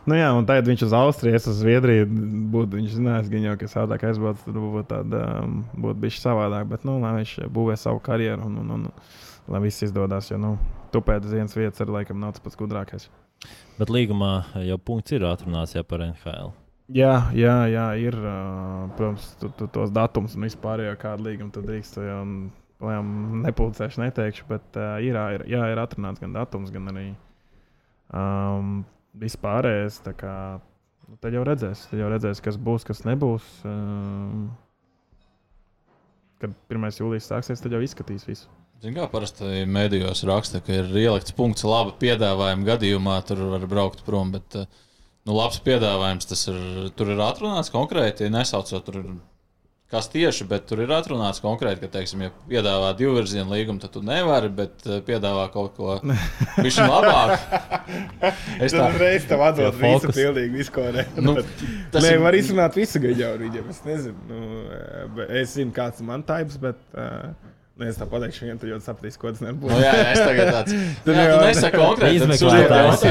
Nu, 0.10 0.16
jā, 0.18 0.30
un 0.34 0.47
tagad 0.49 0.66
viņš 0.70 0.88
uz 0.88 0.93
Austriju, 0.97 1.38
es 1.38 1.45
uz 1.51 1.60
Zviedriju. 1.62 2.07
Būtu, 2.53 2.80
viņš 2.80 2.93
zinās, 2.97 3.28
ka 3.30 3.41
jau 3.43 3.55
kas 3.62 3.76
tādāk 3.78 4.05
aizbrauc, 4.10 4.39
tad 4.41 4.55
būtu, 4.57 4.86
tāda, 4.89 5.20
um, 5.43 5.60
būtu 5.76 6.01
bijis 6.01 6.22
savādāk. 6.24 6.66
Bet, 6.72 6.86
nu, 6.88 6.97
lai 7.03 7.20
viņš 7.20 7.36
būvē 7.53 7.76
savu 7.78 8.01
karjeru 8.01 8.47
un, 8.47 8.55
un, 8.64 8.72
un 8.78 9.53
lai 9.53 9.62
viss 9.68 9.86
izdodas. 9.86 10.32
Jo, 10.32 10.39
nu, 10.41 10.55
tupēt 10.95 11.28
uz 11.28 11.36
vienas 11.36 11.53
vietas 11.57 11.86
ar 11.86 11.93
laikam 11.93 12.18
nav 12.22 12.34
tas 12.34 12.45
pats 12.45 12.57
gudrākais. 12.57 13.05
Bet 13.78 13.93
līgumā 13.93 14.34
jau 14.66 14.80
punkts 14.82 15.14
ir 15.14 15.28
atrunāts 15.30 15.78
jau 15.78 15.86
par 15.86 16.07
NHL. 16.10 16.55
Jā, 16.89 17.14
jā, 17.38 17.55
jā 17.70 17.88
ir. 18.01 18.18
Protams, 18.97 19.30
tu, 19.38 19.53
tu, 19.53 19.70
tos 19.70 19.93
datums 19.93 20.34
un 20.34 20.49
vispār 20.49 20.88
jau 20.88 20.97
kādu 21.03 21.30
līgumu 21.30 21.53
tu 21.53 21.62
drīkst. 21.62 22.01
Jau, 22.01 22.24
nepulcēšu, 23.45 24.01
neteikšu, 24.01 24.45
bet 24.49 24.80
uh, 24.80 24.95
ir, 25.03 25.18
ir, 25.36 25.43
jā, 25.51 25.66
ir 25.70 25.82
atrunāts 25.82 26.22
gan 26.24 26.32
datums, 26.34 26.72
gan 26.72 26.88
arī 26.93 27.10
um, 28.16 28.80
vispārējais. 29.18 30.01
Nu, 31.10 31.18
tad 31.18 31.34
jau 31.34 31.43
redzēs, 31.47 31.88
tad 31.89 32.01
jau 32.01 32.10
redzēs, 32.12 32.41
kas 32.45 32.57
būs, 32.62 32.86
kas 32.86 33.01
nebūs. 33.07 33.45
Um, 33.66 34.49
kad 36.39 36.53
1. 36.72 36.89
jūlijas 37.01 37.30
sāksies, 37.32 37.64
tad 37.64 37.74
jau 37.74 37.82
izskatīs 37.84 38.28
visu. 38.28 38.49
Ziniet, 38.80 38.95
kā 38.95 39.07
parasti 39.12 39.66
mēdījos 39.68 40.22
raksta, 40.30 40.62
ka 40.64 40.78
ir 40.78 40.93
ielikts 41.01 41.36
punkts 41.36 41.66
laba 41.68 41.91
piedāvājuma 41.99 42.68
gadījumā, 42.70 43.18
tur 43.28 43.41
var 43.51 43.66
braukt 43.68 44.05
prom. 44.07 44.32
Bet, 44.38 44.55
nu, 45.28 45.36
labs 45.36 45.60
piedāvājums 45.66 46.30
tas 46.30 46.45
ir. 46.51 46.62
Tur 46.95 47.12
ir 47.12 47.20
atrunāts 47.26 47.74
konkrēti, 47.74 48.30
nesaucot 48.32 48.86
tur 48.88 49.01
kas 49.90 50.10
tieši, 50.14 50.46
bet 50.50 50.68
tur 50.70 50.84
ir 50.84 50.92
atrunāts 50.94 51.42
konkrēti, 51.42 51.82
ka, 51.82 51.90
teiksim, 51.98 52.22
ja 52.28 52.34
piedāvā 52.50 52.92
divu 52.98 53.16
virzienu 53.18 53.50
līgumu, 53.56 53.82
tad 53.82 53.94
tu 53.96 54.04
nevari, 54.06 54.52
bet 54.54 54.86
uh, 54.86 55.00
piedāvā 55.06 55.48
kaut 55.54 55.74
ko 55.80 55.98
viņš 56.64 56.80
labāk. 56.84 57.48
es 58.62 58.76
tam 58.76 58.98
reiz 59.02 59.26
tam 59.30 59.46
atdodu 59.48 59.82
visu, 59.82 60.14
pilnīgi 60.14 60.62
visu, 60.62 60.76
ko 60.76 60.86
ne. 60.94 61.08
Nu, 61.18 61.38
tas 61.94 62.06
Nē, 62.06 62.16
ir... 62.16 62.24
var 62.26 62.38
izrunāt 62.38 62.78
visu 62.78 63.02
gaļu 63.02 63.34
viņam, 63.42 63.72
es 63.74 63.82
nezinu. 63.88 64.28
Nu, 64.30 64.66
eh, 64.78 65.38
es 65.42 65.58
zinu, 65.58 65.74
kāds 65.76 66.06
man 66.06 66.26
taips, 66.28 66.62
bet. 66.62 66.82
Uh, 66.94 67.49
Nu, 67.80 67.86
es 67.88 67.96
tā 67.96 68.04
pateikšu, 68.12 68.42
viņam 68.44 68.58
tur 68.60 68.70
jau 68.74 68.78
sapratīs, 68.84 69.16
ko 69.16 69.30
tas 69.32 69.40
nebūs. 69.40 69.72
Nu, 69.72 69.78
jā, 69.80 69.92
jā, 69.96 70.08
es 70.12 70.20
tagad 70.20 70.50
tāds- 70.52 70.74
tur 71.06 71.16
jau 71.16 71.38
nesaka 71.46 71.80
konkrēti. 71.80 72.18
Izmeklētājs. 72.18 73.06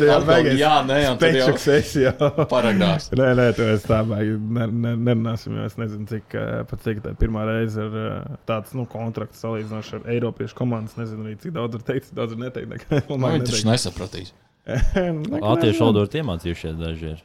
Jā, 0.00 0.14
beigās. 0.24 0.56
Jā, 0.62 0.70
nē, 0.88 1.00
un 1.10 1.18
tad 1.20 1.36
jau 1.36 1.48
sesija. 1.60 2.12
Paragrāfs. 2.54 3.10
Nē, 3.20 3.26
nē, 3.36 3.46
tu 3.58 3.66
esi 3.74 3.90
tā, 3.90 3.98
baigi, 4.08 4.38
ne, 4.56 4.68
ne, 4.86 4.94
nerunāsim, 5.10 5.58
jo 5.60 5.66
es 5.68 5.76
nezinu, 5.76 6.08
cik, 6.08 6.38
eh, 6.40 6.54
pat 6.70 6.86
cik 6.86 7.02
tā 7.04 7.12
pirmā 7.20 7.44
reize 7.50 7.84
ir 7.84 7.98
eh, 8.00 8.40
tāds, 8.48 8.72
nu, 8.78 8.86
kontrakts 8.88 9.44
salīdzinoši 9.44 9.98
ar 10.00 10.08
Eiropiešu 10.16 10.56
komandas. 10.62 10.96
Nezinu 10.96 11.28
arī, 11.28 11.36
cik 11.44 11.52
daudz 11.58 11.76
var 11.76 11.84
teikt, 11.92 12.14
daudz 12.16 12.32
var 12.32 12.46
neteikt. 12.46 12.88
Nu, 13.12 13.20
viņš 13.28 13.52
taču 13.52 13.68
nesapratīs. 13.68 14.32
Latviešu 14.64 15.84
valodu 15.84 16.08
ir 16.08 16.20
iemācījušies 16.22 16.80
daži. 16.80 17.12
Ir. 17.12 17.22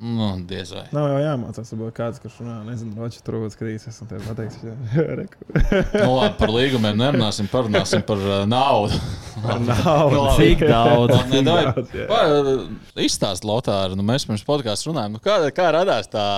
Nu, 0.00 0.44
diez 0.46 0.70
vai. 0.70 0.84
Nav 0.94 1.08
jau 1.10 1.18
jāmācās, 1.18 1.70
varbūt 1.74 1.94
kāds, 1.96 2.20
kurš 2.22 2.36
runā, 2.38 2.60
nezinu, 2.68 2.92
roķis 3.02 3.24
tur 3.26 3.40
būs 3.42 3.56
skatījies, 3.56 3.86
esmu 3.90 4.06
tev 4.06 4.26
pateicis. 4.28 4.60
nu, 6.04 6.12
labi, 6.14 6.36
par 6.38 6.52
līgumiem 6.54 7.00
nerunāsim, 7.00 7.48
parunāsim 7.50 8.04
par 8.06 8.22
uh, 8.22 8.44
naudu. 8.46 8.94
Par 9.42 9.58
naudu. 9.58 10.14
nu, 10.14 10.20
Cik 10.38 10.62
daudz? 10.70 11.16
Cik 11.32 11.42
daudz 11.48 11.96
uh, 11.98 12.62
Izstāst, 13.02 13.42
Lotāri, 13.48 13.98
nu, 13.98 14.06
mēs 14.06 14.28
pirms 14.28 14.46
podkāstu 14.46 14.92
runājām, 14.92 15.16
nu, 15.16 15.22
kā, 15.24 15.40
kā 15.56 15.66
radās 15.74 16.06
tā 16.12 16.28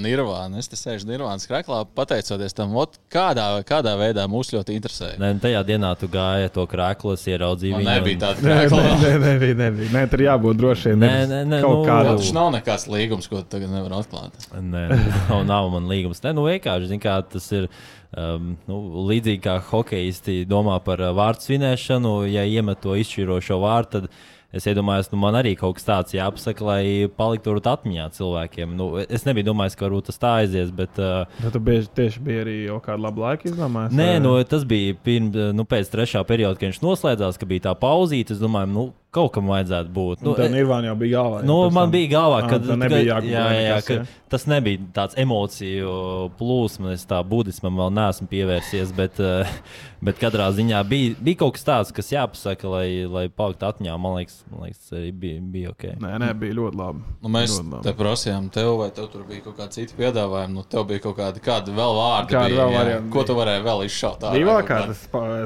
nirvāna. 0.00 0.56
Es 0.56 0.72
te 0.72 0.80
sēžu 0.80 1.10
nirvānas 1.12 1.44
krāklā, 1.50 1.82
pateicoties 2.00 2.56
tam, 2.56 2.72
ot, 2.80 2.96
kādā, 3.12 3.50
kādā 3.68 3.98
veidā 4.00 4.24
mūs 4.32 4.54
ļoti 4.56 4.78
interesē. 4.80 5.10
Nē, 5.20 5.34
nu, 5.36 5.44
tajā 5.44 5.60
dienā 5.68 5.92
tu 6.00 6.08
gāji 6.08 6.48
to 6.56 6.64
krāklu, 6.72 7.18
ieraudzīji 7.20 7.76
viņu. 7.76 7.90
Nebija 7.90 8.22
tāda 8.24 8.48
krākla. 8.48 8.82
Nē, 8.88 8.96
nē, 8.96 9.14
nebija, 9.26 9.60
nebija. 9.60 9.92
Nē, 9.98 10.08
tur 10.08 10.24
jābūt 10.24 10.64
drošiem. 10.64 11.00
Nē, 11.04 11.14
nē, 11.28 11.44
nē. 11.52 11.62
Kaut 11.68 11.82
nu, 11.82 11.86
kādā. 11.88 12.16
Tas 12.16 12.32
nav 12.36 12.52
nekāds 12.56 12.88
līgums 12.88 13.09
līgums, 13.10 13.28
ko 13.30 13.42
tagad 13.42 13.72
nevar 13.72 13.98
atklāt. 14.00 14.36
Nē, 14.54 14.86
nav, 15.28 15.44
nav 15.48 15.70
man 15.74 15.88
līgums. 15.90 16.22
Nē, 16.22 16.34
nu 16.36 16.46
vienkārši 16.46 17.00
kā, 17.02 17.20
tas 17.26 17.50
ir. 17.56 17.70
Um, 18.10 18.56
nu, 18.66 18.76
līdzīgi 19.06 19.38
kā 19.44 19.60
hokeisti 19.68 20.40
domā 20.50 20.80
par 20.82 20.98
uh, 20.98 21.12
vārdu 21.14 21.46
svinēšanu, 21.46 22.24
ja 22.26 22.42
iemet 22.42 22.80
to 22.82 22.96
izšķirošo 22.98 23.60
vārdu, 23.62 24.00
tad 24.00 24.08
es 24.50 24.66
iedomājos, 24.66 25.12
nu, 25.12 25.20
man 25.22 25.38
arī 25.38 25.52
kaut 25.54 25.76
kas 25.78 25.86
tāds 25.86 26.16
jāpasaka, 26.16 26.64
lai 26.66 27.06
paliktu 27.14 27.52
tur 27.52 27.60
atmiņā 27.70 28.08
cilvēkiem. 28.16 28.74
Nu, 28.74 28.88
es 28.98 29.22
nebiju 29.28 29.52
domājis, 29.52 29.78
ka 29.78 29.86
varbūt 29.86 30.10
tas 30.10 30.18
tā 30.18 30.32
aizies. 30.40 30.72
Bet, 30.74 30.98
uh, 30.98 31.30
bet 31.38 31.54
tu 31.54 31.62
bieži, 31.70 31.86
tieši 32.00 32.24
bija 32.26 32.42
arī 32.42 32.56
jau 32.64 32.80
kādu 32.82 33.06
labu 33.06 33.22
laiku 33.22 33.46
izdomājis? 33.52 33.94
Nē, 33.94 34.08
vai? 34.16 34.24
nu, 34.26 34.34
tas 34.50 34.66
bija 34.74 34.98
pirms, 35.06 35.38
nu, 35.54 35.68
pēc 35.70 35.94
trešā 35.94 36.26
perioda, 36.26 36.58
kad 36.58 36.72
viņš 36.72 36.82
noslēdzās, 36.82 37.38
ka 37.38 37.50
bija 37.54 37.68
tā 37.70 37.78
pauzīte. 37.78 38.34
Es 38.34 38.42
domāju, 38.42 38.74
nu, 38.74 38.88
kaut 39.14 39.32
kam 39.34 39.50
vajadzētu 39.50 39.90
būt. 39.94 40.24
Nu, 40.24 40.34
Tad 40.38 40.52
Nirvāna 40.54 40.90
jau 40.90 40.96
bija 41.00 41.20
galvā. 41.20 41.42
Nu, 41.46 41.58
man 41.74 41.90
bija 41.92 42.12
galvā, 42.14 42.44
ka, 42.46 42.60
tā 42.62 42.76
nebija 42.78 43.16
jāgūt. 43.16 43.30
Jā, 43.32 43.44
jā, 43.56 43.62
jā, 43.66 43.78
ka 43.86 44.30
tas 44.30 44.46
nebija 44.46 44.82
tāds 44.94 45.18
emociju 45.18 45.94
plūsma. 46.38 46.94
Es 46.94 47.06
tā 47.10 47.18
budismam 47.26 47.80
vēl 47.80 47.90
neesmu 47.96 48.28
pievērsies, 48.30 48.92
bet, 48.94 49.18
eh, 49.18 49.50
bet 50.06 50.20
katrā 50.22 50.46
ziņā 50.54 50.82
bija, 50.88 51.16
bija 51.18 51.40
kaut 51.42 51.56
kas 51.58 51.66
tāds, 51.66 51.94
kas 51.96 52.12
jāpasaka, 52.14 52.70
lai, 52.70 52.86
lai 53.10 53.24
paliktu 53.34 53.66
atmiņā. 53.66 53.96
Man 54.00 54.20
liekas, 54.20 54.38
man 54.52 54.68
liekas 54.68 54.94
arī 54.94 55.10
bija, 55.24 55.42
bija 55.56 55.74
ok. 55.74 55.88
Nē, 56.04 56.14
nē, 56.22 56.30
bija 56.38 56.58
ļoti 56.60 56.80
labi. 56.80 57.04
Nu, 57.20 57.34
mēs 57.34 57.56
ļoti 57.58 57.82
te 57.86 57.96
prasījām 57.98 58.46
tev, 58.54 58.72
vai 58.80 58.90
tev 58.94 59.10
tur 59.10 59.26
bija 59.28 59.42
kaut 59.48 59.58
kādi 59.58 59.80
citi 59.80 59.98
piedāvājumi. 59.98 60.54
Nu, 60.54 60.64
tev 60.70 60.86
bija 60.90 61.02
kaut 61.08 61.18
kādi, 61.18 61.42
kādi 61.44 61.74
vēl 61.74 61.98
vārdi. 61.98 62.34
Kādi 62.36 62.54
bija, 62.54 62.62
vēl 62.62 62.74
jā. 62.76 62.78
varianti 62.84 63.14
Ko 63.16 63.26
tu 63.26 63.36
varēji 63.38 63.66
vēl 63.66 63.84
izšaut? 63.88 64.28
Divā 64.30 64.60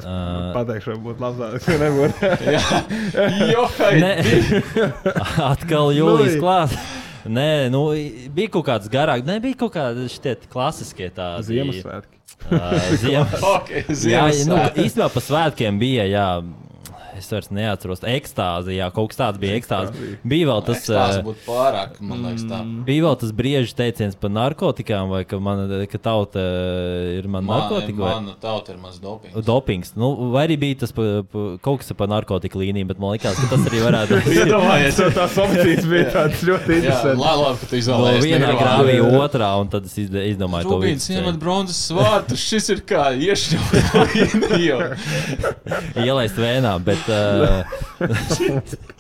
Ā. 0.05 0.53
pateikšu, 0.55 0.95
varbūt 0.95 1.25
labāk, 1.25 1.57
ka 1.65 1.79
nebūtu. 1.85 3.54
Atkal 5.53 5.93
jūlijas 5.97 6.37
Nu, 6.37 6.43
klāts. 6.43 6.77
Nē, 7.25 7.49
nu, 7.73 7.87
bija 8.37 8.51
kaut 8.53 8.67
kāds 8.69 8.91
garāks, 8.93 9.25
nebija 9.29 9.57
kaut 9.63 9.73
kādi 9.79 10.09
šie 10.13 10.35
klasiskie 10.53 11.09
tādi. 11.15 11.47
Ziemassvētki. 11.49 12.21
Uh, 12.51 12.75
Ziemas... 13.01 13.39
Okay, 13.55 13.85
Jā, 13.89 13.89
nu, 13.89 13.97
Ziemassvētki. 14.03 14.85
īstenībā 14.85 15.09
pa 15.15 15.23
svētkiem 15.25 15.79
bija. 15.81 16.05
Jā, 16.11 16.27
Es 17.15 17.29
vairs 17.31 17.47
neatceros, 17.55 18.01
ekstāzi, 18.11 18.75
jā, 18.81 18.89
kaut 18.91 19.13
kas 19.13 19.19
tāds 19.21 19.39
bija. 19.39 19.55
Ekstāzi. 19.61 20.17
Bija 20.27 20.49
vēl 20.49 20.63
tas, 20.67 20.81
Tas 20.89 21.19
uh, 21.21 21.23
būtu 21.23 21.45
pārāk, 21.47 22.01
man 22.03 22.25
liekas, 22.27 22.43
tā. 22.51 22.59
bija 22.89 23.05
vēl 23.05 23.15
tas 23.21 23.31
brīžs 23.39 23.75
teiciens 23.79 24.17
par 24.19 24.33
narkotikām, 24.35 25.13
vai 25.13 25.21
ka, 25.25 25.39
man, 25.39 25.63
ka 25.93 25.99
tauta 26.03 26.43
uh, 26.43 27.13
ir 27.21 27.29
man 27.31 27.47
narkotika. 27.47 27.95
vai- 28.03 28.15
Mana 28.19 28.35
tauta 28.43 28.73
ir 28.75 28.81
mans 28.83 28.99
dopings. 28.99 29.37
Dopings. 29.47 29.93
Nu, 29.95 30.09
vai 30.35 30.43
arī 30.49 30.57
bija 30.65 30.81
tas 30.83 30.91
pa, 30.97 31.07
pa, 31.31 31.45
kaut 31.63 31.85
kas 31.85 31.93
par 31.95 32.11
narkotiku 32.11 32.59
līniju, 32.65 32.89
bet 32.91 32.99
man 32.99 33.15
liekas, 33.15 33.39
ka 33.39 33.47
tas 33.55 33.63
arī 33.71 33.85
varētu 33.87 34.11
būt. 34.25 34.35
Iedomājies, 34.43 34.99
So 34.99 35.07
tās 35.15 35.39
opcijas 35.45 35.87
bija 35.95 36.09
tādas 36.17 36.43
ļoti 36.51 36.67
Jā, 36.67 36.81
interesantas. 36.83 37.23
labi, 37.23 37.43
labi, 37.45 37.59
ka 37.63 37.67
tu 37.71 37.75
No 37.75 37.81
izvēlējies. 37.85 38.27
vienā 38.27 38.51
Nirvānu. 38.51 38.59
grāvī 38.65 38.99
otrā, 39.23 39.53
un 39.63 39.71
tad 39.71 39.87
es 39.87 39.95
izd- 40.03 40.19
izdomāju 40.35 40.67
to 40.67 40.75
Rubīns 40.81 41.07
iemet 41.15 41.39
bronzas 41.39 41.79
svārtu, 41.93 42.35
šis 42.43 42.69
ir 42.75 42.83
kā 42.91 43.07
iešņaut. 43.15 43.71
Ielaist 46.05 46.39
vēnā, 46.41 46.75
bet. 46.85 47.04
Uh, 47.09 47.65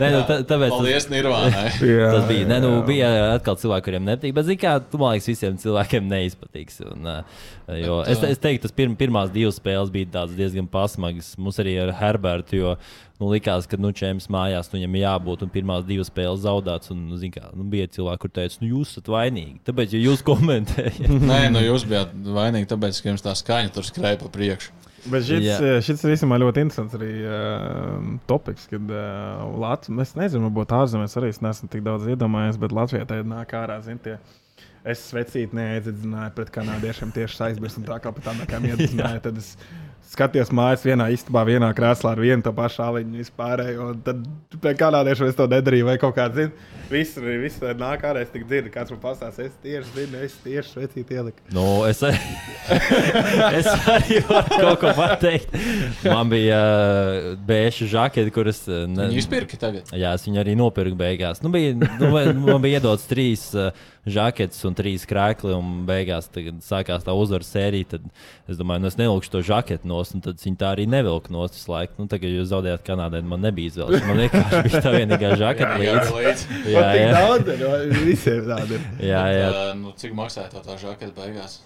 Nē, 0.00 0.08
nu, 0.12 0.20
tā, 0.26 0.38
tāpēc 0.46 0.70
tas, 0.70 0.76
Paldies, 0.76 1.06
Nirvānai. 1.10 1.64
Jā, 1.82 2.10
tas 2.14 2.26
bija. 2.28 2.46
Nē, 2.50 2.58
nu, 2.62 2.70
bija 2.86 3.08
atkal 3.36 3.58
cilvēki, 3.60 3.86
kuriem 3.88 4.06
nepatīk. 4.06 4.34
Bet, 4.36 4.46
zināmā 4.48 4.76
mērā, 4.76 4.84
tu 4.92 5.00
man 5.00 5.14
liekas, 5.14 5.30
visiem 5.30 5.58
cilvēkiem 5.62 6.06
neizpatiks. 6.10 6.78
Un, 6.90 7.08
uh, 7.10 7.42
jo, 7.80 7.98
Bet, 8.04 8.12
es, 8.14 8.36
es 8.36 8.42
teiktu, 8.42 8.66
tas 8.66 8.76
pirm, 8.76 8.94
pirmās 8.98 9.32
divas 9.34 9.58
spēles 9.60 9.92
bija 9.94 10.26
diezgan 10.30 10.68
pasmagas. 10.70 11.34
Mums 11.40 11.60
arī 11.62 11.76
ar 11.82 11.94
Herbertu, 11.98 12.60
jo 12.60 12.74
nu, 13.20 13.30
likās, 13.32 13.68
ka 13.70 13.78
nu, 13.80 13.92
čēmis 13.96 14.28
mājās 14.32 14.70
nu, 14.70 14.80
viņam 14.80 14.98
jābūt 15.02 15.46
un 15.46 15.52
pirmās 15.54 15.86
divas 15.88 16.10
spēles 16.12 16.44
zaudētas. 16.46 16.92
Un, 16.94 17.06
nu, 17.10 17.20
kā, 17.34 17.50
nu, 17.56 17.66
bija 17.72 17.90
cilvēki, 17.98 18.22
kur 18.24 18.34
teica, 18.40 18.62
nu, 18.62 18.72
jūs 18.76 18.94
esat 18.94 19.10
vainīgi. 19.12 19.60
Tāpēc, 19.66 19.96
ja 19.96 20.02
jūs 20.06 20.24
komentējat, 20.26 21.06
Nē, 21.30 21.46
nu 21.54 21.64
jūs 21.64 21.86
bijāt 21.88 22.14
vainīgi, 22.36 22.70
tāpēc, 22.74 23.02
ka 23.02 23.14
jums 23.14 23.24
tā 23.26 23.34
skaņa 23.38 23.74
tur 23.74 23.88
skrēja 23.88 24.20
pa 24.22 24.32
priekšu. 24.32 24.85
Bet 25.10 25.26
šis, 25.28 25.46
uh, 25.54 25.76
šis 25.84 26.02
ir 26.04 26.14
īstenībā 26.16 26.38
ļoti 26.42 26.64
interesants 26.66 26.96
arī 26.98 27.10
uh, 27.22 28.08
topiks, 28.30 28.66
kad 28.70 28.90
uh, 28.92 29.44
Latvijas, 29.62 30.12
es 30.12 30.18
nezinu, 30.18 30.48
varbūt 30.48 30.74
ārzemēs 30.76 31.16
arī 31.20 31.30
es 31.34 31.42
neesmu 31.44 31.70
tik 31.72 31.84
daudz 31.86 32.08
iedomājies, 32.10 32.58
bet 32.62 32.74
Latvijā 32.76 33.06
tā 33.08 33.20
nāk 33.26 33.54
ārā, 33.58 33.78
zin, 33.86 34.00
tie. 34.02 34.18
Es 34.86 35.00
svecīti 35.08 35.56
neaiziedzināju 35.58 36.30
pret 36.36 36.50
kanādiešiem 36.54 37.10
tieši 37.14 37.40
aizmirsu, 37.48 37.80
un 37.80 37.88
tā 37.88 37.96
kā 38.02 38.12
pat 38.14 38.28
tā 38.28 38.46
kā 38.46 38.60
iedzināju, 38.70 39.22
tad 39.24 39.40
es 39.42 39.56
skatījos 40.06 40.52
mājās 40.54 40.84
vienā 40.86 41.08
istabā, 41.14 41.42
vienā 41.48 41.68
krēslā 41.76 42.12
ar 42.14 42.20
vienu 42.22 42.44
to 42.46 42.52
pašu 42.56 42.82
aliņu 42.86 43.18
vispārējo, 43.20 43.88
un 43.92 44.00
tad 44.06 44.20
pie 44.62 44.72
kanādiešiem 44.78 45.30
es 45.32 45.38
to 45.38 45.46
nedarīju, 45.50 45.86
vai 45.88 45.96
kaut 46.02 46.14
kā, 46.16 46.28
zin, 46.34 46.52
viss, 46.90 47.16
viss 47.18 47.58
tā 47.62 47.72
nāk 47.78 48.04
ārā, 48.06 48.22
es 48.22 48.30
tik 48.34 48.44
dzirdu, 48.48 48.70
kāds 48.74 48.94
man 48.94 49.00
pastāsta, 49.02 49.46
es 49.48 49.56
tieši 49.64 49.90
zinu, 49.96 50.20
es 50.26 50.36
tieši 50.44 50.72
svecīti 50.76 51.18
ieliku. 51.18 51.42
Nu, 51.56 51.66
es, 51.90 52.04
arī, 52.06 52.20
es 53.58 53.68
arī 53.96 54.20
varu 54.28 54.60
kaut 54.62 54.80
ko 54.84 54.92
pateikt. 54.96 55.56
Man 56.06 56.30
bija 56.32 56.60
uh, 56.62 57.28
bēša 57.48 57.90
žakete, 57.96 58.32
kuras. 58.34 58.62
Uh, 58.70 58.84
ne, 58.90 59.08
Viņi 59.10 59.22
izpirka 59.24 59.58
tagad. 59.60 59.90
jā, 59.96 60.14
es 60.16 60.26
viņu 60.28 60.42
arī 60.44 60.54
nopirku 60.58 60.96
beigās. 60.98 61.42
Nu, 61.44 61.50
bija, 61.54 61.74
nu, 61.76 62.12
vai- 62.14 62.28
man 62.36 62.62
bija 62.64 62.80
iedots 62.80 63.08
trīs 63.10 63.48
uh, 63.58 63.72
žaketes 64.06 64.62
un 64.68 64.76
trīs 64.78 65.04
krēkli, 65.08 65.52
un 65.56 65.84
beigās 65.88 66.28
tagad 66.32 66.62
sākās 66.64 67.04
tā 67.06 67.14
uzvaras 67.16 67.50
sērija. 67.52 67.90
Tad 67.96 68.06
es 68.50 68.60
domāju, 68.60 68.84
nu, 68.84 68.90
es 68.90 68.98
nevilkšu 69.00 69.32
to 69.34 69.42
žaketu 69.46 69.90
nost, 69.90 70.16
un 70.16 70.24
tad 70.24 70.40
viņi 70.42 70.60
tā 70.60 70.72
arī 70.76 70.86
nevilka 70.90 71.34
nost 71.34 71.58
visu 71.58 71.72
laiku. 71.74 71.98
Nu, 72.00 72.08
tagad 72.10 72.32
jūs 72.32 72.50
zaudējāt 72.52 72.86
Kanādai, 72.86 73.22
man 73.26 73.42
nebija 73.44 73.72
izvēles. 73.72 74.06
Man 74.06 74.22
vienkārši 74.24 74.64
bija 74.68 74.82
tā 74.86 74.96
vienīgā 74.96 75.32
žakete 75.44 75.78
līdzi. 75.82 76.18
līdzi. 76.18 76.60
Jā, 76.72 76.84
tik 76.92 77.02
jā, 77.02 77.14
daudz 77.16 77.96
visiem 78.06 78.44
tādi 78.50 78.78
ir. 78.78 78.90
jā, 79.10 79.24
jā. 79.34 79.48
Tā, 79.58 79.64
nu, 79.82 79.96
cik 79.98 80.14
maksāja 80.18 80.52
tā, 80.54 80.62
tā 80.66 80.78
žakete 80.80 81.14
beigās? 81.16 81.60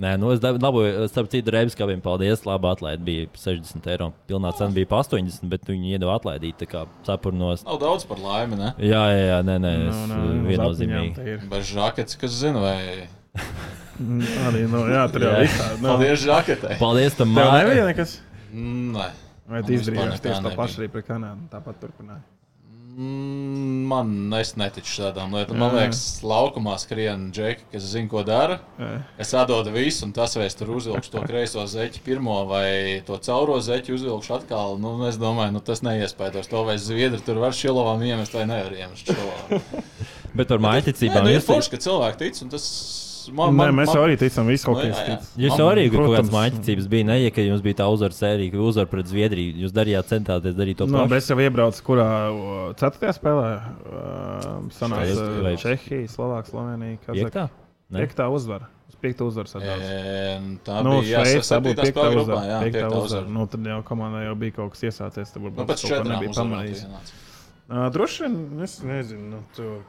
Nē, 0.00 0.14
nu 0.18 0.30
es 0.32 0.40
dab- 0.40 0.56
dabūju, 0.56 1.04
starp 1.12 1.28
citu, 1.28 1.52
reibs, 1.52 1.74
kā 1.76 1.84
viņam 1.84 2.00
paldies. 2.00 2.44
Labi, 2.48 2.70
atlaidi 2.70 3.04
bija 3.04 3.26
60 3.36 3.86
eiro. 3.92 4.06
Pilnā 4.30 4.52
cena 4.56 4.72
bija 4.72 4.88
pa 4.88 5.02
80, 5.04 5.44
bet 5.52 5.66
viņi 5.68 5.92
iedeva 5.92 6.14
atlaidīt, 6.16 6.56
tā 6.62 6.66
kā 6.70 6.86
cepurnos. 7.04 7.66
Nav 7.66 7.78
daudz 7.82 8.06
par 8.08 8.16
laimi, 8.16 8.56
ne? 8.56 8.70
Jā, 8.80 9.02
jā, 9.12 9.26
jā 9.28 9.38
nē, 9.44 9.58
nē, 9.60 9.72
Nu, 9.82 9.90
es, 9.90 10.00
nu, 10.08 10.20
uz 10.24 10.48
viennozīmīgi. 10.48 11.10
apziņām 11.12 11.14
tā 11.18 11.26
ir. 11.34 11.44
Bez 11.52 11.68
žaketes, 11.74 12.16
kas 12.16 12.30
zina, 12.40 12.60
vai. 12.64 13.08
Mm, 14.00 14.22
Arī, 14.48 14.62
nu, 14.72 14.78
jā, 14.88 15.02
tur 15.12 15.20
jau 15.26 15.34
visādi. 15.36 15.80
Nu, 15.82 15.88
Paldies 15.92 16.22
žaketei. 16.24 16.78
Paldies 16.80 17.14
tam 17.20 17.34
Tev 17.36 17.44
mā- 17.50 17.58
nebija 17.60 17.84
nekas? 17.92 18.16
Nē. 18.56 19.10
Vai 19.50 19.60
tu 19.66 19.72
izdarīji 19.76 20.20
tieši 20.24 20.42
to 20.46 20.50
pašu 20.56 20.80
arī 20.80 20.88
pret 20.90 21.06
Kanādu? 21.10 21.44
Tāpat 21.52 21.76
turpināji. 21.82 22.22
Mm, 23.00 23.86
Man 23.88 24.34
es 24.36 24.52
neticu 24.60 24.90
šādām 24.92 25.32
lietām. 25.34 25.56
Man 25.60 25.72
liekas, 25.74 26.20
laukumā 26.26 26.74
skrien 26.82 27.30
džeki, 27.34 27.64
kas 27.72 27.86
zina, 27.94 28.10
ko 28.12 28.22
dara. 28.26 28.58
Jā. 28.78 28.90
Es 29.24 29.32
atdodu 29.36 29.72
visu, 29.72 30.04
un 30.06 30.12
tas 30.16 30.36
veids 30.36 30.58
tur 30.58 30.74
uzvilkšu 30.76 31.14
to 31.14 31.22
kreiso 31.30 31.64
zeķi 31.70 32.04
pirmo 32.04 32.42
vai 32.50 33.00
to 33.06 33.16
cauro 33.24 33.56
zeķi 33.64 33.96
uzvilkšu 33.96 34.36
atkal. 34.40 34.76
Nu, 34.82 34.98
es 35.08 35.18
domāju, 35.20 35.56
nu, 35.56 35.64
tas 35.64 35.80
neiespējams. 35.86 36.50
To 36.52 36.66
vai 36.68 36.76
zviedri 36.82 37.22
tur 37.24 37.40
var 37.40 37.56
šilovām 37.56 38.04
iemest 38.04 38.36
vai 38.36 38.44
nevar 38.50 38.76
iemest 38.76 39.08
šilovām. 39.08 39.64
Bet 40.36 40.52
par 40.52 40.60
Nē, 40.60 40.66
maiticībām 40.68 41.24
nu, 41.26 41.32
ir 41.34 41.42
forši, 41.42 41.72
ka 41.72 41.80
cilvēki 41.88 42.20
tic, 42.20 42.44
un 42.44 42.52
tas 42.52 42.66
man, 43.28 43.52
Nē, 43.52 43.56
man, 43.60 43.74
mēs 43.80 43.90
man, 43.90 43.96
jau 43.96 44.02
arī 44.06 44.16
ticam, 44.20 44.46
visu 44.50 44.66
kaut 44.68 44.80
Nu, 44.80 44.88
kas 44.90 45.00
tic. 45.06 45.28
Jūs 45.44 45.60
arī 45.64 45.84
kaut 45.92 46.08
kādas 46.14 46.32
maiticības 46.34 46.88
bija, 46.92 47.06
ne, 47.10 47.16
ja 47.24 47.30
ka 47.34 47.44
jums 47.44 47.62
bija 47.66 47.78
tā 47.82 47.86
uzvaras 47.92 48.18
sērija, 48.22 48.52
ka 48.54 48.62
uzvar 48.64 48.86
pret 48.90 49.06
Zviedriju. 49.10 49.54
Jūs 49.64 49.72
darījāt, 49.76 50.08
centāties 50.12 50.56
darīt 50.58 50.78
to 50.80 50.86
Nu, 50.86 50.98
pašu. 51.02 51.12
bet 51.12 51.22
es 51.24 51.30
jau 51.30 51.38
iebraucu, 51.44 51.84
kurā 51.90 52.08
ceturtajā 52.80 53.14
spēlē 53.20 53.48
uh, 53.54 54.68
sanāca 54.74 55.06
Šeit, 55.14 55.40
vai- 55.44 55.56
Čehija, 55.60 56.08
Slovākija, 56.16 56.50
Slovenija. 56.50 56.98
Piektā? 57.10 57.48
Nē. 57.90 58.04
Piektā 58.04 58.28
uzvara. 58.30 58.68
Uz 58.90 58.96
piekta 59.02 59.24
uzvara 59.26 59.46
sadalās. 59.50 59.82
E, 59.86 60.40
Tā 60.66 60.82
Nu, 60.82 60.96
bija 61.00 61.20
Šveice, 61.22 61.40
tā 61.40 61.58
jāsaka, 61.58 61.74
piektā 61.80 62.04
grupā. 62.10 62.20
uzvara. 62.22 62.44
Jā, 62.46 62.58
Piektā 62.62 62.70
piektā 62.70 62.86
uzvara. 62.90 63.04
uzvara. 63.06 63.28
Nu, 63.34 63.46
tad 63.46 63.66
jau 63.70 63.80
komandai 63.86 64.24
jau 64.26 64.34
bija 64.38 64.52
kaut 64.56 64.70
kas 64.74 64.82
iesācies. 64.90 65.32
Tad 65.34 65.42
Nu, 65.42 65.48
varbūt 65.50 65.66
pēc 65.70 65.82
ko 65.84 65.88
četrām 65.90 66.08
nebiju 66.14 66.30
uzvarām 66.30 66.50
pamanījis. 66.54 66.86
Uh, 67.70 67.86
droši 67.94 68.22
vien, 68.24 68.62
es 68.66 68.72
nezinu, 68.82 69.28
nu, 69.30 69.40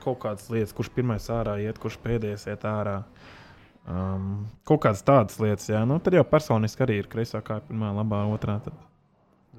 kaut 0.04 0.20
kādas 0.22 0.50
lietas, 0.54 0.74
kurš 0.78 0.92
pirmais 0.94 1.26
ārā 1.34 1.56
iet, 1.64 1.80
kurš 1.82 1.98
pēdējais 2.04 2.46
iet 2.54 2.62
ārā. 2.70 3.00
Um, 3.90 4.46
kaut 4.68 4.84
kādas 4.84 5.02
tādas 5.06 5.40
lietas, 5.42 5.66
jā. 5.72 5.82
Nu, 5.90 5.98
tad 6.04 6.16
jau 6.16 6.24
personiski 6.28 6.86
arī 6.86 7.02
ir 7.02 7.10
kreisā 7.12 7.42
kā 7.46 7.60
pirmā, 7.66 7.90
labā, 7.98 8.22
otrā. 8.32 8.60
Tad 8.64 8.78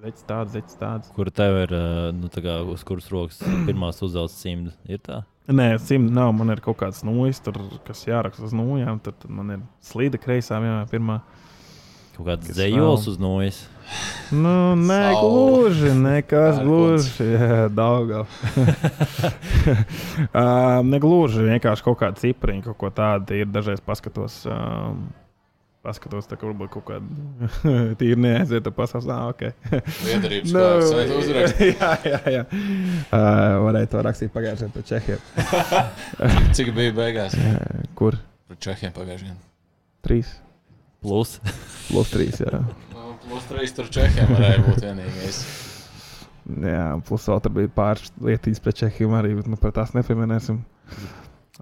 zeķis 0.03 0.27
tāds, 0.29 0.55
zeķis 0.55 0.79
tāds. 0.81 1.13
Kur 1.17 1.31
tev 1.35 1.59
ir, 1.65 1.75
uh, 1.77 2.09
nu, 2.15 2.31
kā 2.33 2.61
uz 2.63 2.85
kuras 2.87 3.11
rokas 3.13 3.43
pirmās 3.69 4.03
uzvelc 4.05 4.33
simts? 4.35 4.79
Ir 4.87 5.03
tā? 5.03 5.23
Nē, 5.51 5.75
simt 5.83 6.13
nav. 6.15 6.31
Man 6.39 6.55
ir 6.55 6.63
kaut 6.63 6.79
kāds 6.85 7.03
nūjas, 7.07 7.43
tur, 7.43 7.59
kas 7.87 8.05
jāraksta 8.07 8.47
uz 8.47 8.55
nūjām. 8.55 9.03
Tad, 9.03 9.19
tad 9.25 9.35
man 9.35 9.57
ir 9.57 9.65
slīda 9.85 10.21
kreisā, 10.23 10.61
jā, 10.63 10.79
pirmā. 10.93 11.19
Kaut 12.15 12.29
kāds 12.29 12.53
dzējols 12.53 13.09
uz 13.11 13.19
nojas. 13.21 13.65
Nu, 14.33 14.73
nē, 14.81 15.01
gluži, 15.21 15.91
nekas 15.99 16.61
gluži. 16.65 17.27
Jā, 17.35 17.67
daudz. 17.69 18.23
um, 20.33 20.89
negluži 20.93 21.49
vienkārši 21.51 21.85
kaut 21.85 21.99
kāda 22.01 22.21
cipriņa, 22.23 22.65
kaut 22.71 22.79
ko 22.81 22.93
tādu 22.95 23.37
ir. 23.43 23.51
Dažreiz 23.53 23.83
paskatos. 23.85 24.43
Um, 24.49 25.11
Paskatos, 25.83 26.29
tā 26.31 26.37
kā 26.39 26.47
varbūt 26.47 26.71
kaut 26.71 26.85
kāda 26.87 27.49
tīra 27.99 28.21
neaiziet, 28.23 28.63
tad 28.63 28.75
pasakās, 28.77 29.09
ah, 29.11 29.25
ok. 29.33 29.41
Liederības 30.07 30.53
Nu, 30.55 30.61
kārtas, 30.63 30.93
vai 30.95 31.07
tu 31.09 31.17
uzraksti? 31.19 31.71
jā, 31.73 31.89
jā, 32.07 32.21
jā. 32.37 32.43
Uh, 32.53 33.57
varēja 33.65 33.91
to 33.91 34.05
rakstīt 34.07 34.31
pagājušajā 34.31 34.69
gadā 34.69 34.77
par 34.77 34.87
Čehiju. 34.93 36.53
Cik 36.55 36.71
bija 36.77 36.95
beigās? 37.01 37.35
Uh, 37.35 37.83
kur? 37.99 38.15
Par 38.47 38.61
Čehiem 38.63 38.95
pagājušajā 38.95 39.33
gadā. 39.35 39.43
Trīs. 40.07 40.31
Plus. 41.03 41.35
Plus 41.89 42.15
trīs, 42.15 42.39
jā. 42.47 42.63
Nu, 43.23 43.31
Plus 43.31 43.45
trīs 43.51 43.75
tur 43.77 43.89
Čehiem 43.93 44.33
varēja 44.35 44.63
būt 44.67 44.81
vienīgais. 44.83 45.41
Jā, 46.67 46.87
plus 47.07 47.27
vēl 47.31 47.43
tur 47.45 47.53
bija 47.55 47.71
pāris 47.77 48.11
lietas 48.19 48.61
pret 48.65 48.81
Čehiju 48.81 49.13
arī, 49.15 49.35
bet 49.39 49.51
nu, 49.51 49.59
par 49.63 49.75
tās 49.77 49.93
nepieminēsim. 49.95 50.59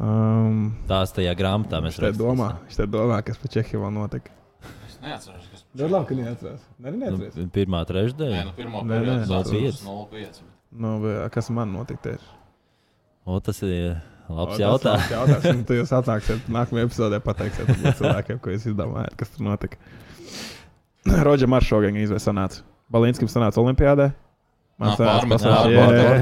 Um, 0.01 0.61
Tās 0.89 1.13
tajā 1.13 1.35
grāmatā 1.37 1.83
mēs 1.85 1.99
Viņš 1.99 2.01
te 2.01 2.07
rakstīsim. 2.07 2.23
domā, 2.25 2.47
viņš 2.65 2.79
te 2.81 2.87
domā, 2.89 3.19
kas 3.27 3.41
pēc 3.43 3.57
Čehijas 3.59 3.83
vēl 3.85 3.93
notika. 3.99 4.33
Es 4.89 4.97
neatceros. 5.05 5.49
Kas... 5.53 5.65
Ļoti 5.77 5.93
labi, 5.93 6.09
ka 6.09 6.19
neatceros. 6.23 6.65
Nē, 6.81 6.95
neatceros. 6.97 7.37
Nu, 7.37 7.49
pirmā 7.59 7.83
trešdaļa. 7.91 8.39
Nē, 8.39 8.45
nu, 8.49 8.55
pirmā 8.57 8.83
Nē, 8.87 8.89
nē, 8.89 9.17
periodā 9.29 9.43
0,5. 9.51 9.83
0,5. 9.91 10.41
Nu, 10.81 10.95
kas 11.35 11.51
man 11.53 11.75
notika 11.77 12.07
tieši? 12.09 12.31
O, 13.29 13.37
tas 13.45 13.61
ir 13.67 13.99
labs 14.33 14.57
O, 14.57 14.61
jautājums. 14.63 15.11
Jautājums. 15.13 15.49
Un 15.53 15.65
tu 15.69 15.77
jūs 15.77 15.93
atnāksiet 16.01 16.49
nākamajā 16.57 16.89
epizodē, 16.89 17.21
pateiksiet 17.25 17.69
cilvēkiem, 18.01 18.41
ko 18.41 18.55
jūs 18.55 18.71
izdomājat, 18.73 19.19
kas 19.21 19.35
tur 19.37 19.45
notika. 19.51 19.77
Rodža 21.27 21.49
Marš 21.51 21.71
šogad 21.75 21.97
izvēlējās 21.97 22.29
sanāca. 22.29 22.67
Balinskis 22.91 23.33
sanāca 23.33 23.63
Olimpijādē. 23.63 24.11
Jā, 24.81 25.83
jā, 25.93 26.13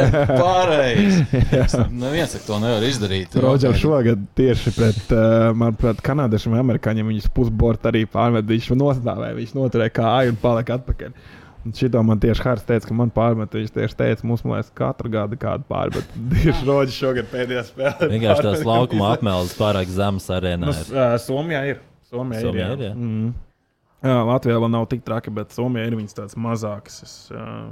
jā. 0.00 0.20
Pareizi. 0.30 1.24
Neviens 1.92 2.32
to 2.46 2.56
nevar 2.62 2.86
izdarīt. 2.88 3.34
Rodžers 3.44 3.82
šogad 3.82 4.22
tieši 4.38 4.72
pret, 4.72 5.02
uh, 5.12 5.50
manuprāt, 5.52 6.00
kanādiešiem 6.04 6.56
un 6.56 6.62
amerikāņiem 6.62 7.10
viņus 7.12 7.28
pusbortu 7.36 7.90
arī 7.92 8.06
pārmet. 8.08 8.48
Viņš 8.48 8.70
nostāvēja, 8.80 9.36
viņš 9.36 9.52
noturēja 9.58 9.92
kāju 9.98 10.32
un 10.32 10.40
palika 10.40 10.78
atpakaļ. 10.80 11.12
Un 11.68 11.76
šito 11.76 12.00
man 12.08 12.16
tieši 12.22 12.40
Hārs 12.46 12.64
teica, 12.64 12.88
ka 12.88 12.96
man 12.96 13.12
pārmet. 13.12 13.52
Viņš 13.52 13.76
tieši 13.76 13.98
teica, 13.98 14.24
mums 14.30 14.46
liekas, 14.48 14.72
katru 14.80 15.12
gadu 15.12 15.36
kādu 15.40 15.68
pārmet. 15.68 16.16
Tieši 16.32 16.64
Rodžers 16.64 16.96
šogad 16.96 17.28
pēdējā 17.28 17.66
spēlē. 17.68 18.08
Vienkārši 18.14 18.46
tās 18.48 18.64
laukuma 18.64 19.12
apmēles 19.18 19.52
pārāk 19.60 19.92
zemes 19.92 20.32
arēnā. 20.32 20.64
Nu, 20.64 20.72
ir. 20.72 20.96
ā, 20.96 21.12
Somijā 21.20 21.62
ir. 21.74 21.84
Somijā, 22.08 22.40
Somijā 22.48 22.72
ir, 22.72 22.78
ir, 22.78 22.86
jā. 22.88 22.88
jā. 22.88 22.96
Mm. 22.96 23.49
Jā, 24.02 24.16
Latvijā 24.26 24.58
vēl 24.60 24.72
nav 24.72 24.88
tik 24.90 25.04
traki, 25.06 25.32
bet 25.34 25.54
Somijā 25.56 25.88
ir 25.88 25.96
viņas 25.98 26.16
tādas 26.16 26.38
mazākas. 26.40 27.02
Es, 27.06 27.14
uh, 27.34 27.70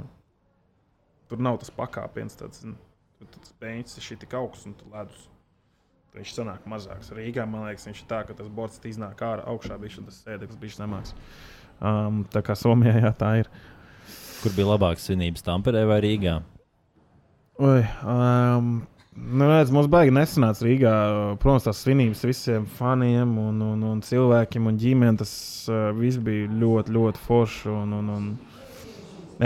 tur 1.29 1.41
nav 1.45 1.59
tas 1.61 1.73
pakāpiens, 1.73 2.37
tāds 2.39 2.63
nu, 2.65 2.75
tur 3.19 3.41
tas 3.41 3.53
beigts 3.61 3.99
ir 3.99 4.19
tik 4.21 4.35
augsts 4.39 4.69
un 4.69 4.77
ledus. 4.93 5.27
Viņš 6.17 6.31
sanāk 6.33 6.63
mazāks. 6.65 7.11
Rīgā 7.13 7.45
man 7.45 7.67
liekas, 7.67 7.85
viņš 7.85 7.99
ir 8.01 8.07
tā, 8.09 8.23
ka 8.25 8.33
tas 8.35 8.47
borts 8.49 8.81
iznāk 8.89 9.19
ārā 9.21 9.43
augšā, 9.51 9.77
bija 9.77 10.01
tas 10.07 10.23
sēdeklis, 10.23 10.57
bija 10.59 10.79
zemāks. 10.79 11.13
Um, 11.79 12.23
tā 12.33 12.41
kā 12.43 12.55
Somijā 12.57 12.95
jā, 12.97 13.11
tā 13.15 13.35
ir. 13.43 13.51
Kur 14.39 14.55
bija 14.55 14.71
labākas 14.71 15.05
svinības, 15.05 15.43
Tamperē 15.45 15.83
vai 15.87 15.99
Rīgā? 16.03 16.39
Oi, 17.59 17.83
um, 18.07 18.73
nu, 19.31 19.47
redz, 19.49 19.71
mums 19.73 19.89
baigi 19.91 20.13
nesanāca 20.15 20.65
Rīgā. 20.65 20.93
Protams, 21.41 21.65
tās 21.67 21.81
svinības 21.83 22.23
visiem 22.27 22.67
faniem 22.79 23.35
un, 23.41 23.61
un, 23.65 23.83
un 23.91 24.03
cilvēkiem 24.05 24.69
un 24.69 24.79
ģimenēm. 24.79 25.19
Tas 25.21 25.33
uh, 25.71 25.89
viss 25.97 26.21
bija 26.23 26.49
ļoti, 26.61 26.95
ļoti 26.95 27.23
forši 27.25 27.71
un, 27.73 27.95
un, 27.99 28.11
un 28.15 28.29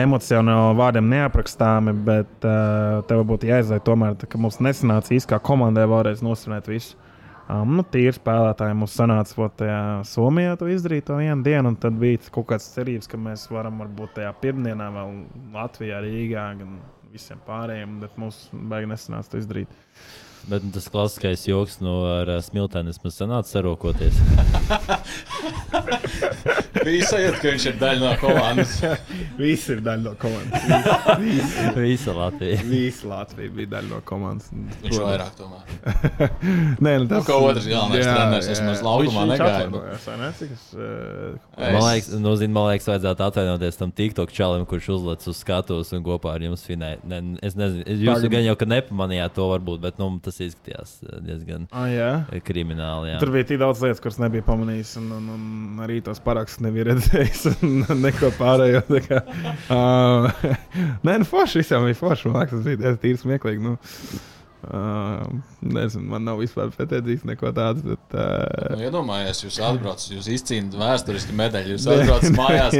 emocionāli 0.03 0.79
vārdiem 0.79 1.09
neaprakstāmi. 1.13 1.95
Bet 2.07 2.47
uh, 2.47 3.01
tev 3.09 3.25
būtu 3.29 3.49
jāizlai 3.51 3.81
tomēr, 3.83 4.17
ka 4.29 4.41
mums 4.41 4.61
nesanāca 4.63 5.15
īsti 5.17 5.33
kā 5.33 5.41
komandai 5.43 5.87
vēlreiz 5.89 6.23
nosvinēt 6.25 6.69
visu. 6.71 6.99
Um, 7.51 7.73
nu, 7.75 7.83
tīri 7.83 8.13
spēlētāji 8.15 8.75
mums 8.79 8.93
sanāca 8.95 9.35
ot, 9.43 9.57
tajā 9.59 9.79
Somijā 10.07 10.55
to 10.55 10.69
izdarīt 10.71 11.09
to 11.09 11.17
vienu 11.19 11.43
dienu, 11.43 11.73
un 11.73 11.75
tad 11.75 11.97
bija 11.99 12.21
kaut 12.31 12.47
kāds 12.53 12.69
cerības, 12.71 13.09
ka 13.11 13.19
mēs 13.19 13.49
varam 13.51 13.81
varbūt 13.83 14.15
tajā 14.15 14.29
pirmdienā 14.39 14.87
vēl 14.95 15.17
Latvijā, 15.51 15.99
Rīgā, 16.05 16.45
gan 16.61 16.77
visiem 17.13 17.41
pārējiem, 17.47 17.99
bet 18.03 18.17
mums 18.21 18.47
baigi 18.53 18.89
nesanāca 18.89 19.33
to 19.35 19.41
izdarīt. 19.43 19.73
Bet 20.49 20.63
nu, 20.65 20.71
tas 20.75 20.89
klasiskais 20.91 21.45
joks 21.47 21.77
no 21.79 22.01
ar 22.19 22.27
uh, 22.35 22.41
smiltēm 22.43 22.89
vismaz 22.91 23.15
sanāca 23.15 23.47
sarokoties. 23.47 24.17
Bija 26.83 27.05
sajūta, 27.07 27.37
ka 27.39 27.51
viņš 27.53 27.65
ir 27.69 27.75
daļa 27.79 28.01
no 28.01 28.09
komandas. 28.19 28.73
Visi 29.39 29.71
ir 29.75 29.81
daļa 29.85 30.03
no 30.03 30.13
komandas. 30.19 30.65
Visi, 31.21 31.67
Visa 31.85 32.15
Latvija. 32.17 32.57
visi 32.67 33.07
Latvija 33.07 33.53
bija 33.55 33.69
daļa 33.77 33.89
no 33.93 33.99
komandas. 34.07 34.49
Viņš 34.83 34.99
vairāk 34.99 35.37
tomēr. 35.39 35.63
Nē, 36.83 36.95
nu, 37.03 37.07
Nu, 37.13 37.21
kā 37.27 37.37
otrs 37.39 37.67
galvenais 37.69 38.03
treneris, 38.07 38.49
vismaz 38.51 38.83
laukumā 38.85 39.23
negāja, 39.31 39.69
bet- 39.71 39.87
Viņš 39.93 40.07
vai 40.09 40.17
ne? 40.23 40.29
Cik 40.41 40.51
es, 40.57 40.65
uh, 40.75 40.81
Es- 41.53 41.73
Man 41.77 41.81
liekas, 41.87 42.09
nu, 42.25 42.35
zin, 42.41 42.51
man 42.55 42.67
liekas, 42.71 42.89
vajadzētu 42.91 43.25
atvainoties 43.29 43.79
tam 43.79 43.91
TikTok 43.95 44.33
čalim, 44.35 44.65
kurš 44.69 44.89
uzliek 44.97 45.27
uz 45.31 45.39
skatuves 45.39 45.93
un 45.95 46.03
kopā 46.05 46.33
ar 46.35 46.43
jums 46.49 46.65
finē. 46.67 46.95
Ne, 47.07 47.21
es 47.45 47.55
nezinu, 47.59 47.85
jūs 47.87 48.19
Tagad- 48.19 48.35
gan 48.35 48.47
jau 48.49 48.55
ka 48.59 48.67
nepamanījāt 48.73 49.37
to, 49.39 49.47
varbūt, 49.53 49.79
bet 49.87 50.01
nu, 50.01 50.11
tas 50.25 50.32
izskatījās 50.41 50.95
uh, 51.05 51.17
diezgan 51.23 51.67
ah, 51.71 51.87
jā. 51.91 52.09
krimināli. 52.47 53.13
Jā. 53.13 53.21
Tur 53.21 53.33
bija 53.35 53.47
tik 53.51 53.61
daudz 53.61 53.83
lietas, 53.83 54.01
kuras 54.03 54.19
nebija 54.21 54.45
pamanījis, 54.47 54.95
un, 55.01 55.09
un, 55.17 55.29
un 55.35 55.85
arī 55.85 55.99
tos 56.05 56.21
parakstus 56.23 56.63
nebija 56.65 56.89
redzējis. 56.91 57.45
un 57.67 58.03
Neko 58.03 58.33
pārējo. 58.39 58.83
Kā, 59.07 59.23
uh, 59.77 60.45
nē, 61.05 61.19
nu, 61.21 61.29
forši 61.29 61.63
visam 61.63 61.87
bija 61.87 61.99
forši. 61.99 62.29
Man 62.31 62.43
liekas, 62.43 62.59
tas 62.59 62.69
bija 62.69 62.95
diezgan 62.95 63.23
smieklīgi. 63.25 63.63
Nu, 63.63 63.77
uh, 64.67 65.21
nezinu, 65.61 66.05
man 66.13 66.25
nav 66.27 66.39
vispār 66.41 66.71
pretenzijas 66.75 67.25
neko 67.27 67.51
tādu. 67.55 67.83
Bet, 67.93 68.15
uh, 68.15 68.73
Nu, 68.73 68.79
Iedomājieties, 68.87 69.43
jūs 69.45 69.59
atbraucat, 69.63 70.07
jūs 70.15 70.29
izcīnāt 70.37 70.77
vēsturiski 70.79 71.35
medaļu. 71.37 71.75
Jūs 71.75 71.87
atbraucat 71.93 72.37
mājās. 72.37 72.79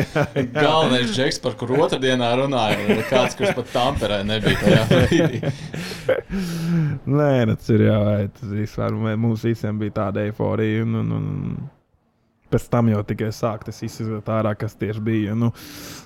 Galvenais 0.56 1.14
džeks, 1.14 1.42
par 1.44 1.58
kuru 1.60 1.82
otrdienā 1.86 2.32
runāja, 2.40 2.80
ir 2.88 3.04
kāds, 3.12 3.38
kurš 3.40 3.56
pat 3.60 3.72
Tamperē 3.76 4.24
nebija 4.28 4.60
tajā 4.64 4.84
brīdī. 4.94 5.44
Nē, 7.06 7.32
nu, 7.50 7.56
tas 7.56 7.72
ir 7.74 7.88
jau 7.88 8.02
tas 8.40 8.52
vispār. 8.58 8.98
Mums 9.14 9.46
visiem 9.46 9.80
bija 9.82 10.00
tāda 10.04 10.28
eiforija. 10.28 10.84
Un, 10.84 11.00
un, 11.04 11.16
un 11.18 11.72
pēc 12.54 12.70
tam 12.74 12.92
jau 12.94 13.02
tikai 13.10 13.32
sāk 13.36 13.66
tas 13.68 13.82
izsver 13.86 14.22
ārā, 14.38 14.54
kas 14.60 14.78
tieši 14.80 15.04
bija. 15.04 15.38
Nu, 15.38 15.52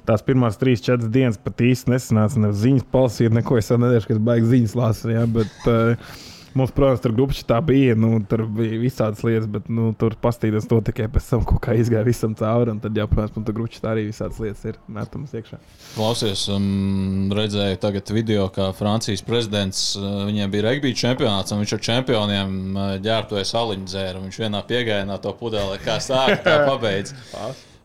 tās 0.08 0.24
pirmās 0.26 0.60
trīs, 0.62 0.84
četras 0.86 1.12
dienas 1.14 1.40
pat 1.42 1.62
īsti 1.68 1.94
nesanāca. 1.94 2.42
Ne 2.44 2.54
ziņas 2.56 2.88
palasīt, 2.94 3.36
neko 3.36 3.60
es 3.60 3.72
nedēļu, 3.74 4.08
kas 4.08 4.24
baigs 4.32 4.52
ziņas 4.54 4.76
lasīt. 4.80 5.14
Ja, 5.18 5.28
bet, 5.38 5.54
uh, 5.70 6.18
Mums, 6.58 6.72
protams, 6.74 7.02
tur 7.04 7.14
grupā 7.14 7.38
tā 7.48 7.60
bija. 7.66 7.96
Nu, 8.00 8.18
tur 8.30 8.46
bija 8.58 8.80
visādas 8.82 9.22
lietas, 9.26 9.48
bet 9.52 9.68
nu, 9.70 9.92
tur 10.00 10.16
pastīties 10.22 10.66
to 10.70 10.80
tikai 10.90 11.10
pēc 11.14 11.30
tam, 11.30 11.46
kā 11.62 11.76
izgāja 11.78 12.06
visam 12.08 12.34
cauri. 12.38 12.74
Tad, 12.82 12.98
jā, 12.98 13.06
protams, 13.12 13.46
tur 13.46 13.58
grupā 13.60 13.84
tā 13.84 13.94
arī 13.94 14.08
visādas 14.08 14.42
lietas 14.42 14.66
ir 14.72 14.80
metamas 14.98 15.36
iekšā. 15.38 15.62
Klausies, 15.94 16.48
um, 16.54 17.30
redzēju 17.38 17.82
tagad 17.84 18.14
video, 18.16 18.48
kā 18.54 18.72
Francijas 18.78 19.26
prezidents, 19.28 19.86
uh, 20.00 20.26
viņiem 20.30 20.54
bija 20.54 20.68
regbija 20.72 21.02
čempionāts, 21.06 21.54
un 21.54 21.64
viņš 21.64 21.78
ar 21.78 21.86
čempioniem 21.92 22.60
uh, 22.74 22.90
ģērbtoja 23.06 23.48
saliņu 23.54 23.90
dzēru. 23.94 24.26
Viņš 24.28 24.44
vienā 24.48 24.66
piegājienā 24.68 25.22
to 25.22 25.38
pudeli, 25.38 25.82
kā 25.86 26.02
sāka, 26.04 26.42
tā 26.46 26.62
pabeidz. 26.70 27.16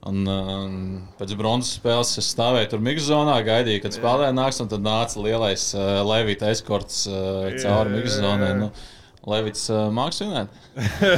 Un, 0.03 0.25
um, 0.27 0.79
pēc 1.15 1.37
bronzas 1.39 1.77
spēles 1.77 2.17
es 2.19 2.33
stāvēju 2.33 2.73
tur 2.73 2.81
mikro 2.83 3.05
zonā, 3.07 3.37
gaidīju, 3.47 3.85
kad 3.85 3.95
spēlētāji 3.95 4.35
nāks, 4.35 4.59
un 4.65 4.71
tad 4.73 4.83
nāca 4.83 5.23
lielais 5.23 5.69
uh, 5.77 6.01
Levita 6.09 6.49
eskorts 6.51 7.05
uh, 7.07 7.53
cauri 7.63 7.95
mikro 8.01 8.17
zonai. 8.17 8.49
Nu, 8.59 8.73
Levits 9.31 9.69
uh, 9.71 9.85
mākslinieks. 9.95 10.65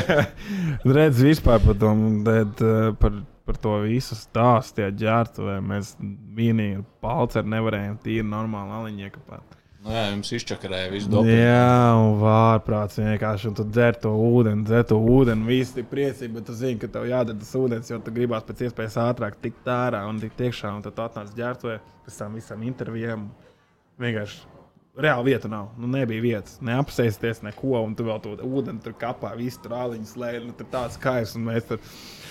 Redz, 0.99 1.22
vispār 1.24 1.64
par 1.64 1.78
to, 1.80 1.95
bet, 2.26 2.61
uh, 2.61 2.91
par, 3.01 3.16
par 3.49 3.61
to 3.64 3.78
visu 3.87 4.18
stāstu, 4.20 4.85
ja 4.85 4.93
ģērbtuvē 4.93 5.57
mēs 5.64 5.95
vienīgi 6.37 6.82
ar 6.82 6.87
palceru 7.05 7.55
nevarējām 7.57 7.97
tīri 8.05 8.28
normāli 8.28 8.76
aliņu 8.82 9.09
iekāpt. 9.09 9.57
Nu, 9.85 9.93
jā, 9.93 10.05
jums 10.14 10.30
izčakarēja 10.32 10.93
visu 10.95 11.11
dokumentu. 11.12 11.43
Jā, 11.45 11.89
un 12.01 12.14
vārprāts 12.22 12.97
vienkārši, 13.03 13.51
un 13.51 13.57
tu 13.59 13.66
dzer 13.68 13.99
to 14.01 14.14
ūdeni, 14.16 14.64
dzer 14.64 14.87
to 14.89 14.97
ūdeni, 14.97 15.45
visi 15.45 15.82
ir 15.82 15.89
priecīgi, 15.91 16.32
bet 16.32 16.47
tu 16.49 16.55
zini, 16.57 16.78
ka 16.80 16.89
tev 16.95 17.05
jādara 17.11 17.37
tas 17.43 17.53
ūdens, 17.61 17.91
jo 17.93 17.99
tu 18.01 18.14
gribās 18.16 18.47
pēc 18.49 18.62
iespējas 18.64 18.97
ātrāk 19.05 19.37
tikt 19.45 19.68
ārā 19.68 20.01
un 20.09 20.22
tikt 20.22 20.41
iekšā, 20.47 20.72
un 20.72 20.87
tad 20.87 20.97
tu 20.97 21.05
atnāc 21.05 21.37
ģērbtuvē 21.37 21.76
pēc 22.07 22.16
tam 22.22 22.41
visam 22.41 22.64
intervijam. 22.64 23.28
Vienkārši 24.01 24.55
reāli 25.05 25.35
vieta 25.35 25.51
nav. 25.53 25.68
Nu, 25.76 25.91
nebija 25.91 26.22
vietas, 26.22 26.57
neapsēsties 26.64 27.43
neko, 27.45 27.76
un 27.82 27.93
tu 27.99 28.09
vēl 28.09 28.24
to 28.24 28.35
ūdeni 28.41 28.80
tur 28.85 28.97
kapā, 28.97 29.35
visu 29.37 29.61
tur 29.66 29.76
āliņas 29.82 30.16
lēni. 30.16 30.47
Nu, 30.49 30.57
tur 30.57 30.70
tāds 30.72 30.97
kaivs, 31.03 31.37
un 31.37 31.45
mēs 31.51 31.68
tur. 31.68 31.82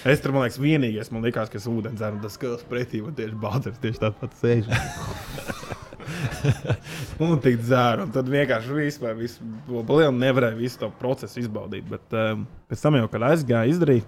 Es 0.09 0.25
tur, 0.25 0.33
man 0.35 0.47
liekas, 0.47 0.57
vienīgais, 0.59 1.13
man 1.13 1.23
liekas, 1.23 1.53
ka 1.53 1.61
es 1.61 1.69
ūdeni 1.69 2.01
dzeru, 2.01 2.17
un 2.17 2.25
tas 2.25 2.33
skats 2.39 2.65
pretī 2.67 3.05
man 3.05 3.13
tieši 3.19 3.39
bāzers, 3.45 3.79
tieši 3.83 4.03
tāpat 4.07 4.41
sēž. 4.41 4.73
un 7.23 7.37
tik 7.43 7.59
dzēru, 7.61 8.07
un 8.07 8.13
tad 8.15 8.29
vienkārši 8.31 8.77
vispār, 8.79 9.19
lielu 9.69 10.13
nevarēju 10.17 10.59
visu 10.59 10.81
to 10.81 10.89
procesu 10.99 11.41
izbaudīt. 11.43 11.87
Bet 11.89 12.17
um, 12.19 12.45
pēc 12.71 12.83
tam 12.85 12.99
jau, 12.99 13.07
kad 13.11 13.27
aizgāju, 13.29 13.75
izdarīju, 13.75 14.05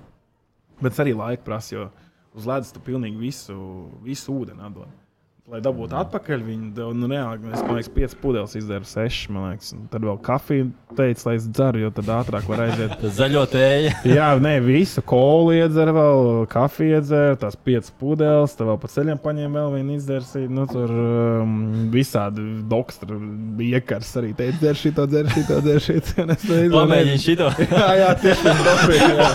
bet 0.82 0.92
tas 0.92 1.04
arī 1.06 1.16
laika 1.18 1.46
prasa, 1.46 1.76
jo 1.76 1.88
uz 2.36 2.48
ledus 2.50 2.74
tu 2.76 2.84
pilnīgi 2.84 3.20
visu, 3.20 3.58
visu 4.06 4.36
ūdeni 4.36 4.64
atdod. 4.68 5.05
Lai 5.46 5.60
dabūtu 5.62 5.94
atpakaļ, 5.94 6.40
viņi 6.42 6.72
deva, 6.74 6.90
nu, 6.98 7.06
reāli, 7.06 7.52
es 7.54 7.62
domāju, 7.62 7.86
ka 7.86 7.92
5 8.00 8.14
pudeles 8.18 8.56
izdevu 8.58 8.88
6. 8.90 9.28
Liekas, 9.30 9.76
un 9.76 9.84
tad 9.94 10.02
vēl 10.02 10.16
kafiju 10.26 10.72
teica, 10.98 11.22
lai 11.28 11.34
es 11.38 11.44
dzeru, 11.46 11.84
jo 11.84 11.92
tad 11.94 12.08
ātrāk 12.16 12.48
var 12.50 12.64
aiziet. 12.64 12.96
Tas 12.98 13.14
zaļo 13.20 13.44
tēja. 13.52 13.92
Jā, 14.18 14.30
nē, 14.42 14.56
visu 14.66 15.04
kolu 15.06 15.54
iedzer, 15.54 15.92
vēl 15.94 16.48
kafiju 16.50 16.96
iedzer, 16.98 17.38
tās 17.44 17.60
5 17.62 17.92
pudeles, 18.02 18.56
tad 18.58 18.72
vēl 18.72 18.80
pa 18.82 18.90
ceļam 18.90 19.22
paņēma 19.22 19.60
vēl 19.60 19.76
vienu 19.76 20.00
izdersīju. 20.00 20.50
Nu, 20.50 20.66
tur 20.72 20.90
um, 20.90 21.54
visādi 21.94 22.48
doktori 22.72 23.20
bija 23.62 23.84
iekars 23.84 24.16
arī 24.24 24.34
teica, 24.42 24.58
dzer 24.64 24.82
šito, 24.82 25.06
dzer 25.14 25.30
šito, 25.36 25.60
dzer 25.68 25.86
šito. 25.92 26.28
Pamēģini 26.80 27.22
šito. 27.22 27.52
Jā, 27.62 27.92
jā, 28.02 28.10
tieši 28.26 28.50
tā, 28.50 28.58
jā. 28.98 29.30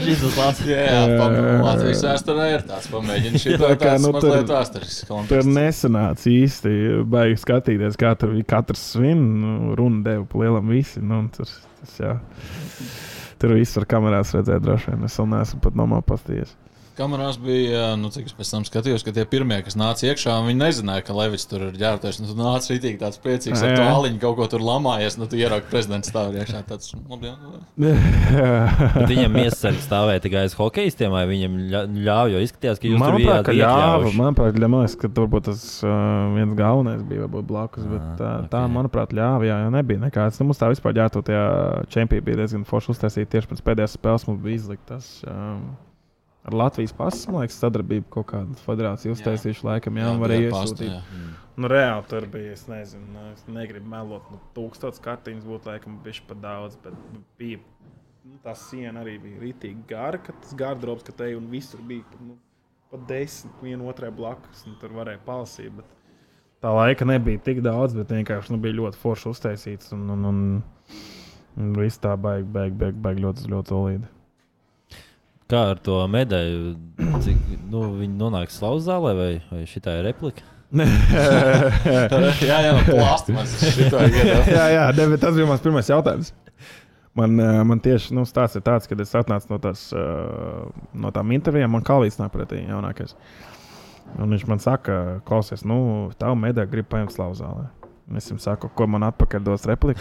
Šis 0.00 0.24
uz 0.30 0.40
Latvijas. 0.40 0.72
Jā, 0.72 1.04
jā 1.12 2.02
vēsturē 2.08 2.50
ir 2.56 2.66
tāds 2.72 2.88
pamēģinājums. 2.96 3.42
Šī 3.44 3.60
Tā 3.60 3.68
tā 3.68 3.78
kā, 3.84 3.94
nu, 4.00 4.16
tur- 4.16 4.32
mazliet 4.32 4.61
vēsturisks 4.62 5.04
Tur 5.04 5.12
konteksts. 5.18 5.52
nesanāca 5.56 6.30
īsti. 6.32 6.72
Baigi 7.12 7.38
skatīties, 7.42 7.98
kā 8.00 8.14
tur 8.18 8.32
bija 8.36 8.48
katrs 8.56 8.86
svin. 8.94 9.22
Nu, 9.42 9.76
runa 9.78 10.02
deva 10.06 10.24
pa 10.30 10.42
lielam 10.42 10.72
visi. 10.72 11.02
Nu, 11.04 11.24
tas, 11.36 11.58
tas, 11.82 11.94
jā. 12.00 12.16
Tur 13.42 13.56
viss 13.58 13.76
var 13.76 13.88
kamerās 13.90 14.32
redzēt, 14.36 14.62
droši 14.62 14.92
vien. 14.92 15.06
Es 15.08 15.18
vēl 15.18 15.32
neesmu 15.34 15.60
pat 15.64 15.78
nomā 15.78 15.98
pastījies. 16.06 16.54
Kamerās 17.02 17.36
bija, 17.42 17.96
nu, 17.98 18.12
cik 18.14 18.28
es 18.30 18.34
pēc 18.38 18.50
tam 18.54 18.64
skatījos, 18.66 19.02
ka 19.02 19.10
tie 19.16 19.24
pirmie, 19.26 19.58
kas 19.66 19.74
nāca 19.78 20.06
iekšā, 20.06 20.36
viņi 20.46 20.60
nezināja, 20.60 21.02
ka 21.02 21.16
Levis 21.16 21.48
tur 21.50 21.64
ir 21.66 21.78
ģērbties. 21.80 22.20
Nu, 22.22 22.28
tu 22.30 22.36
nāc 22.38 22.68
rītīgi 22.70 23.00
tāds 23.00 23.18
priecīgs, 23.22 23.64
to 23.64 23.82
aliņu 23.82 24.20
kaut 24.22 24.38
ko 24.38 24.46
tur 24.52 24.62
lamājies. 24.62 25.18
Nu, 25.18 25.26
tu 25.26 25.40
ieraugi 25.40 25.66
prezidents 25.72 26.12
stāv 26.12 26.36
iekšā. 26.38 26.62
Tāds, 26.68 26.92
labi, 27.10 27.32
jā. 27.32 27.96
viņam 29.10 29.38
iesargi 29.42 29.82
stāvēja 29.82 30.22
tikai 30.28 30.46
aiz 30.46 30.56
hokeistiem, 30.58 31.10
vai 31.14 31.24
viņam 31.30 31.58
ļāva, 31.98 32.30
jo 32.36 32.42
izskatījās, 32.46 32.78
ka 32.78 32.90
jūs 32.92 33.02
man 33.02 33.16
tur 33.16 33.20
bijāt 33.20 33.46
ka 33.50 33.56
ļāva. 33.58 34.14
Manuprāt, 34.22 34.62
ļāva, 34.62 34.86
ka 35.02 35.12
varbūt 35.18 35.48
tas 35.50 35.66
uh, 35.82 35.92
viens 36.36 36.54
galvenais 36.58 37.02
bija 37.08 37.26
varbūt 37.26 37.50
blakus, 37.50 37.88
bet 37.90 38.02
tā, 38.20 38.30
ah, 38.30 38.40
okay. 38.44 38.52
tā 38.54 38.64
manuprāt, 38.70 39.14
ļāva, 39.18 39.48
jā, 39.50 39.58
jo 39.66 39.74
nebija 39.74 40.06
nekāds. 40.06 40.38
Nu, 40.38 40.50
mums 40.50 40.62
tā 40.62 40.70
vispār 40.70 40.94
ģērbto 41.00 41.24
tajā 41.26 41.46
čempionā 41.90 42.28
bija 42.28 42.42
diezgan 42.44 42.68
forši 42.68 42.94
uztaisīt 42.94 43.32
tieši 43.32 43.50
pēc 43.50 43.64
pēdējās 43.66 43.96
spēles 43.98 44.28
mums 44.28 44.44
bija 44.44 44.60
izliktas. 44.60 45.14
Um, 45.26 45.72
ar 46.42 46.56
Latvijas 46.58 46.92
pasu, 46.96 47.30
man 47.30 47.44
liekas, 47.44 47.60
sadarbību 47.62 48.08
kaut 48.12 48.28
kāda 48.32 48.58
federācija 48.64 49.14
uztaisījuši 49.14 49.66
laikam, 49.66 49.98
jā, 50.00 50.08
jā 50.08 50.20
varēja 50.22 50.48
iesūtīt. 50.48 50.88
Jā. 50.88 51.00
Mm. 51.14 51.34
Nu, 51.62 51.68
reāli 51.68 52.08
tur 52.08 52.26
bija, 52.32 52.54
es 52.56 52.64
nezinu, 52.70 53.04
nu, 53.12 53.24
es 53.34 53.44
negribu 53.52 53.90
melot, 53.92 54.30
nu, 54.32 54.40
tūkstots 54.56 55.02
kartiņas 55.04 55.46
būtu 55.46 55.70
laikam 55.70 55.98
bišķi 56.04 56.28
pa 56.30 56.38
daudz, 56.42 56.78
bet 56.82 56.96
bija, 57.38 57.60
nu, 58.24 58.38
tā 58.44 58.56
siena 58.58 59.04
arī 59.04 59.18
bija 59.22 59.42
rītīgi 59.42 59.84
gara, 59.90 60.18
ka 60.22 60.34
tas 60.42 60.56
gardrobs, 60.58 61.04
ka 61.06 61.14
te 61.20 61.28
un 61.36 61.50
visur 61.52 61.82
bija, 61.86 62.06
nu, 62.24 62.38
pat 62.90 63.04
desmit, 63.10 63.54
viena 63.62 63.86
otrai 63.92 64.10
blakus, 64.14 64.64
un 64.66 64.78
tur 64.80 64.96
varēja 64.96 65.20
palasīt, 65.28 65.76
bet 65.76 65.98
tā 66.62 66.72
laika 66.72 67.06
nebija 67.08 67.42
tik 67.44 67.60
daudz, 67.64 67.94
bet 67.98 68.10
vienkārši, 68.16 68.54
nu, 68.54 68.62
bija 68.62 68.78
ļoti 68.80 69.00
forši 69.02 69.30
uztaisīts, 69.30 69.92
un, 69.96 70.08
un, 70.14 70.26
un, 70.30 70.42
un 71.60 71.72
viss 71.78 72.00
tā 72.02 72.16
baigi, 72.16 72.48
baigi, 72.54 72.78
baigi, 72.80 73.00
baigi 73.04 73.26
ļoti, 73.26 73.48
ļoti 73.52 73.74
solīdi. 73.74 74.12
Kā 75.52 75.66
ar 75.74 75.80
to 75.84 75.98
medaļu? 76.08 76.70
Cik, 77.20 77.40
nu, 77.68 77.84
viņi 77.98 78.14
nonāks 78.16 78.56
slavas 78.56 78.86
zālē 78.86 79.12
vai, 79.18 79.32
vai 79.50 79.66
šī 79.68 79.82
ir 79.84 80.06
replika? 80.06 80.46
jā, 82.48 82.58
jā, 82.64 82.70
plāsmas. 82.86 83.58
jā, 84.56 84.64
jā, 84.72 84.86
ne, 84.96 85.18
tas 85.20 85.36
bija 85.36 85.50
mans 85.50 85.60
pirmais 85.60 85.92
jautājums. 85.92 86.32
Man, 87.12 87.36
eh, 87.36 87.60
man 87.68 87.82
tieši 87.84 88.16
nu, 88.16 88.24
stāsts 88.24 88.56
ir 88.56 88.64
tāds, 88.64 88.88
ka 88.88 88.96
es 89.04 89.12
atnācu 89.18 89.52
no, 89.52 89.60
tās, 89.60 89.90
eh, 89.92 90.88
no 90.96 91.12
tām 91.12 91.36
intervijām, 91.36 91.74
man 91.76 91.84
kalvīts 91.84 92.16
nāk 92.16 92.32
pretī 92.32 92.62
jaunākais. 92.64 93.12
Un 94.16 94.32
viņš 94.32 94.48
man 94.48 94.64
saka, 94.64 95.20
klausies, 95.28 95.66
nu, 95.68 96.08
tā 96.16 96.32
medaļa 96.32 96.72
grib 96.72 96.88
paņemt 96.88 97.12
slavu 97.12 97.36
zālē. 97.36 97.68
Es 98.16 98.32
viņam 98.32 98.40
saku, 98.48 98.72
ko 98.72 98.88
man 98.88 99.04
atpakaļ 99.12 99.44
dos 99.52 99.68
replika. 99.68 100.00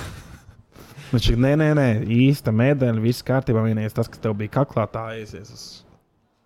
Viņš 1.12 1.30
ir, 1.34 1.40
nē, 1.44 1.56
nē, 1.60 1.70
nē, 1.76 1.88
īsta 2.24 2.54
medaļa, 2.56 3.04
viss 3.04 3.26
kārtībā. 3.28 3.64
Vienīgais 3.68 3.96
tas, 3.98 4.08
kas 4.12 4.22
tev 4.24 4.38
bija 4.40 4.54
kaklā, 4.62 4.88
tā 4.92 5.10
aizies 5.16 5.52
uz 5.52 5.64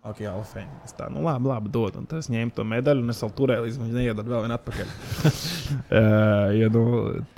okay, 0.06 0.26
Alfēnu. 0.30 0.80
Es 0.86 0.94
tā, 0.96 1.08
nu 1.12 1.22
labi, 1.24 1.48
labi, 1.50 1.70
dod. 1.72 1.96
Un 2.00 2.06
tas 2.08 2.28
ņēma 2.30 2.54
to 2.56 2.64
medaļu, 2.68 3.04
un 3.04 3.12
es 3.12 3.22
vēl 3.22 3.32
turēju, 3.40 3.64
līdz 3.66 3.78
viņš 3.80 3.94
neiedod 3.96 4.30
vēl 4.30 4.44
vienu 4.44 4.56
atpakaļ. 4.56 4.90
uh, 4.90 6.52
ja, 6.60 6.70
nu, 6.72 6.84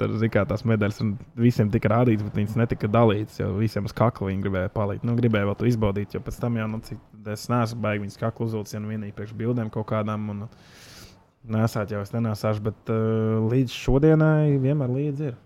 tad, 0.00 0.16
kā 0.34 0.44
tās 0.48 0.64
medaļas 0.68 1.00
visiem 1.38 1.72
tika 1.74 1.92
rādītas, 1.94 2.26
bet 2.28 2.40
viņas 2.40 2.58
netika 2.62 2.90
dalītas, 2.92 3.40
jo 3.40 3.52
visiem 3.58 3.88
uz 3.88 3.96
kakla 3.96 4.30
viņi 4.30 4.44
gribēja 4.44 4.74
palikt. 4.74 5.06
Nu, 5.08 5.16
gribēja 5.18 5.50
vēl 5.50 5.58
to 5.60 5.70
izbaudīt, 5.70 6.16
jo 6.16 6.24
pēc 6.24 6.40
tam 6.42 6.60
jau, 6.60 6.68
nu, 6.74 6.82
cik 6.84 7.32
es 7.34 7.48
neesmu 7.52 7.82
baigi 7.84 8.04
viņas 8.06 8.20
kaklu 8.20 8.48
uzvilcis, 8.48 8.80
nu 8.80 8.92
vienīgi 8.92 9.16
priekš 9.16 9.36
bildēm 9.38 9.72
kaut 9.74 9.88
kādām. 9.92 10.30
Un, 10.34 10.46
Nesāt 11.48 11.92
jau 11.94 12.02
es 12.02 12.10
nenesāšu, 12.12 12.60
bet 12.66 12.90
uh, 12.92 13.38
līdz 13.48 13.72
šodienai 13.72 14.58
vienmēr 14.60 14.90
līdzi 14.92 15.28
ir. 15.30 15.36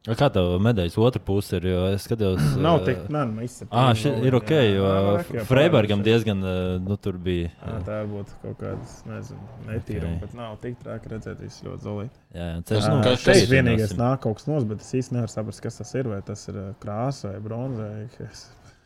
Kā 0.00 0.30
tev 0.32 0.54
medaļas 0.64 0.94
otra 0.96 1.20
puse 1.20 1.58
ir? 1.58 1.66
Es 1.92 2.06
skatījos, 2.06 2.54
nav 2.64 2.78
tik 2.86 3.02
tālu 3.04 3.42
izsmeļota. 3.44 3.80
Ah, 3.82 3.90
šeit 3.92 4.22
ir 4.24 4.36
ok, 4.38 4.52
jo 4.64 4.86
jā, 4.88 5.42
Freiburgam 5.48 6.04
diezgan 6.06 6.40
nu, 6.86 6.96
tur 6.96 7.18
bija. 7.20 7.50
Jā, 7.60 7.74
tā 7.84 7.98
varbūt 7.98 8.30
kaut 8.40 8.62
kādas, 8.62 8.94
netīruma, 9.04 10.14
okay. 10.14 10.20
bet 10.22 10.38
nav 10.38 10.54
tik 10.62 10.78
traki 10.80 11.12
redzēt, 11.12 11.42
viss 11.44 11.60
ļoti 11.66 11.84
zolīti. 11.84 12.22
Jā, 12.32 12.46
tas 12.70 12.88
nu, 12.88 13.02
ir. 13.02 13.20
Šeit 13.26 13.52
vienīgais 13.52 13.92
nāk 13.98 14.22
kaut 14.24 14.40
kas 14.40 14.48
nos, 14.48 14.64
bet 14.70 14.80
es 14.80 14.88
īsti 15.02 15.18
nevaru 15.18 15.34
saprast, 15.34 15.62
kas 15.66 15.76
tas 15.82 15.92
ir. 15.98 16.08
Vai 16.10 16.22
tas 16.24 16.46
ir 16.48 16.56
krāsa 16.80 17.34
vai 17.34 17.42
bronza. 17.44 17.90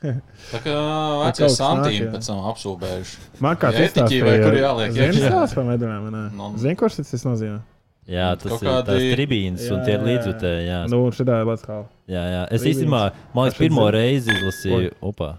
Tā 0.50 0.58
kā 0.60 0.74
vecie 1.22 1.46
santīmi 1.54 2.08
pēc 2.12 2.26
tam 2.26 2.42
apsūdzējuši. 2.50 3.22
Man 3.44 3.60
kā 3.60 3.70
tas 3.72 3.94
ir, 4.02 4.26
vai 4.26 4.34
kur 4.42 4.58
jāliek? 4.58 4.98
Jā, 4.98 5.30
tas 5.30 5.54
ir 5.54 5.70
medaļām. 5.70 6.34
Zini, 6.58 6.74
kurš 6.80 6.98
tas 7.04 7.24
nozīmē? 7.24 7.62
Jā, 8.10 8.26
tas 8.36 8.52
Kaut 8.52 8.62
ir 8.62 8.68
kādi... 8.68 8.86
tās 8.90 9.04
tribīnas, 9.14 9.64
un 9.72 9.84
tie 9.86 9.94
ir 9.96 10.02
līdzjutēji. 10.04 10.64
Jā, 10.68 10.80
nu, 10.92 11.00
šitā 11.16 11.38
ir 11.40 11.48
Latvijas. 11.48 11.86
Jā, 12.10 12.24
jā. 12.34 12.42
Es 12.52 12.66
īstenībā, 12.68 13.00
man 13.32 13.48
liekas, 13.48 13.60
pirmo 13.62 13.86
reizi 13.94 14.34
izlasīju. 14.34 14.92
Opa. 15.08 15.30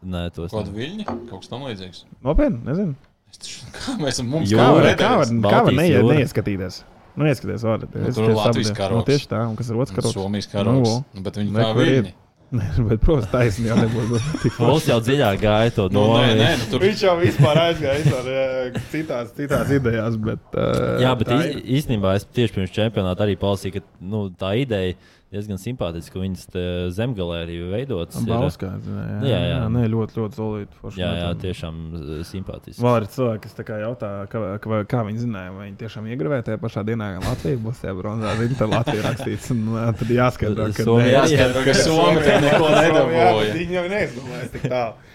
Nē, 0.00 0.22
tos. 0.32 0.48
Kādu 0.54 0.72
viļņu? 0.72 1.04
Kaut 1.28 1.42
kas 1.42 1.52
tam 1.52 1.66
līdzīgs. 1.68 2.06
Nopietni, 2.24 2.62
nezinu. 2.64 2.96
Kā 3.76 3.98
mēs 4.00 4.16
esam 4.16 4.32
mums 4.32 4.50
kā 4.50 4.70
var, 4.74 4.88
kā 4.98 5.10
var, 5.20 5.28
kā 5.44 5.60
var 5.68 5.76
neie, 5.76 6.00
neieskatīties? 6.02 6.80
Nu, 7.20 7.26
ieskaties, 7.28 7.62
varat. 7.66 7.92
Nu, 7.92 8.10
tur 8.14 8.30
ir 8.30 8.34
Latvijas 8.38 8.72
karogs. 8.74 9.02
Nu, 9.02 9.06
tieši 9.06 9.28
tā, 9.30 9.42
un 9.50 9.54
kas 9.58 9.70
ir 9.70 9.78
otrs 9.78 9.94
karogs? 9.94 10.16
Somijas 10.16 10.48
karogs. 10.50 10.96
Nu, 11.12 11.22
bet 11.26 11.38
viņi 11.38 11.54
kā 11.54 11.68
viļņi. 11.76 12.12
Nē, 12.50 12.66
bet, 12.82 12.98
protams, 13.04 13.28
taisnība 13.30 13.76
jau 13.76 13.76
nebūs. 13.84 14.24
Pols 14.56 14.86
jau 14.88 14.96
dziļāk 15.06 15.36
gāja 15.38 15.74
to 15.76 15.84
no 15.94 16.08
nu, 16.08 16.16
nē, 16.18 16.32
nē, 16.34 16.48
nu, 16.58 16.66
tur... 16.72 16.82
Viņš 16.82 17.04
jau 17.04 17.12
vispār 17.20 17.60
aizgāja 17.62 18.16
ar 18.16 18.80
citās, 18.90 19.30
citās 19.36 19.70
idejās. 19.76 20.16
Bet, 20.18 20.42
uh, 20.58 20.96
Jā, 20.98 21.12
bet 21.20 21.30
īstenībā 21.30 22.16
es 22.18 22.26
tieši 22.26 22.56
pirms 22.56 22.74
čempionāta 22.74 23.22
arī 23.26 23.38
palasīju, 23.38 23.78
ka 23.78 24.02
nu, 24.02 24.24
tā 24.34 24.56
ideja 24.58 24.98
diezgan 25.30 25.60
simpātiski, 25.62 26.10
ka 26.10 26.22
viņas 26.24 26.46
zemgālē 26.96 27.42
arī 27.44 27.58
veidotas. 27.70 28.18
Balskās, 28.26 28.82
jā, 28.82 29.02
jā, 29.22 29.28
jā, 29.30 29.40
jā. 29.46 29.58
Nē, 29.70 29.84
ļoti, 29.92 30.16
ļoti 30.18 30.38
solīti. 30.40 30.80
Jā, 30.98 31.10
jā, 31.20 31.28
tiešām 31.44 31.76
simpātiski. 32.26 32.82
Vēl 32.82 32.96
ir 32.98 33.06
cilvēki, 33.14 33.42
kas 33.44 33.68
kā 33.68 33.78
jautā, 33.84 34.10
kā, 34.32 34.42
kā, 34.64 34.80
kā 34.90 35.04
viņi 35.06 35.22
zināja, 35.22 35.52
vai 35.54 35.68
viņi 35.68 35.78
tiešām 35.84 36.08
iegravēja 36.10 36.48
tajā 36.48 36.62
pašā 36.64 36.84
dienā, 36.88 37.12
ka 37.16 37.22
Latvija 37.28 37.60
būs 37.62 37.84
tajā 37.84 37.94
bronzā. 38.00 38.34
Viņi 38.40 38.58
tur 38.58 38.72
Latvija 38.74 39.06
rakstīts, 39.06 39.52
un 39.54 39.62
tad 40.00 40.12
jāskaidro, 40.16 40.66
ka 40.74 40.88
Somija 40.88 41.14
jāskaidro, 41.20 41.64
ka 41.68 41.78
Somija 41.78 42.42
neko 42.48 42.74
nedabūja. 42.74 43.54
Viņi 43.60 43.78
jau 43.78 43.86
neizdomāja 43.94 44.50
tik 44.56 44.66
tālu. 44.66 45.08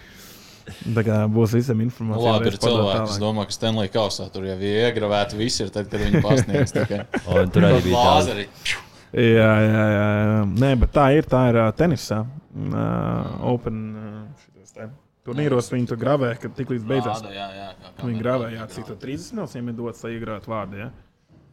Tā 0.65 1.01
kā 1.05 1.19
būs 1.29 1.51
visam 1.53 1.81
informācija. 1.83 2.31
Labi, 2.39 2.49
ir 2.49 2.55
cilvēki, 2.57 3.03
kas 3.11 3.19
domā, 3.21 3.43
ka 3.45 3.53
Stanley 3.53 3.91
Kausā 3.93 4.25
tur 4.33 4.47
jau 4.47 4.55
ir 4.57 4.87
iegravēti 4.87 5.37
visi, 5.37 5.61
ir 5.61 5.69
tad, 5.75 5.91
kad 5.91 6.01
viņi 6.01 6.23
pasniegs. 6.25 6.73
Tur 7.53 7.67
arī 7.67 7.83
bija 7.85 8.01
lāzeri. 8.01 8.47
Jā, 8.65 8.84
jā, 9.15 9.51
jā, 9.63 9.85
jā. 9.95 10.43
Nē, 10.63 10.73
bet 10.83 10.93
tā 10.95 11.07
ir. 11.15 11.27
Tā 11.31 11.45
ir 11.51 11.61
tenisā. 11.79 12.23
Uh, 12.55 13.49
open 13.51 13.79
uh, 13.95 14.85
turnīros 15.25 15.71
viņi 15.73 15.89
tur 15.91 15.99
gravē, 15.99 16.35
kad 16.41 16.53
tik 16.57 16.75
līdz 16.75 16.85
beidzās. 16.87 17.23
Vāda, 17.23 17.33
jā, 17.35 17.47
jā, 17.57 17.71
kā, 17.87 18.05
viņi 18.05 18.21
gravē, 18.21 18.51
jā, 18.53 18.67
cik 18.75 18.93
30 19.01 19.35
minūtes 19.35 19.57
viņiem 19.57 19.73
ir 19.73 19.77
dots, 19.79 20.05
lai 20.05 20.13
iegrātu 20.15 20.53
vārdu. 20.53 20.79
Ja? 20.83 20.91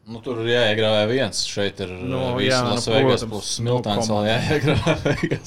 Nu, 0.03 0.19
tur 0.19 0.41
ir 0.43 0.51
jāiegrāvē 0.51 1.03
viens. 1.13 1.45
Šeit 1.47 1.79
ir 1.85 1.93
no, 1.95 2.33
nu, 2.35 2.43
jā, 2.43 2.59
Las 2.67 2.89
nu, 2.89 2.97
Vegas 2.97 3.23
plus 3.31 3.51
Smiltāns 3.61 4.11
vēl 4.11 4.29
jāiegrāvē. 4.33 5.39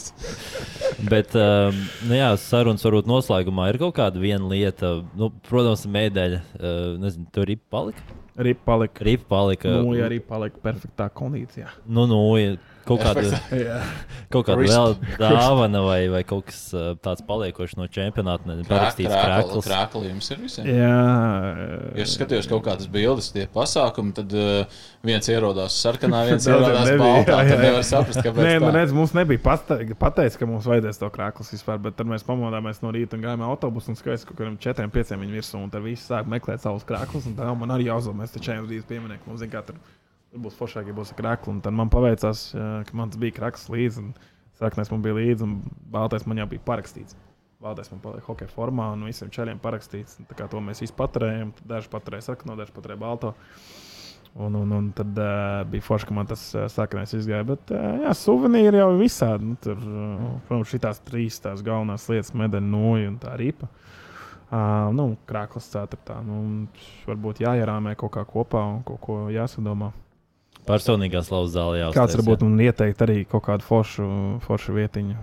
Bet, 1.12 1.36
um, 1.36 1.82
nu 2.08 2.16
jā, 2.16 2.30
sarunas 2.40 2.86
varbūt 2.88 3.10
noslēgumā 3.12 3.68
ir 3.74 3.82
kaut 3.84 3.98
kāda 3.98 4.22
viena 4.24 4.48
lieta. 4.48 4.98
Nu, 5.20 5.30
protams, 5.50 5.84
mēdēļa, 5.92 6.40
uh, 6.56 6.94
nezinu, 7.04 7.28
tur 7.36 7.52
ir 7.52 7.60
palika. 7.72 8.06
Ripa 8.36 8.66
palika. 8.66 9.04
Ripa 9.08 9.30
palika. 9.30 9.70
Nu, 9.80 9.94
ja 9.96 10.10
arī 10.10 10.20
palika 10.24 10.60
perfektā 10.64 11.08
kondīcijā. 11.16 11.70
Nu, 11.88 12.04
nu, 12.10 12.20
ja 12.40 12.56
kaut 12.88 13.02
kāda, 13.04 13.40
kaut 14.34 14.48
kāda 14.48 14.66
vēl 14.66 14.96
dāvana 15.20 15.82
vai, 15.86 16.00
vai 16.14 16.22
kaut 16.28 16.48
kas 16.50 16.60
tāds 17.04 17.24
paliekošs 17.26 17.78
no 17.80 17.88
čempionāta. 17.92 18.58
Parakstīts 18.70 19.14
krāklis. 19.14 19.68
Krāklis 19.68 20.10
jums 20.12 20.32
ir 20.32 20.42
visiem. 20.44 20.70
Jā. 20.70 21.00
Ja 21.96 22.06
es 22.06 22.16
skatījos 22.18 22.50
kaut 22.52 22.66
kādas 22.68 22.90
bildes, 22.92 23.32
tie 23.36 23.48
pasākumi, 23.52 24.14
tad 24.18 24.36
uh, 24.38 24.80
viens 25.06 25.30
ierodās 25.32 25.78
sarkanā, 25.82 26.24
viens 26.30 26.48
ierodās 26.50 26.92
baltā. 27.02 27.40
Jā, 27.42 27.42
jā, 27.42 27.50
jā. 27.50 27.52
Tad 27.52 27.66
nevar 27.66 27.88
saprast, 27.90 28.22
kāpēc. 28.26 28.42
Nē, 28.48 28.56
nu, 28.64 28.72
redz, 28.76 28.96
mums 28.96 29.16
nebija 29.18 29.44
pateicis, 29.46 30.40
ka 30.40 30.50
mums 30.50 30.70
vajadzēs 30.70 31.02
to 31.02 31.12
krāklis 31.16 31.54
vispār, 31.56 31.82
bet 31.88 32.00
tad 32.00 32.10
mēs 32.10 32.26
pamodāmies 32.28 32.82
no 32.86 32.94
rīta 32.96 33.20
un 33.20 33.26
gājām 33.26 33.46
autobusu 33.50 33.94
un 33.94 34.00
skaidrs, 34.00 34.26
ka 34.26 34.34
kaut 34.34 34.44
kādiem 34.44 34.60
četriem, 34.62 34.94
pieciem 34.94 35.26
viņi 35.26 35.40
virsū 35.40 35.60
un 35.62 35.74
tad 35.74 35.86
visi 35.86 36.06
sāk 36.06 36.30
meklēt 36.32 36.64
savus 36.66 36.88
krāklus. 36.88 37.28
Un 37.30 37.38
tā 37.38 37.52
man 37.58 37.76
arī 37.76 37.90
jāuzlabo, 37.90 38.22
mēs 38.22 38.36
taču 38.36 38.54
ejam 38.54 38.70
uz 38.70 38.78
īstu 38.80 38.94
pieminieku. 38.94 39.30
Mums, 39.30 39.44
zin, 39.44 39.52
kā 39.54 39.66
Tur 39.66 39.80
būs 40.42 40.58
foršāk, 40.60 40.90
ja 40.90 40.96
būs 40.96 41.14
krāklis. 41.18 41.62
Tad 41.66 41.76
man 41.76 41.92
paveicās, 41.94 42.48
ka 42.56 42.98
man 42.98 43.14
bija 43.20 43.38
krāklis 43.40 43.70
līdzi. 43.72 44.10
Sarkanais 44.60 44.92
man 44.92 45.04
bija 45.04 45.18
līdzi, 45.18 45.44
un 45.44 45.56
baltais 45.92 46.26
man 46.30 46.40
jau 46.40 46.48
bija 46.52 46.64
parakstīts. 46.68 47.18
Baltais 47.64 47.90
man 47.92 48.02
palika 48.04 48.30
hokeja 48.30 48.52
formā, 48.52 48.92
un 48.94 49.04
visiem 49.08 49.32
čeļiem 49.34 49.60
parakstīts. 49.64 50.20
Tā 50.30 50.38
kā 50.38 50.48
to 50.52 50.62
mēs 50.64 50.84
visi 50.84 50.96
paturējām. 50.96 51.52
Daži 51.68 51.92
paturēja 51.92 52.30
sarkano, 52.30 52.56
daži 52.60 52.76
paturēja 52.76 53.02
balto. 53.02 53.34
Un, 54.36 54.56
un, 54.60 54.72
un 54.76 54.88
tad 54.96 55.16
uh, 55.16 55.62
bija 55.72 55.84
forši, 55.84 56.10
ka 56.10 56.16
man 56.16 56.28
tas 56.28 56.42
uh, 56.54 56.66
sarkanais 56.72 57.16
izgāja. 57.16 57.48
Bet, 57.48 57.72
uh, 57.72 58.04
jā, 58.04 58.14
suvenīri 58.20 58.82
jau 58.82 58.90
visādi. 59.00 59.48
Nu, 59.48 59.60
tur, 59.64 59.80
uh, 59.80 60.26
protams, 60.48 60.72
šīs 60.74 61.04
trīs 61.08 61.40
tās 61.44 61.64
galvenās 61.64 62.08
lietas, 62.12 62.34
medaļa, 62.36 62.68
noja 62.68 63.12
un 63.14 63.20
tā 63.24 63.36
ripa. 63.40 63.72
Uh, 64.46 64.92
nu, 64.96 65.14
krāklis 65.28 65.72
ceturtā. 65.72 66.20
Nu, 66.24 66.42
varbūt 67.08 67.44
jāierāmē 67.44 67.96
kaut 68.00 68.14
kā 68.16 68.28
kopā 68.28 68.64
un 68.76 68.84
kaut 68.88 69.02
ko 69.08 69.22
jāsadomā. 69.34 69.94
Personīgā 70.66 71.22
slavas 71.26 71.54
zālē 71.54 71.84
jau. 71.84 71.92
Kāds 71.96 72.18
varbūt 72.18 72.46
man 72.48 72.58
ieteikt 72.66 73.04
arī 73.06 73.20
kaut 73.30 73.46
kādu 73.46 73.66
foršu, 73.68 74.08
foršu 74.46 74.74
vietiņu, 74.80 75.16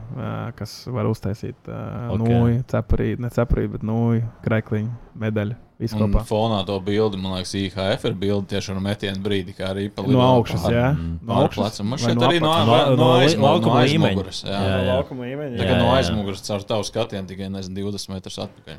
kas 0.58 0.76
var 0.92 1.10
uztaisīt 1.10 1.58
okay. 1.66 2.22
nūju, 2.22 2.62
cepurīti, 2.70 3.24
ne 3.24 3.32
cepurīti, 3.34 3.72
bet 3.74 3.86
nūju, 3.90 4.24
krekliņu, 4.46 4.96
medaļu. 5.24 5.58
Un 5.82 6.12
fonā 6.28 6.60
to 6.62 6.76
bildi, 6.84 7.18
man 7.18 7.40
liekas, 7.40 7.56
IHF 7.58 8.04
ir 8.06 8.12
bilde 8.18 8.52
tieši 8.52 8.70
ar 8.70 8.78
metienu 8.84 9.18
brīdi, 9.24 9.54
kā 9.56 9.72
arī 9.72 9.88
pa 9.90 10.04
no 10.06 10.20
augšas, 10.22 10.66
jā. 10.70 10.92
Mm. 10.94 11.16
No 11.26 11.40
augšas. 11.40 11.80
Man 11.82 11.98
šeit 11.98 12.20
no 12.20 12.28
arī 12.28 12.38
no, 12.42 12.52
no, 12.52 12.76
no, 12.76 12.98
no, 13.00 13.08
aizmugures, 13.18 13.66
no 13.66 13.80
aizmugures. 13.80 14.42
Jā, 14.46 14.60
jā, 14.62 14.76
jā. 14.86 15.00
līmeņa. 15.24 15.58
Tā 15.58 15.66
kā 15.66 15.80
no 15.80 15.88
aizmugures 15.96 16.44
caur 16.46 16.62
tavu 16.68 16.86
skatienu 16.86 17.26
tikai, 17.32 17.50
nezinu, 17.50 17.88
20 17.90 18.14
metrus 18.14 18.38
atpakaļ. 18.46 18.78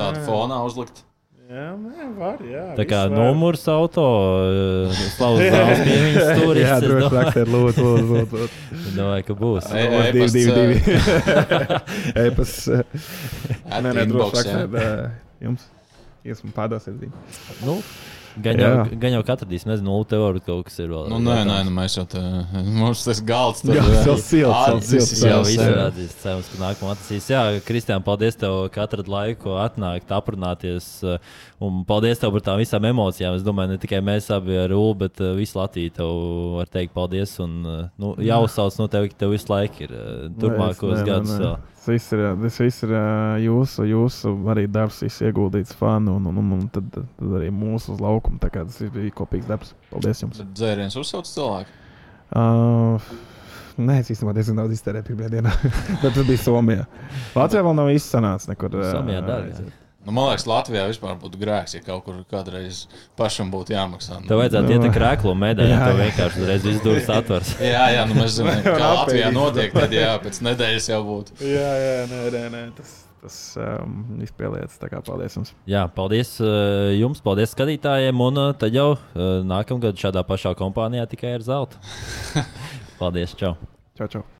Tādu 0.00 0.24
fonā 0.26 0.58
uzlikt. 0.66 1.04
Jā, 1.50 1.70
nē, 1.74 2.04
var, 2.14 2.42
jā. 2.46 2.60
Tā 2.78 2.84
kā 2.86 2.98
numurs 3.10 3.64
auto, 3.72 4.04
slavas 5.16 5.48
zāles 5.54 5.80
piemiņas 5.82 6.28
stūris. 6.28 6.62
jā, 6.62 6.76
droši 6.84 7.08
rakstīt, 7.16 7.50
lūdzu, 7.50 7.86
lūdzu, 7.88 8.20
lūdzu. 8.36 8.60
Domāju, 9.00 9.24
ka 9.26 9.36
būs. 9.40 9.66
Divi, 10.14 10.28
divi, 10.36 10.52
divi. 10.54 11.00
Epas. 12.28 12.54
Nē, 12.70 13.82
nē, 13.88 14.06
droši 14.12 14.38
rakstīt 14.38 14.78
jums. 15.42 15.66
Iesmu 16.30 16.52
pārdosiet 16.54 17.00
zīmi. 17.00 17.26
Nu. 17.66 17.80
Gan 18.38 18.60
jau, 18.62 18.70
gan 19.02 19.14
jau 19.16 19.20
atradīs, 19.24 19.64
nezinu, 19.66 19.88
nulli 19.88 20.06
teorija 20.12 20.44
kaut 20.46 20.68
kas 20.68 20.76
ir 20.78 20.92
vēl. 20.92 21.08
Nu, 21.10 21.18
nē, 21.24 21.40
nē, 21.48 21.56
nu, 21.66 21.72
mēs 21.74 21.96
jau 21.98 22.04
tā, 22.08 22.20
mums 22.80 23.02
tas 23.06 23.18
galds 23.26 23.64
tur 23.64 23.74
jā, 23.74 23.82
jau 24.06 24.14
silts, 24.22 24.90
silts, 24.92 25.24
jau 25.26 25.40
izrādīs, 25.50 26.14
cerams, 26.22 26.50
ka 26.52 26.60
nākamā 26.62 26.94
atlasīs. 26.94 27.26
Jā, 27.32 27.42
Kristiāna, 27.66 28.04
paldies 28.06 28.38
tev, 28.38 28.60
ka 28.74 28.84
atrad 28.86 29.10
laiku 29.10 29.56
atnākt, 29.58 30.14
aprunāties, 30.14 30.88
un 31.58 31.82
paldies 31.88 32.22
tev 32.22 32.36
par 32.36 32.46
tām 32.46 32.62
visām 32.62 32.86
emocijām. 32.92 33.34
Es 33.40 33.46
domāju, 33.46 33.74
ne 33.74 33.82
tikai 33.82 34.02
mēs 34.04 34.30
abi 34.36 34.60
ar 34.62 34.76
Ulu, 34.76 34.94
bet 35.02 35.24
visu 35.38 35.58
Latviju 35.58 35.96
tev 35.98 36.14
var 36.60 36.70
teikt 36.70 36.94
paldies, 36.94 37.34
un 37.42 37.58
nu, 37.66 38.14
jāuzsauc 38.22 38.78
no 38.78 38.86
tevi, 38.92 39.10
ka 39.10 39.24
tev 39.24 39.34
visu 39.34 39.50
laiku 39.50 39.88
ir 39.88 39.96
turpmākos 40.38 41.02
gadus 41.02 41.34
vēl. 41.34 41.58
Tas 41.80 41.88
viss 41.88 42.12
ir, 42.12 42.20
tas 42.36 42.58
viss 42.60 42.82
ir 42.84 42.90
jūsu, 43.40 43.86
jūsu 43.88 44.34
arī 44.52 44.66
darbs, 44.68 44.98
viss 45.00 45.22
ieguldīts 45.24 45.72
fanu, 45.78 46.18
un, 46.20 46.26
un, 46.28 46.40
un, 46.42 46.50
un 46.58 46.66
tad, 46.68 46.90
tad 46.92 47.36
arī 47.38 47.48
mūsu 47.48 47.94
uz 47.94 48.02
laukuma. 48.04 48.36
Tas 48.44 48.82
bija 48.92 49.14
kopīgs 49.16 49.48
darbs. 49.48 49.72
Paldies 49.88 50.20
jums! 50.20 50.42
Dzēriens 50.52 50.98
uzsauc 51.00 51.30
cilvēku? 51.30 51.78
Uh, 52.36 53.12
Nē, 53.80 54.02
es 54.02 54.10
īstenībā 54.12 54.34
diezgan 54.36 54.58
daudz 54.60 54.74
iztērēju 54.76 55.06
pirmajā 55.08 55.30
dienā, 55.38 55.52
bet 56.02 56.12
tas 56.12 56.26
bija 56.28 56.42
Somijā. 56.42 56.84
Latvijā 57.32 57.64
vēl 57.64 57.78
nav 57.78 57.88
izsanācis 57.94 58.50
nekur. 58.50 58.76
Somijā 58.90 59.22
dārgi. 59.24 59.70
Nu, 60.10 60.14
man 60.18 60.32
liekas, 60.32 60.42
Latvijā 60.50 60.88
vispār 60.90 61.12
būtu 61.22 61.38
grēks, 61.38 61.76
ja 61.76 61.84
kaut 61.86 62.00
kur 62.02 62.16
kādreiz 62.32 62.80
pašam 63.14 63.52
būtu 63.52 63.76
jāmaksā. 63.76 64.16
Tev 64.26 64.40
vajadzētu 64.40 64.72
iet 64.74 64.86
uz 64.88 64.94
krēklu 64.96 65.34
medaļu, 65.38 65.70
ja 65.70 65.84
tev 65.84 66.00
vienkārši 66.00 66.40
uzreiz 66.42 66.66
izdūris 66.66 67.10
atvers. 67.14 67.52
jā, 67.62 67.84
jā, 67.94 68.00
nu 68.10 68.16
mēs 68.18 68.34
zinām, 68.40 68.58
kā 68.66 68.88
Latvijā 68.96 69.28
notiek, 69.30 69.70
tad 69.76 69.94
jā, 69.94 70.08
pēc 70.24 70.40
nedēļas 70.48 70.90
jau 70.90 70.98
būtu. 71.06 71.36
Jā, 71.46 71.68
jā, 71.78 71.94
nē, 72.10 72.24
nē, 72.34 72.42
nē. 72.56 72.64
Tas... 72.80 72.96
Tas 73.20 73.34
um, 73.60 73.98
izpēlēts. 74.24 74.78
Paldies 74.80 75.34
jums. 75.36 75.50
Jā, 75.68 75.82
paldies 75.92 76.32
uh, 76.40 76.88
jums, 76.96 77.20
paldies 77.20 77.52
skatītājiem. 77.52 78.16
Un 78.24 78.40
uh, 78.40 78.54
tad 78.56 78.72
jau 78.72 78.94
uh, 78.96 79.28
nākamgad 79.44 80.00
šādā 80.00 80.24
pašā 80.24 80.56
kompānijā 80.56 81.04
tikai 81.12 81.36
ar 81.36 81.44
zeltu. 81.44 81.76
paldies, 83.02 83.36
čau! 83.36 83.58
Čau, 84.00 84.08
čau! 84.08 84.24